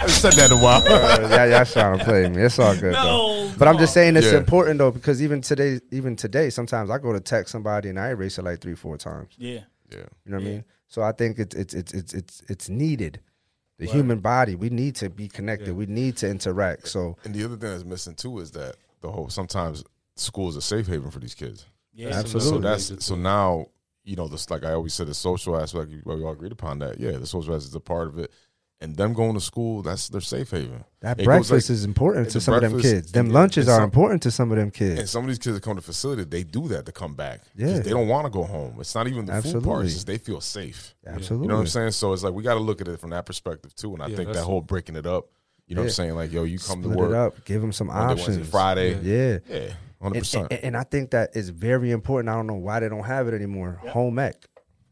[0.08, 0.78] I haven't said that in a while.
[0.88, 2.42] Uh, yeah, y'all trying to play me.
[2.42, 3.58] It's all good No, though.
[3.58, 4.38] But I'm just saying it's Yeah.
[4.38, 8.10] important though because even today, even today, sometimes I go to text somebody and I
[8.10, 9.34] erase it like three, four times.
[9.38, 9.62] Yeah.
[9.92, 9.98] Yeah.
[10.26, 10.64] You know what I mean?
[10.88, 13.20] So I think it's it's it's it's it's it's needed.
[13.80, 15.74] The human body, we need to be connected.
[15.76, 16.88] We need to interact.
[16.88, 19.84] So And the other thing that's missing too is that the whole sometimes
[20.16, 21.66] school is a safe haven for these kids.
[21.94, 22.10] Yeah.
[22.10, 22.50] Absolutely.
[22.52, 23.68] So that's so now
[24.04, 25.92] you know this like I always said the social aspect.
[26.06, 27.00] We all agreed upon that.
[27.00, 28.32] Yeah, the social aspect is a part of it.
[28.80, 30.84] And them going to school, that's their safe haven.
[31.02, 33.12] that It breakfast like- is important to some of them kids.
[33.12, 35.00] Them and- lunches and are important to some of them kids.
[35.00, 37.16] And some of these kids that come to the facility, they do that to come
[37.16, 37.42] back.
[37.56, 37.80] Yeah.
[37.80, 38.76] They don't want to go home.
[38.80, 39.46] It's not even the food part.
[39.56, 39.86] Absolutely.
[39.86, 40.94] It's just they feel safe.
[41.08, 41.46] Absolutely.
[41.46, 41.92] You know what I'm saying?
[41.92, 43.94] So it's like we got to look at it from that perspective too.
[43.96, 45.26] And I Yeah, think that whole breaking it up,
[45.66, 46.14] you know what I'm saying?
[46.16, 47.46] Like, yo, you come Split to work it up.
[47.46, 48.50] Give them some Monday, Wednesday, options.
[48.50, 49.00] Friday.
[49.02, 49.40] Yeah.
[49.50, 50.48] Yeah, hundred And, percent.
[50.52, 52.30] and, and I think that is very important.
[52.30, 53.82] I don't know why they don't have it anymore.
[53.88, 54.36] Home ec.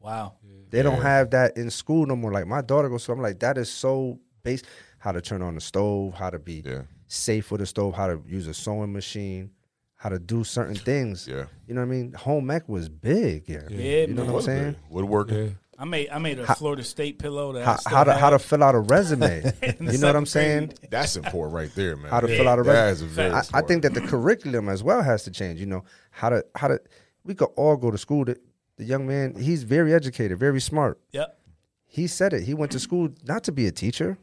[0.01, 0.33] Wow.
[0.76, 2.32] They don't have that in school no more.
[2.32, 4.61] Like my daughter goes, so I'm like, that is so base.
[4.99, 6.82] How to turn on the stove, how to be Yeah.
[7.07, 9.51] safe with the stove, how to use a sewing machine,
[9.95, 11.28] how to do certain things.
[11.28, 11.45] Yeah.
[11.67, 12.13] You know what I mean?
[12.13, 13.43] Home ec was big.
[13.47, 13.61] Yeah.
[13.69, 14.34] Yeah, You know man.
[14.34, 14.76] what I'm saying?
[14.89, 15.38] Woodworking.
[15.45, 15.49] Yeah.
[15.78, 18.39] I made I made a Florida State pillow that How, still how to how to
[18.39, 19.43] fill out a resume.
[19.82, 20.73] You know what I'm saying?
[20.89, 22.09] That's important right there, man.
[22.09, 22.38] How to Yeah.
[22.38, 22.91] fill out a resume.
[22.91, 25.59] is a very I, I think that the curriculum as well has to change.
[25.59, 26.80] You know how to how to
[27.26, 28.23] we could all go to school.
[28.26, 28.38] The,
[28.78, 30.99] the young man, he's very educated, very smart.
[31.11, 31.38] Yep.
[31.86, 32.43] he said it.
[32.43, 34.17] He went to school not to be a teacher.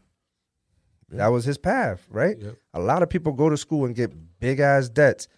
[1.11, 2.39] That was his path, right?
[2.39, 2.57] Yep.
[2.75, 5.29] A lot of people go to school and get big ass debts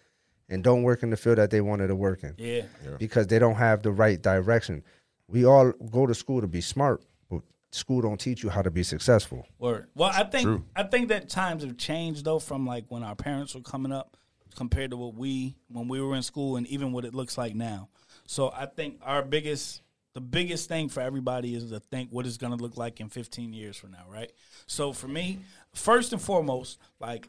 [0.47, 2.63] and don't work in the field that they wanted to work in Yeah.
[2.97, 4.83] because they don't have the right direction.
[5.27, 7.41] We all go to school to be smart, but
[7.71, 9.45] school don't teach you how to be successful.
[9.59, 9.87] Word.
[9.95, 10.63] Well, I think True.
[10.75, 14.15] I think that times have changed though from like when our parents were coming up
[14.55, 17.53] compared to what we when we were in school and even what it looks like
[17.55, 17.89] now.
[18.25, 19.81] So I think our biggest
[20.13, 23.09] the biggest thing for everybody is to think what it's going to look like in
[23.09, 24.31] 15 years from now, right?
[24.65, 25.39] So for me,
[25.73, 27.27] first and foremost, like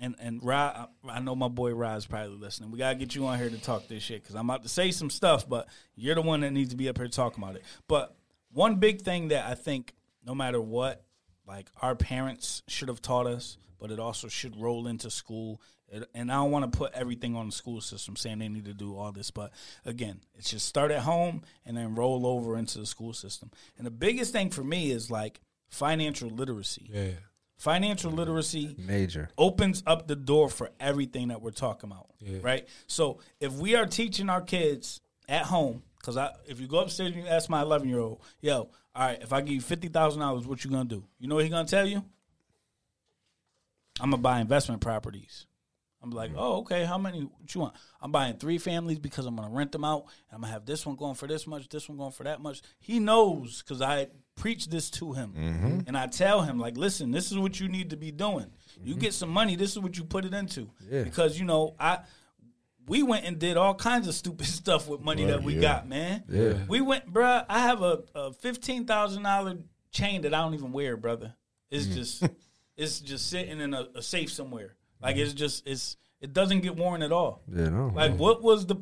[0.00, 2.70] and and Rod, I know my boy Rod's probably listening.
[2.70, 4.90] We gotta get you on here to talk this shit because I'm about to say
[4.90, 7.64] some stuff, but you're the one that needs to be up here talking about it.
[7.88, 8.14] But
[8.52, 9.94] one big thing that I think,
[10.24, 11.02] no matter what,
[11.46, 15.60] like our parents should have taught us, but it also should roll into school.
[15.90, 18.66] It- And I don't want to put everything on the school system saying they need
[18.66, 19.52] to do all this, but
[19.84, 23.50] again, it should start at home and then roll over into the school system.
[23.76, 26.90] And the biggest thing for me is like financial literacy.
[26.92, 27.10] Yeah.
[27.56, 29.30] Financial literacy Major.
[29.36, 32.06] opens up the door for everything that we're talking about,
[32.40, 32.68] right?
[32.86, 37.10] So if we are teaching our kids at home, because I, if you go upstairs
[37.12, 39.88] and you ask my eleven year old, yo, all right, if I give you fifty
[39.88, 41.02] thousand dollars, what you gonna do?
[41.18, 42.04] You know what he gonna tell you?
[44.00, 45.46] I'm gonna buy investment properties.
[46.02, 46.84] I'm like, oh, okay.
[46.84, 47.22] How many?
[47.22, 47.74] What you want?
[48.00, 50.04] I'm buying three families because I'm gonna rent them out.
[50.30, 52.40] And I'm gonna have this one going for this much, this one going for that
[52.40, 52.62] much.
[52.78, 55.80] He knows because I preach this to him, mm-hmm.
[55.88, 58.46] and I tell him like, listen, this is what you need to be doing.
[58.80, 59.00] You mm-hmm.
[59.00, 59.56] get some money.
[59.56, 60.70] This is what you put it into.
[60.88, 62.00] Because you know, I
[62.86, 66.24] we went and did all kinds of stupid stuff with money that we got, man.
[66.28, 66.54] Yeah.
[66.68, 67.44] We went, bruh.
[67.48, 69.58] I have a, a fifteen thousand dollar
[69.90, 71.34] chain that I don't even wear, brother.
[71.70, 71.94] It's mm.
[71.94, 72.24] just
[72.76, 74.74] it's just sitting in a, a safe somewhere.
[75.02, 75.24] Like mm-hmm.
[75.24, 77.42] it's just it's it doesn't get worn at all.
[77.52, 77.92] You know.
[77.94, 78.76] Like what was the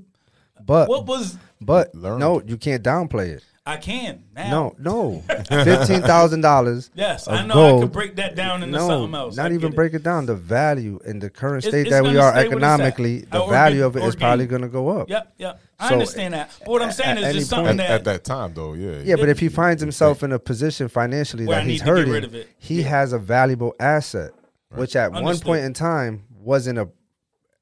[0.64, 2.20] But what was but Learned.
[2.20, 3.44] no, you can't downplay it.
[3.68, 4.74] I can now.
[4.78, 5.24] No, no.
[5.64, 6.88] Fifteen thousand dollars.
[6.94, 9.36] Yes, of I know I could break that down into no, something else.
[9.36, 9.74] Not I even get it.
[9.74, 10.24] break it down.
[10.26, 12.52] The value in the current It's- state it's that we are stay what it's at.
[12.52, 15.10] economically, the Or value get- of it or is probably going to go up.
[15.10, 15.60] Yep, yep.
[15.80, 16.52] I So, understand that.
[16.60, 19.00] But what I'm saying at is just something At, that at that time, though, yeah.
[19.04, 21.78] Yeah, but if he finds himself in a position financially Where that I he's need
[21.80, 24.30] to get hurting, rid of he has a valuable asset,
[24.74, 26.88] which at one point in time wasn't a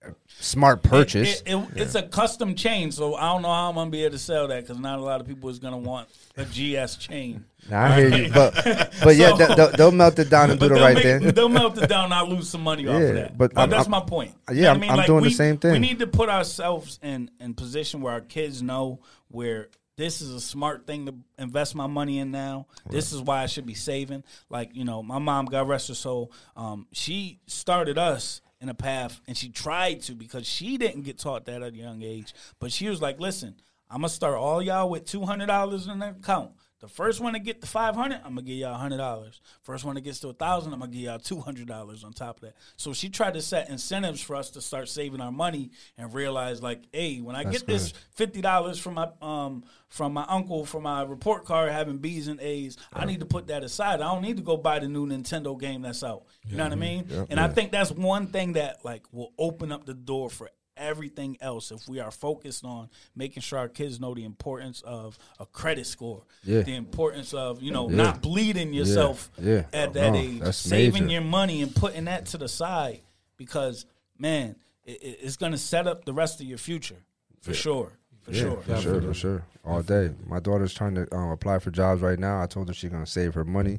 [0.07, 1.41] a smart purchase.
[1.47, 4.13] It, it, It's a custom chain, so I don't know how I'm gonna be able
[4.13, 7.47] to sell that because not a lot of people is gonna want a GS chain.
[7.71, 8.53] Now, I hear you, but
[9.03, 11.21] but yeah, So- they- they'll, they'll melt it down and do the right make- thing.
[11.33, 12.05] They'll melt it down.
[12.05, 13.39] and I'll lose some money off Yeah, of that.
[13.39, 14.35] but But, I'm- that's I'm- my point.
[14.51, 15.73] yeah, You know I'm- I'm doing the same thing.
[15.73, 20.31] We need to put ourselves in in position where our kids know where this is
[20.31, 22.67] a smart thing to invest my money in now.
[22.89, 24.25] This is why I should be saving.
[24.51, 28.75] Like you know, my mom, God rest her soul, um, she started us in a
[28.75, 32.35] path, and she tried to because she didn't get taught that at a young age.
[32.59, 33.57] But she was like, "Listen,
[33.91, 36.53] I'm gonna start all y'all with two hundred dollars in an account."
[36.85, 39.41] The first one to get to five hundred, I'm gonna give y'all hundred dollars.
[39.63, 42.13] First one that gets to a thousand, I'm gonna give y'all two hundred dollars on
[42.13, 42.57] top of that.
[42.77, 46.63] So she tried to set incentives for us to start saving our money and realize,
[46.63, 50.79] like, hey, when I get this fifty dollars from my um from my uncle for
[50.79, 54.03] my report card having B's and A's, I need to put that aside.
[54.03, 56.25] I don't need to go buy the new Nintendo game that's out.
[56.47, 57.07] You know what I mean?
[57.31, 61.37] and I think that's one thing that like will open up the door for everything
[61.41, 65.47] else if we are focused on making sure our kids know the importance of a
[65.47, 66.63] credit score Yeah.
[66.63, 69.65] the importance of you know not bleeding yourself Yeah.
[69.73, 71.13] at oh, that No, age saving major.
[71.15, 73.01] your money and putting that to the side
[73.37, 73.87] because
[74.19, 77.03] man it, it- it's going to set up the rest of your future
[77.41, 77.93] for sure
[78.25, 79.43] for sure For sure, for sure.
[79.65, 80.11] All day.
[80.27, 82.43] My daughter's trying to um, apply for jobs right now.
[82.43, 83.79] I told her she's gonna save her money,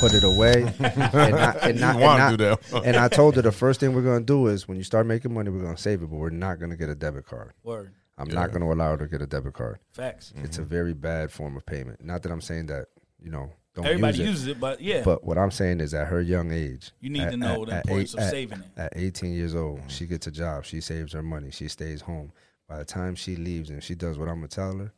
[0.00, 3.80] put it away, and not, and not, and, not- and I told her the first
[3.80, 6.16] thing we're gonna do is when you start making money, we're gonna save it, but
[6.16, 7.52] we're not gonna get a debit card.
[7.62, 9.78] word I'm not gonna allow her to get a debit card.
[9.92, 12.04] facts It's a very bad form of payment.
[12.04, 12.86] Not that I'm saying that
[13.22, 14.30] you know don't everybody use it.
[14.30, 17.22] uses it but yeah But what I'm saying is, at her young age, You need
[17.22, 18.66] at- to know at- the importance eight- of at- saving it.
[18.76, 20.64] At 18 years old, she gets a job.
[20.64, 21.50] She saves her money.
[21.50, 22.32] She stays home.
[22.68, 24.92] By the time she leaves and she does what I'm gonna tell her,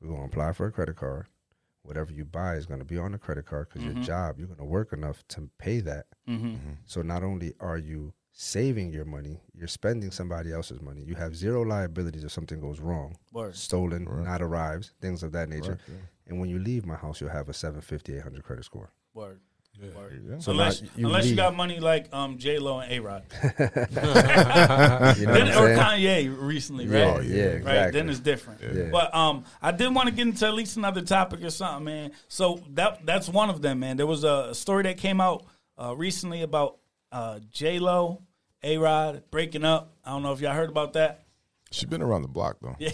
[0.00, 1.26] we're gonna apply for a credit card.
[1.82, 3.96] Whatever you buy is gonna be on the credit card because Mm-hmm.
[3.98, 6.06] your job, you're gonna work enough to pay that.
[6.86, 11.02] So not only are you saving your money, you're spending somebody else's money.
[11.02, 13.56] You have zero liabilities if something goes wrong, Word.
[13.56, 15.78] stolen, not arrives, things of that nature.
[16.26, 18.92] And when you leave my house, you'll have a 750, 800 credit score.
[19.14, 19.40] word
[19.94, 20.42] Word.
[20.42, 23.22] So unless now you unless you got money like um J Lo and A Rod,
[23.42, 24.24] You know what
[25.14, 25.76] then, I'm or?
[25.76, 27.24] Kanye recently, Yeah, right?
[27.24, 27.54] yeah, Right.
[27.58, 28.00] exactly.
[28.00, 28.60] Then it's different.
[28.60, 28.88] Yeah.
[28.90, 32.12] But um, I did want to get into at least another topic or something, man.
[32.26, 33.96] So that that's one of them, man.
[33.96, 35.44] There was a story that came out
[35.76, 36.78] uh, recently about
[37.12, 38.22] uh, J Lo,
[38.64, 39.94] A Rod breaking up.
[40.04, 41.24] I don't know if y'all heard about that.
[41.70, 42.74] She's been around the block though.
[42.80, 42.90] Yeah.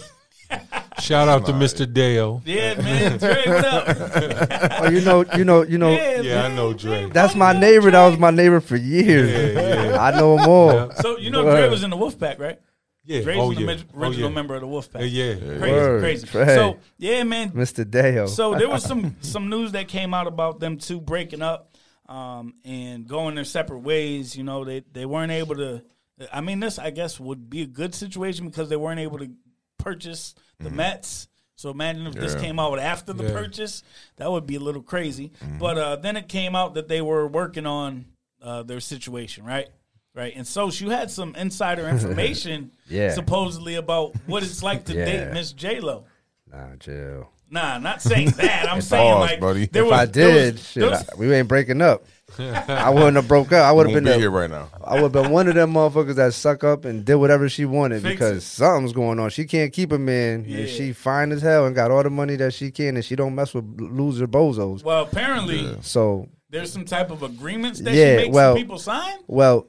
[0.99, 1.91] Shout out to Mr.
[1.91, 2.41] Dale.
[2.45, 3.17] Yeah, man.
[3.19, 4.81] Dre, what up?
[4.81, 5.91] Oh, you know, you know, you know.
[5.91, 7.09] Yeah, Yeah, I know Dre.
[7.09, 7.91] That's my neighbor.
[7.91, 9.31] That was my neighbor for years.
[9.55, 10.01] Yeah, yeah.
[10.01, 10.91] I know him all.
[11.01, 11.57] So you know Word.
[11.57, 12.59] Dre was in the Wolfpack, right?
[13.03, 13.21] Yeah.
[13.21, 13.65] Dre's oh, the yeah.
[13.67, 14.35] mid- Oh, original yeah.
[14.35, 15.01] member of the Wolfpack.
[15.01, 15.57] Yeah, yeah.
[15.59, 16.01] Crazy, Word.
[16.01, 16.27] crazy.
[16.27, 16.45] Dre.
[16.55, 17.51] So yeah, man.
[17.51, 17.89] Mr.
[17.89, 18.27] Dale.
[18.27, 21.75] So there was some some news that came out about them two breaking up
[22.07, 24.35] um, and going their separate ways.
[24.35, 25.83] You know, they they weren't able to.
[26.31, 29.29] I mean, this I guess would be a good situation because they weren't able to
[29.77, 31.27] purchase the Mets.
[31.57, 33.31] So imagine if this came out after the Yeah.
[33.31, 33.81] purchase,
[34.17, 35.31] that would be a little crazy.
[35.59, 38.05] But uh, then it came out that they were working on
[38.41, 39.67] uh, their situation, right?
[40.13, 43.13] Right, and so you had some insider information, Yeah.
[43.13, 45.05] supposedly about what it's like to Yeah.
[45.05, 46.05] date Miss J Lo.
[46.51, 47.29] nah, Jill.
[47.49, 48.69] Nah, not saying that.
[48.71, 49.65] I'm saying Pause, like buddy.
[49.67, 52.05] there If was, I there did, was- shit, there was- I- we ain't breaking up.
[52.39, 53.63] I wouldn't have broke up.
[53.65, 54.69] I would Won't have be been here right now.
[54.83, 57.65] I would have been one of them motherfuckers that suck up and did whatever she
[57.65, 58.41] wanted Fix because it.
[58.41, 59.29] something's going on.
[59.29, 60.59] She can't keep a man, Yeah.
[60.59, 63.15] and she fine as hell and got all the money that she can, and she
[63.15, 64.83] don't mess with loser bozos.
[64.83, 69.17] well, apparently So, there's some type of agreements that Yeah, she makes well- people sign.
[69.27, 69.67] well,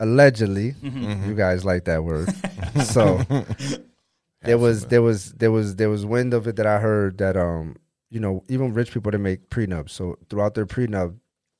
[0.00, 1.28] allegedly, Mm-hmm.
[1.28, 2.28] you guys like that word.
[2.84, 3.20] so
[4.42, 7.36] there was there was there was there was wind of it that I heard that
[7.36, 7.76] um
[8.10, 9.90] you know even rich people they make prenups.
[9.90, 11.14] So throughout their prenup,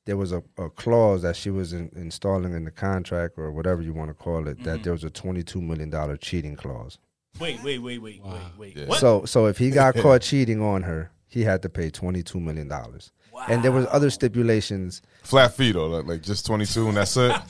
[0.05, 3.81] there was a, a clause that she was in, installing in the contract or whatever
[3.81, 4.63] you want to call it Mm-hmm.
[4.65, 6.97] that there was a twenty two million dollar cheating clause.
[7.39, 8.77] Wait, wait, wait, wait, wait, wait.
[8.77, 8.85] Yeah.
[8.87, 8.99] What?
[8.99, 12.39] So so if he got caught cheating on her, he had to pay twenty two
[12.39, 13.11] million dollars.
[13.31, 13.45] Wow.
[13.49, 15.01] And there was other stipulations.
[15.23, 17.35] Flat fee though, like, like just twenty two and that's it.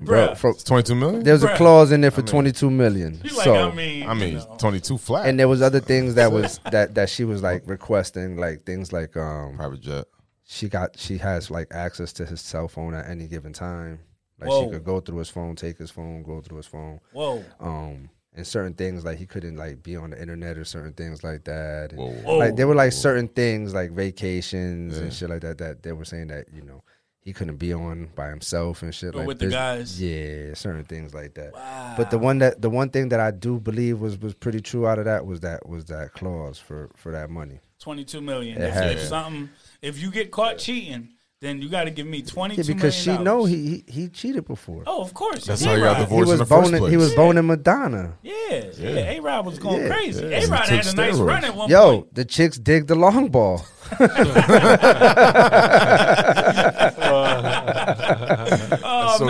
[0.00, 0.36] Bro, Bruh.
[0.36, 1.24] from, It's twenty two million.
[1.24, 3.18] there's a clause in there for twenty two million.
[3.20, 4.56] He's like, so I mean, I mean, you know.
[4.56, 5.26] twenty two flat.
[5.26, 8.92] and there was other things that was that that she was like requesting, like things
[8.92, 10.04] like um private jet.
[10.50, 14.00] She got she has like access to his cell phone at any given time.
[14.40, 14.64] Like Whoa.
[14.64, 17.00] she could go through his phone, take his phone, go through his phone.
[17.12, 20.92] whoa, Um and certain things like he couldn't like be on the internet or certain
[20.94, 21.90] things like that.
[21.92, 22.12] And, Whoa.
[22.22, 22.38] whoa.
[22.38, 25.02] Like there were like certain things like vacations Yeah.
[25.02, 26.82] and shit like that that they were saying that, you know,
[27.20, 30.00] he couldn't be on by himself and shit Or like with the guys.
[30.00, 31.52] Yeah, certain things like that.
[31.52, 31.94] Wow.
[31.98, 34.86] But the one that the one thing that I do believe was was pretty true
[34.86, 37.58] out of that was that was that clause for for that money.
[37.80, 38.56] 22 million.
[38.62, 39.50] It If, had if something,
[39.82, 41.10] if you get caught cheating,
[41.40, 42.56] then you got to give me twenty.
[42.56, 44.82] Yeah, because she know he, he he cheated before.
[44.88, 45.44] Oh, of course.
[45.46, 45.96] That's Yeah, how you got A-Rod.
[45.98, 46.90] he divorced was in the first boning place.
[46.90, 48.14] he was boning Madonna.
[48.22, 49.10] Yeah, yeah.
[49.12, 49.88] A Rod was going Yeah.
[49.94, 50.26] crazy.
[50.26, 50.44] Yeah.
[50.44, 51.26] A Rod He had a nice steroids.
[51.26, 52.14] run at one Yo, point.
[52.14, 53.64] the chicks dig the long ball.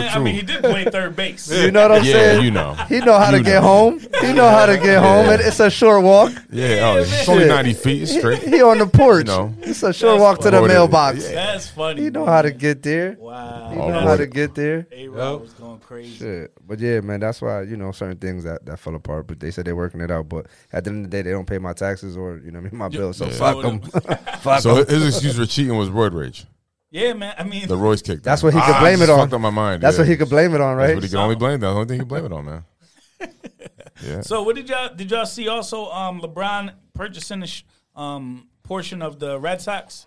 [0.04, 1.50] Oh so I mean, he did play third base.
[1.50, 2.44] You know what I'm Yeah, saying?
[2.44, 2.74] you know.
[2.88, 4.00] He know how to You get home.
[4.20, 5.26] He know how to get home.
[5.30, 6.32] It, it's a short walk.
[6.50, 8.42] Yeah, oh, it's only ninety feet it's He, straight.
[8.42, 9.26] he on the porch.
[9.28, 9.54] You know.
[9.60, 10.68] It's a short That's walk to the funny.
[10.68, 11.28] mailbox.
[11.28, 11.34] Yeah.
[11.34, 12.02] That's funny.
[12.02, 12.34] He know man.
[12.34, 13.16] how to get there.
[13.18, 13.70] Wow.
[13.72, 14.06] He Oh, know boy.
[14.06, 14.86] how to get there.
[14.92, 16.16] A Rod was going crazy.
[16.16, 16.52] Shit.
[16.66, 19.26] But yeah, man, that's why, you know, certain things that, that fell apart.
[19.26, 20.28] But they said they're working it out.
[20.28, 22.60] But at the end of the day, they don't pay my taxes or, you know,
[22.60, 23.16] what I mean, my bills.
[23.18, 23.32] So Yeah.
[23.32, 23.80] fuck them.
[24.40, 24.86] fuck So 'em.
[24.86, 26.46] his excuse for cheating was roid rage.
[26.90, 27.34] Yeah, man.
[27.38, 28.22] I mean, The Royce kicked.
[28.24, 29.18] That's what he could Ah, blame it just on.
[29.18, 29.82] Fucked up my mind.
[29.82, 30.02] That's yeah.
[30.02, 30.94] what he could blame it on, That's right?
[30.94, 31.60] what he can only blame.
[31.60, 32.64] That's the only thing he can blame it on, man.
[34.06, 34.20] Yeah.
[34.20, 37.64] so what did y'all did y'all see also um LeBron purchasing the sh-
[37.96, 40.06] um portion of the Red Sox?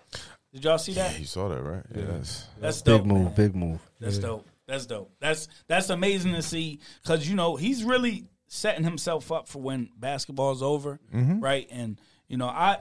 [0.54, 1.12] Did y'all see that?
[1.14, 1.84] Yeah, You saw that, right?
[1.94, 2.48] Yes.
[2.60, 3.02] That's Big dope.
[3.04, 3.34] Big move, man.
[3.36, 3.80] big move.
[4.00, 4.48] That's dope.
[4.66, 5.12] That's dope.
[5.20, 9.90] That's that's amazing to see because you know he's really setting himself up for when
[9.98, 11.68] basketball's over, right?
[11.70, 12.00] And
[12.30, 12.78] you know I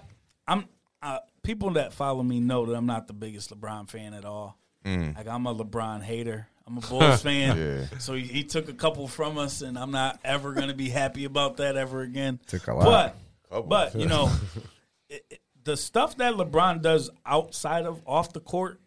[0.47, 0.66] I'm
[1.02, 4.59] uh, people that follow me know that I'm not the biggest LeBron fan at all.
[4.85, 6.47] Like I'm a LeBron hater.
[6.67, 7.57] I'm a Bulls fan.
[7.59, 7.99] Yeah.
[7.99, 11.25] So he, he took a couple from us, and I'm not ever gonna be happy
[11.25, 12.41] about that ever again.
[12.47, 13.17] Took a lot.
[13.51, 14.31] But but you know
[15.09, 18.81] it, it- the stuff that LeBron does outside of off the court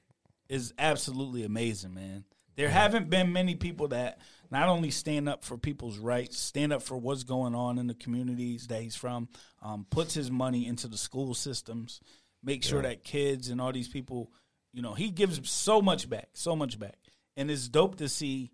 [0.50, 2.24] is absolutely amazing, man.
[2.56, 4.18] There haven't been many people that
[4.50, 7.94] not only stand up for people's rights, stand up for what's going on in the
[7.94, 9.30] communities that he's from,
[9.62, 12.02] um, puts his money into the school systems,
[12.44, 14.32] make sure that kids and all these people,
[14.74, 16.98] you know, he gives so much back, so much back.
[17.38, 18.52] And it's dope to see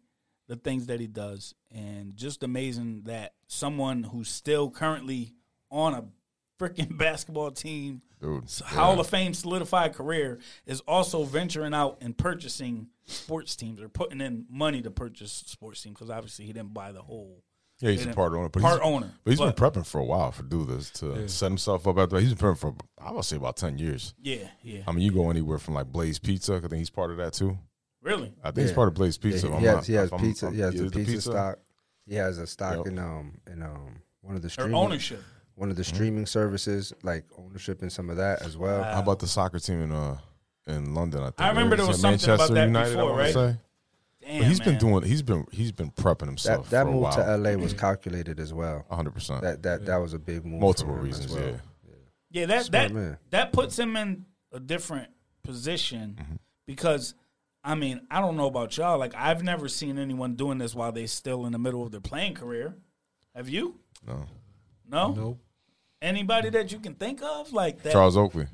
[0.47, 1.53] the things that he does.
[1.71, 5.33] And just amazing that someone who's still currently
[5.71, 6.05] on a
[6.59, 12.87] freaking basketball team Dude, Hall of Fame solidified career is also venturing out and purchasing
[13.05, 16.91] sports teams or putting in money to purchase sports teams because obviously he didn't buy
[16.91, 17.43] the whole
[17.81, 18.49] Yeah, he's a part owner.
[18.49, 19.11] But part he's, owner.
[19.23, 21.97] But he's But- been prepping for a while for do this to set himself up
[21.97, 22.19] after.
[22.19, 24.13] He's been prepping for I would say about ten years.
[24.21, 26.55] yeah yeah I mean, you go anywhere from like Blaze Pizza.
[26.55, 27.57] I think he's part of that too.
[28.01, 29.47] really I think he's part of Blaze Pizza.
[29.47, 30.45] he I'm has, not- he has if I'm- pizza.
[30.47, 31.59] I'm- he has yeah, the pizza, stock.
[32.05, 32.87] He has a stock Yep.
[32.87, 35.23] in um in um one of the or streaming ownership
[35.55, 38.81] one of the streaming services, like ownership in some of that as well.
[38.81, 40.17] How about the soccer team in uh
[40.67, 41.21] in London?
[41.21, 42.95] I think I remember there was it something about that United.
[42.95, 43.33] before, I right?
[43.33, 43.57] Say?
[44.29, 45.03] Damn, But he's been doing.
[45.03, 46.69] He's been he's been prepping himself.
[46.69, 47.13] that for a move while.
[47.15, 48.83] to LA was calculated as well.
[48.87, 49.11] 100.
[49.11, 50.61] percent That that that was a big move.
[50.61, 51.33] Multiple for him as reasons.
[51.35, 51.47] well.
[51.47, 51.57] Yeah.
[52.31, 53.17] Yeah, that Smart that man.
[53.31, 55.09] that puts him in a different
[55.43, 56.35] position Mm-hmm.
[56.67, 57.15] because
[57.63, 58.99] I mean, I don't know about y'all.
[58.99, 61.99] Like I've never seen anyone doing this while they're still in the middle of their
[62.01, 62.75] playing career.
[63.35, 63.79] Have you?
[64.07, 64.25] No.
[64.87, 65.13] No.
[65.13, 65.39] Nope.
[66.01, 67.91] Anybody that you can think of like that?
[67.93, 68.45] Charles Oakley.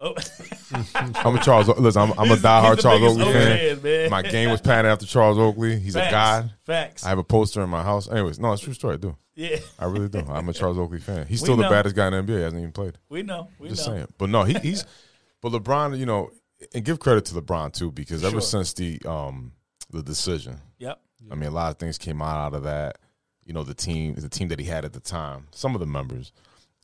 [0.00, 0.14] Oh.
[0.94, 1.68] I'm a Charles.
[1.68, 3.82] Listen, I'm, I'm a diehard Charles Oakley fan.
[3.82, 4.10] man.
[4.10, 5.78] My game was patterned after Charles Oakley.
[5.78, 6.08] He's Facts.
[6.08, 6.52] a god.
[6.64, 7.04] Facts.
[7.04, 8.08] I have a poster in my house.
[8.08, 8.94] Anyways, no, it's a true story.
[8.94, 9.16] I do.
[9.34, 10.24] yeah, I really do.
[10.28, 11.26] I'm a Charles Oakley fan.
[11.26, 12.36] He's still the baddest guy in the NBA.
[12.36, 12.98] He hasn't even played.
[13.08, 13.48] we know.
[13.58, 13.74] We know.
[13.74, 13.94] Just know.
[13.94, 14.08] saying.
[14.18, 14.84] But no, he, he's.
[15.40, 16.30] But LeBron, you know,
[16.74, 19.52] and give credit to LeBron too, because ever since the um
[19.90, 21.00] the decision, Yep.
[21.30, 22.98] I mean, a lot of things came out out of that.
[23.44, 25.86] You know, the team, the team that he had at the time, some of the
[25.86, 26.32] members,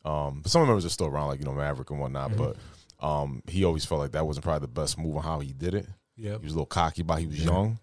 [0.05, 2.31] um, but some of the members are still around, like you know Maverick and whatnot.
[2.31, 2.45] Mm-hmm.
[2.45, 2.57] But
[3.01, 5.75] um, he always felt like that wasn't probably the best move on how he did
[5.75, 5.87] it.
[6.17, 6.41] Yep.
[6.41, 7.79] He was a little cocky, but he was young.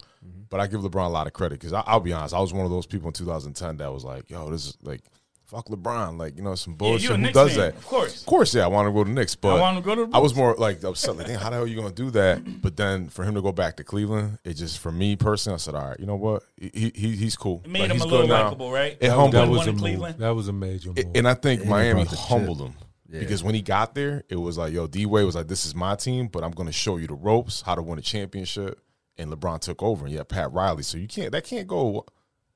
[0.50, 2.66] But I give LeBron a lot of credit because I'll be honest, I was one
[2.66, 5.02] of those people in 2010 that was like, "Yo, this is like."
[5.46, 7.10] Fuck LeBron, like you know some bullshit.
[7.10, 7.76] you a Who Knicks does fan, that?
[7.76, 8.22] Of course.
[8.22, 10.16] Of course, yeah, I want to go to Knicks, but I wanna go to the
[10.16, 12.10] I was more like upset, like, "Damn, how the hell are you going to do
[12.12, 12.62] that?
[12.62, 15.58] But then for him to go back to Cleveland, it just for me personally, I
[15.58, 16.44] said, all right, you know what?
[16.56, 17.62] He, he he's cool.
[17.66, 18.44] It made Like, him he's a little now.
[18.46, 18.94] likable, right?
[18.94, 19.82] It That, humbled that was One a in move.
[19.82, 20.16] Cleveland.
[20.20, 21.06] That was a major move.
[21.16, 22.20] And I think he Miami brought chip.
[22.20, 22.74] humbled him
[23.12, 23.20] Yeah.
[23.20, 25.76] because when he got there, it was like, yo, D Wade was like, this is
[25.76, 28.80] my team, but I'm going to show you the ropes, how to win a championship.
[29.18, 30.84] And LeBron took over, and yeah, Pat Riley.
[30.84, 32.06] So you can't that can't go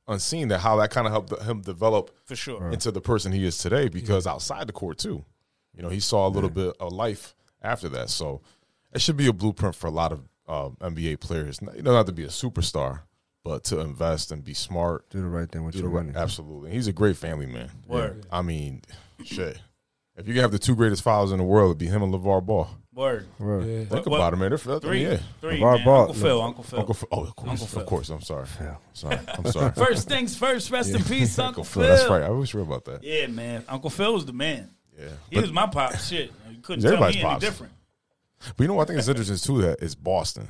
[0.08, 2.70] unseen that how that kind of helped him develop For sure.
[2.72, 3.90] into the person he is today.
[3.90, 5.26] Because outside the court too,
[5.76, 8.10] you know, he saw a little bit of life after that.
[8.10, 8.42] So
[8.94, 11.60] it should be a blueprint for a lot of um, NBA players.
[11.76, 13.02] You don't have to be a superstar,
[13.44, 15.10] but to invest and be smart.
[15.10, 16.18] Do the right thing with Do the your right, money.
[16.18, 16.72] absolutely.
[16.72, 17.70] He's a great family man.
[17.88, 18.26] Word.
[18.32, 18.82] I mean,
[19.24, 19.60] shit.
[20.18, 22.14] If you can have the two greatest fathers in the world, it'd be him and
[22.14, 22.70] LeVar Ball.
[22.94, 23.28] Word.
[23.38, 23.66] Word.
[23.68, 23.80] Yeah.
[23.86, 24.50] Think What- about it, man.
[24.50, 25.04] They're, Three.
[25.04, 25.18] yeah.
[25.42, 25.60] Three.
[25.60, 25.86] LeVar man.
[25.86, 26.42] Ball- Uncle Phil.
[26.42, 26.80] Uncle Phil.
[26.80, 27.08] Uncle Phil.
[27.12, 27.50] Oh, of course.
[27.52, 27.82] Uncle Phil.
[27.82, 28.10] Of course.
[28.10, 28.46] I'm sorry.
[28.46, 28.78] Phil.
[28.94, 29.20] Sorry.
[29.28, 29.72] I'm sorry.
[29.76, 30.72] First things first.
[30.72, 31.84] Rest in peace, Uncle, Uncle Phil.
[31.84, 31.92] Phil.
[31.98, 32.24] That's right.
[32.24, 33.04] I was sure about that.
[33.04, 33.66] Yeah, man.
[33.68, 34.70] Uncle Phil was the man.
[34.98, 35.10] Yeah.
[35.30, 35.98] He But, was my pop.
[35.98, 37.42] Shit, you couldn't tell me everybody's any pops.
[37.44, 37.74] different.
[38.56, 39.62] but you know what I think is interesting too?
[39.64, 40.48] That it's Boston.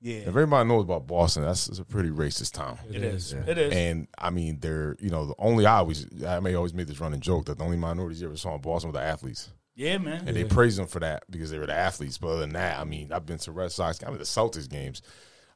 [0.00, 2.78] Yeah, If everybody knows about Boston, that's it's a pretty racist town.
[2.88, 3.32] it is.
[3.32, 3.72] It is.
[3.74, 7.00] And I mean, they're you know the only I always I may always make this
[7.00, 9.98] running joke that the only minorities you ever saw in Boston were the athletes, yeah,
[9.98, 10.22] man.
[10.28, 12.16] and they praise them for that because they were the athletes.
[12.18, 14.68] But other than that, I mean, I've been to Red Sox, I mean the Celtics
[14.68, 15.02] games.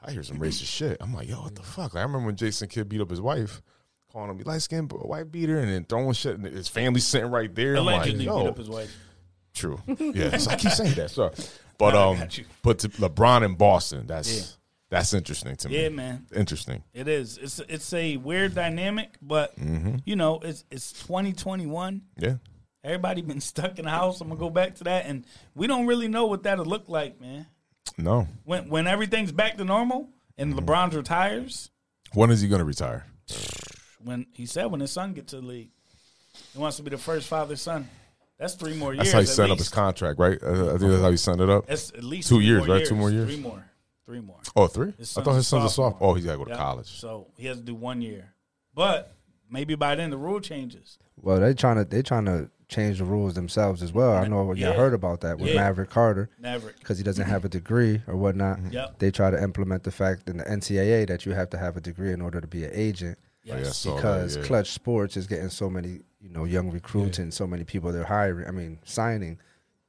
[0.05, 0.97] I hear some racist shit.
[1.01, 1.95] I'm like, yo, what the fuck?
[1.95, 3.63] Like, I remember when Jason Kidd beat up his wife,
[4.13, 7.55] calling him light skinned white beater, and then throwing shit, and his family sitting right
[7.55, 7.77] there.
[7.77, 8.93] I'm like, Allegedly beat up his wife.
[9.55, 9.81] True.
[9.87, 11.11] Yes, I keep saying that.
[11.11, 11.33] Sorry,
[11.79, 12.19] but um,
[12.63, 14.43] but to LeBron in Boston, that's Yeah.
[14.91, 15.83] that's interesting to me.
[15.83, 16.27] Yeah, man.
[16.35, 16.83] Interesting.
[16.95, 17.39] It is.
[17.39, 19.97] It's it's a weird dynamic, but Mm-hmm.
[20.05, 22.03] you know, it's it's 2021.
[22.19, 22.35] Yeah.
[22.85, 24.21] Everybody been stuck in the house.
[24.21, 25.25] I'm gonna go back to that, and
[25.55, 27.47] we don't really know what that'll look like, man.
[27.99, 28.27] No.
[28.45, 30.09] When when everything's back to normal
[30.39, 30.65] and Mm-hmm.
[30.65, 31.71] LeBron retires,
[32.15, 33.07] When is he going to retire?
[34.03, 35.71] when he said when his son gets to the league,
[36.53, 37.89] he wants to be the first father son.
[38.43, 39.05] That's three more years.
[39.05, 40.37] That's how he at set up his contract, right?
[40.43, 41.67] Uh, I think that's how he set it up.
[41.69, 42.85] That's at least Two years, more right?
[42.85, 43.33] Two more years?
[43.33, 43.65] Three more.
[44.05, 44.41] Three more.
[44.57, 44.89] Oh, three?
[44.99, 45.93] I thought his son's a sophomore.
[45.93, 46.11] sophomore.
[46.11, 46.59] Oh, he's got to go to Yep.
[46.59, 46.87] college.
[46.91, 48.35] So he has to do one year.
[48.75, 49.15] But
[49.49, 50.99] maybe by then the rule changes.
[51.17, 54.13] Well, they trying to they trying to change the rules themselves as well.
[54.13, 54.73] I know you Yeah.
[54.73, 55.61] heard about that with Yeah.
[55.61, 56.73] Maverick Carter Never.
[56.79, 58.59] because he doesn't have a degree or whatnot.
[58.73, 58.99] Yep.
[58.99, 61.81] They try to implement the fact in the NCAA that you have to have a
[61.81, 63.77] degree in order to be an agent Oh, yeah, I Yes.
[63.77, 64.43] saw that, because yeah.
[64.45, 68.05] Clutch Sports is getting so many you know young recruits and so many people they're
[68.05, 68.47] hiring.
[68.47, 69.39] I mean signing.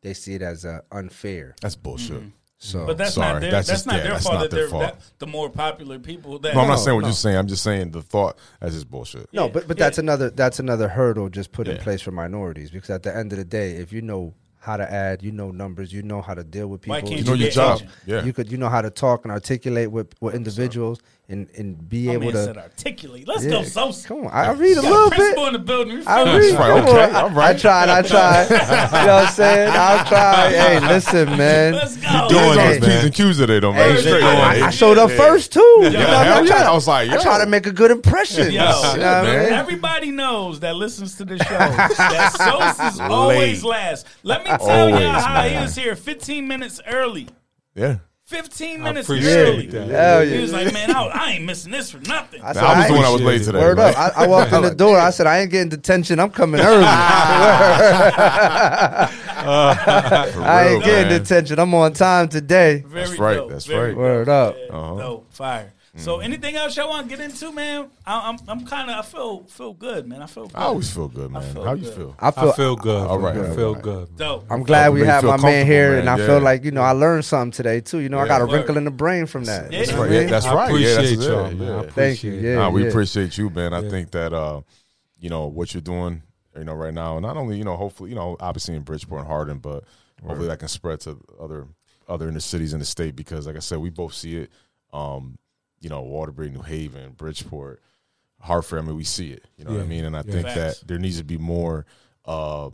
[0.01, 1.55] They see it as uh, unfair.
[1.61, 2.23] That's bullshit.
[2.57, 2.87] So Mm-hmm.
[2.87, 4.55] But that's Sorry, not their that's that's, just not their- their that's fault not that
[4.55, 4.81] their fault.
[4.83, 7.07] that, the more popular people that No, I'm not saying what no.
[7.07, 7.35] you're saying.
[7.37, 9.27] I'm just saying the thought as is bullshit.
[9.33, 9.83] No, Yeah, but but yeah.
[9.85, 13.31] that's another that's another hurdle just put in place for minorities because at the end
[13.33, 16.33] of the day, if you know how to add, you know numbers, you know how
[16.33, 16.95] to deal with people.
[16.95, 17.77] Why can't You know you your job.
[17.79, 17.91] agent?
[18.05, 18.23] Yeah.
[18.23, 22.07] You could you know how to talk and articulate with, with individuals and, and be
[22.07, 23.27] My able man to said articulate.
[23.27, 24.07] Let's Yeah, go, Sosa.
[24.07, 25.47] Come on, I, I read a Got little principal bit.
[25.47, 26.03] in the building.
[26.05, 26.51] I feeling read.
[26.51, 26.57] you.
[26.57, 27.15] right, come okay, on.
[27.15, 27.55] all right.
[27.55, 27.89] I tried.
[27.89, 28.43] I tried.
[28.49, 28.59] you know
[29.15, 29.71] what I'm saying?
[29.73, 30.49] I'll try.
[30.49, 31.73] Hey, listen, man.
[31.73, 32.27] Let's go.
[32.29, 32.77] Doing Hey.
[32.79, 33.95] those P's and Q's today, though, man.
[33.95, 34.63] Hey, Straight, I, man.
[34.63, 35.59] I showed up first too.
[35.81, 36.69] You know, I'm yeah.
[36.69, 37.45] I was like, I try yo.
[37.45, 38.45] to make a good impression.
[38.47, 39.53] Yo, You know what man.
[39.53, 42.33] Everybody knows that listens to the show that
[42.77, 44.07] Sos is always last.
[44.23, 47.27] Let me tell y'all Always, how he was here 15 minutes early.
[47.75, 47.97] Yeah.
[48.27, 49.65] 15 minutes appreciate early.
[49.67, 49.87] that.
[49.89, 52.41] Hell He was like, man, I, I ain't missing this for nothing.
[52.41, 53.59] I, said, I was the one I was late today.
[53.59, 54.17] Word like- up.
[54.17, 54.97] I, I walked in the door.
[54.97, 56.19] I said, I ain't getting detention.
[56.21, 56.83] I'm coming early.
[56.83, 56.89] For
[60.41, 61.59] I real, ain't getting detention.
[61.59, 62.83] I'm on time today.
[62.87, 63.49] Very That's right, dope.
[63.51, 63.97] that's Very right.
[63.97, 64.55] Word up.
[64.57, 64.97] Yeah, Uh-huh.
[64.97, 65.33] dope.
[65.33, 65.73] Fire.
[65.95, 67.87] So anything else y'all want to get into, man?
[68.03, 70.23] I, I'm I'm kind of I feel feel good, man.
[70.23, 70.55] I feel good.
[70.55, 71.53] I always feel good, man.
[71.53, 71.93] feel How you good.
[71.93, 72.15] feel?
[72.19, 73.07] I feel, I feel good.
[73.07, 74.17] All right, I feel good.
[74.17, 74.47] Dope.
[74.49, 76.25] I'm glad we Make you have feel my man here, comfortable, and I man.
[76.27, 77.99] feel like you know I learned something today too.
[77.99, 78.53] You know, I got a Word.
[78.55, 79.71] wrinkle in the brain from that.
[79.71, 79.79] Yeah.
[79.81, 80.11] You That's know what right.
[80.11, 80.29] I Yeah, mean?
[80.31, 80.71] that's I right.
[80.79, 81.55] Yeah, appreciate that's y'all, it.
[81.59, 81.71] man.
[81.71, 81.89] I Yeah.
[81.91, 82.31] Thank you.
[82.31, 82.41] appreciate it.
[82.49, 82.89] Yeah, Nah, we yeah.
[82.89, 83.73] appreciate you, man.
[83.75, 84.61] I think that uh,
[85.19, 86.23] you know what you're doing,
[86.57, 87.19] you know, right now.
[87.19, 89.83] Not only you know, hopefully, you know, obviously in Bridgeport and Hartford, but
[90.25, 91.67] hopefully that can spread to other
[92.09, 93.15] other inner cities in the state.
[93.15, 94.49] Because, like I said, we both see it.
[94.91, 95.37] Um,
[95.83, 97.81] you know, Waterbury, New Haven, Bridgeport,
[98.39, 98.79] Hartford.
[98.79, 99.43] I mean, we see it.
[99.57, 100.05] You know what I mean?
[100.05, 100.31] And I Yeah.
[100.31, 100.79] think Facts.
[100.79, 101.85] that there needs to be more,
[102.25, 102.69] uh,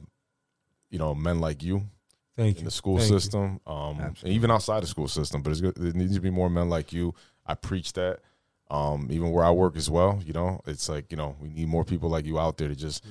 [0.92, 1.90] you know, men like you
[2.38, 2.66] Thank you.
[2.66, 5.42] the school Thank system, um, and even outside the school system.
[5.42, 7.14] But it's good, there needs to be more men like you.
[7.46, 8.20] I preach that.
[8.72, 11.68] Um, even where I work as well, you know, it's like you know we need
[11.68, 13.04] more people like you out there to just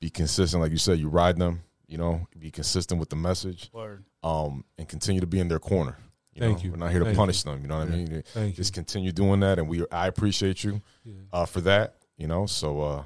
[0.00, 0.60] be consistent.
[0.60, 1.62] Like you said, you ride them.
[1.86, 4.04] You know, be consistent with the message, Word.
[4.24, 5.96] um, and continue to be in their corner.
[6.34, 6.64] You Thank know?
[6.64, 6.70] you.
[6.72, 7.62] We're not here to Thank punish them.
[7.62, 8.22] You know what I mean?
[8.32, 8.52] Thank you.
[8.56, 11.14] Just continue doing that, and we I appreciate you Yeah.
[11.32, 11.96] uh, for that.
[12.16, 13.04] You know, so uh,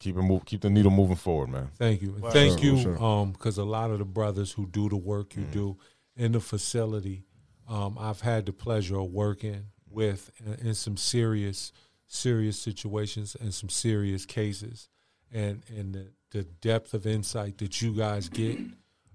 [0.00, 1.68] keep it move, keep the needle moving forward, man.
[1.78, 2.12] Thank you.
[2.18, 2.30] Wow.
[2.30, 2.82] Thank Sure, you.
[2.82, 3.02] sure.
[3.02, 5.36] Um, because a lot of the brothers who do the work Mm.
[5.38, 5.76] you do
[6.16, 7.24] in the facility,
[7.68, 11.72] um, I've had the pleasure of working with in, in some serious,
[12.06, 14.88] serious situations and some serious cases,
[15.30, 18.58] and and the, the depth of insight that you guys get.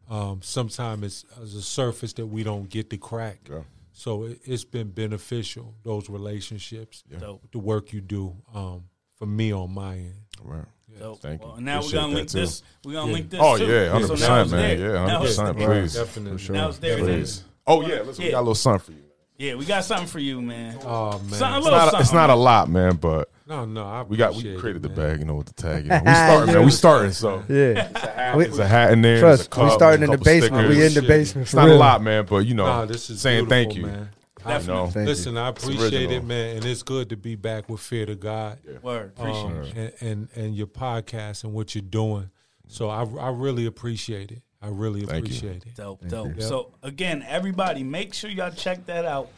[0.09, 3.39] Um, sometimes it's, it's a surface that we don't get to crack.
[3.49, 3.59] Yeah.
[3.91, 7.41] So it, it's been beneficial those relationships, Dope.
[7.51, 8.84] the work you do um,
[9.15, 10.13] for me on my end.
[10.43, 10.63] Right.
[10.99, 11.19] Dope.
[11.19, 11.47] Thank you.
[11.47, 12.63] Well, now we're gonna link this.
[12.85, 13.13] We're gonna Yeah.
[13.13, 13.39] link this.
[13.43, 13.65] Oh too.
[13.67, 14.77] yeah, hundred so percent, man.
[14.79, 14.91] there.
[14.93, 15.57] Yeah, hundred percent.
[15.57, 16.53] Please, Definitely.
[16.53, 16.97] Now it's there.
[16.99, 17.43] please.
[17.65, 18.31] Oh yeah, listen, we Yeah.
[18.31, 19.03] got a little something for you.
[19.38, 20.79] Yeah, we got something for you, man.
[20.84, 21.99] Oh man, Something, It's not, something.
[22.01, 24.90] it's not a lot, man, but No, no, I we got we created it, the
[24.90, 25.86] bag, you know, with the tag.
[25.86, 26.02] You know.
[26.03, 26.65] We starting, man.
[26.65, 29.19] We starting, so Yeah, it's a hat in there.
[29.19, 30.69] Trust, there's a cup, we starting in the couple basement.
[30.69, 31.07] We in the stickers.
[31.07, 31.44] basement.
[31.44, 33.86] It's for not a lot, man, but you know, Nah, this is saying thank you.
[33.86, 34.10] man.
[34.45, 34.88] I know.
[34.88, 38.15] Thank Listen, I appreciate it, man, and it's good to be back with Fair to
[38.15, 39.14] God, Word.
[39.18, 40.02] Appreciate um, it.
[40.02, 42.30] and, and and your podcast and what you're doing.
[42.68, 44.41] So I I really appreciate it.
[44.61, 45.38] I really Thank you.
[45.38, 45.76] appreciate it.
[45.76, 46.41] Dope, dope.
[46.41, 49.30] So again, everybody, make sure y'all check that out.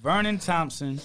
[0.00, 1.00] Vernon Thompson,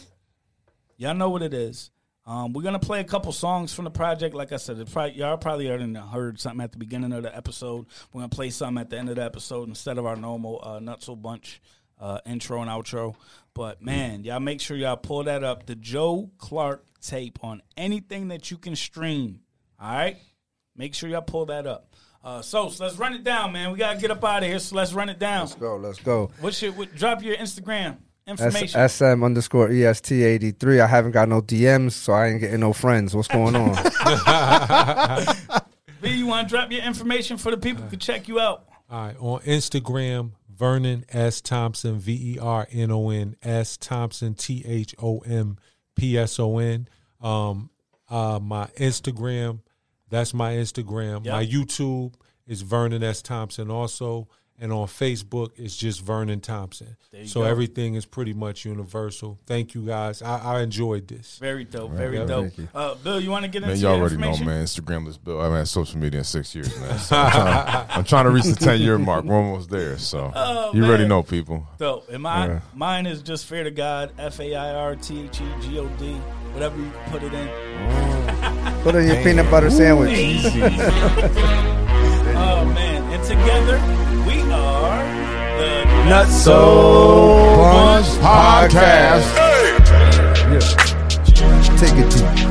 [0.98, 1.90] y'all know what it is.
[2.26, 4.34] Um, we're gonna play a couple songs from the project.
[4.34, 7.86] Like I said, probably, y'all probably already heard something at the beginning of the episode.
[8.12, 10.80] We're gonna play something at the end of the episode instead of our normal uh,
[10.80, 11.62] Nutso Bunch
[12.00, 13.16] uh, intro and outro.
[13.54, 15.66] But man, y'all make sure y'all pull that up.
[15.66, 19.42] The Joe Clark tape on anything that you can stream.
[19.80, 20.18] All right,
[20.78, 21.94] make sure y'all pull that up.
[22.24, 23.70] Uh, so, so let's run it down, man.
[23.74, 24.60] We gotta get up out of here.
[24.60, 25.42] So let's run it down.
[25.42, 25.76] Let's go.
[25.76, 26.32] Let's go.
[26.40, 27.98] What's your what, drop your Instagram
[28.28, 30.80] S- SM underscore EST eighty three.
[30.80, 33.14] I haven't got no DMs, so I ain't getting no friends.
[33.16, 33.76] What's going on?
[36.02, 38.66] B, you want to drop your information for the people to check you out?
[38.90, 44.34] All right, on Instagram, Vernon S Thompson, V E R N O N S Thompson,
[44.36, 45.58] T H O M
[45.96, 46.88] P S O N.
[47.22, 47.70] Um,
[48.10, 49.60] uh, my Instagram,
[50.10, 51.26] that's my Instagram.
[51.26, 52.14] My YouTube
[52.46, 54.28] is Vernon S Thompson also,
[54.64, 56.96] and on Facebook it's just Vernon Thompson.
[57.26, 57.46] So go.
[57.46, 59.38] everything is pretty much universal.
[59.46, 60.22] Thank you guys.
[60.22, 61.38] I, I enjoyed this.
[61.38, 62.58] Very dope, very Yeah, dope.
[62.58, 62.68] you.
[62.74, 64.48] Uh, Bill, you want to get Man, into you your already know, information?
[64.48, 64.64] man.
[64.64, 65.42] Instagramless Bill.
[65.42, 66.98] I've had social media in six years, man.
[66.98, 69.26] So I'm, trying, I'm trying to reach the ten year mark.
[69.26, 69.98] We're almost there.
[69.98, 71.68] So Oh, you already know, people.
[71.78, 72.10] Dope.
[72.10, 72.60] And mine, Yeah.
[72.74, 75.88] mine is just fair to God, F A I R T H E G O
[76.00, 76.14] D,
[76.54, 77.50] whatever you put it in.
[78.84, 80.14] Put in your peanut butter sandwich.
[82.36, 83.04] Oh man!
[83.14, 83.78] And together
[84.28, 85.04] we are
[85.58, 89.36] the Nutso Bunch Podcast.
[90.52, 92.50] Yeah, Take it deep.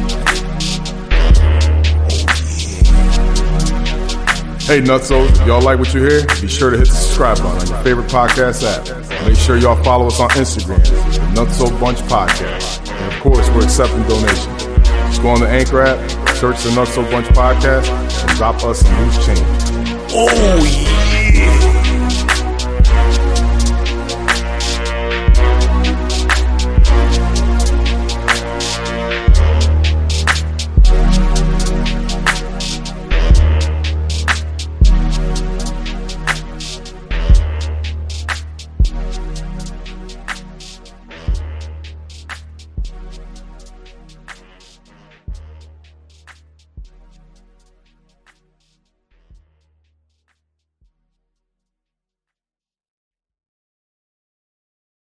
[4.62, 6.24] Hey, Nutsos, y'all like what you hear?
[6.40, 9.26] Be sure to hit the subscribe button on your favorite podcast app.
[9.26, 12.88] Make sure y'all follow us on Instagram, the Nutso Bunch Podcast.
[12.90, 14.61] And of course, we're accepting donations.
[15.22, 17.88] Go on the Anchor app, search the Nutso Bunch Podcast,
[18.28, 19.38] and drop us some loose change.
[20.10, 20.91] Oh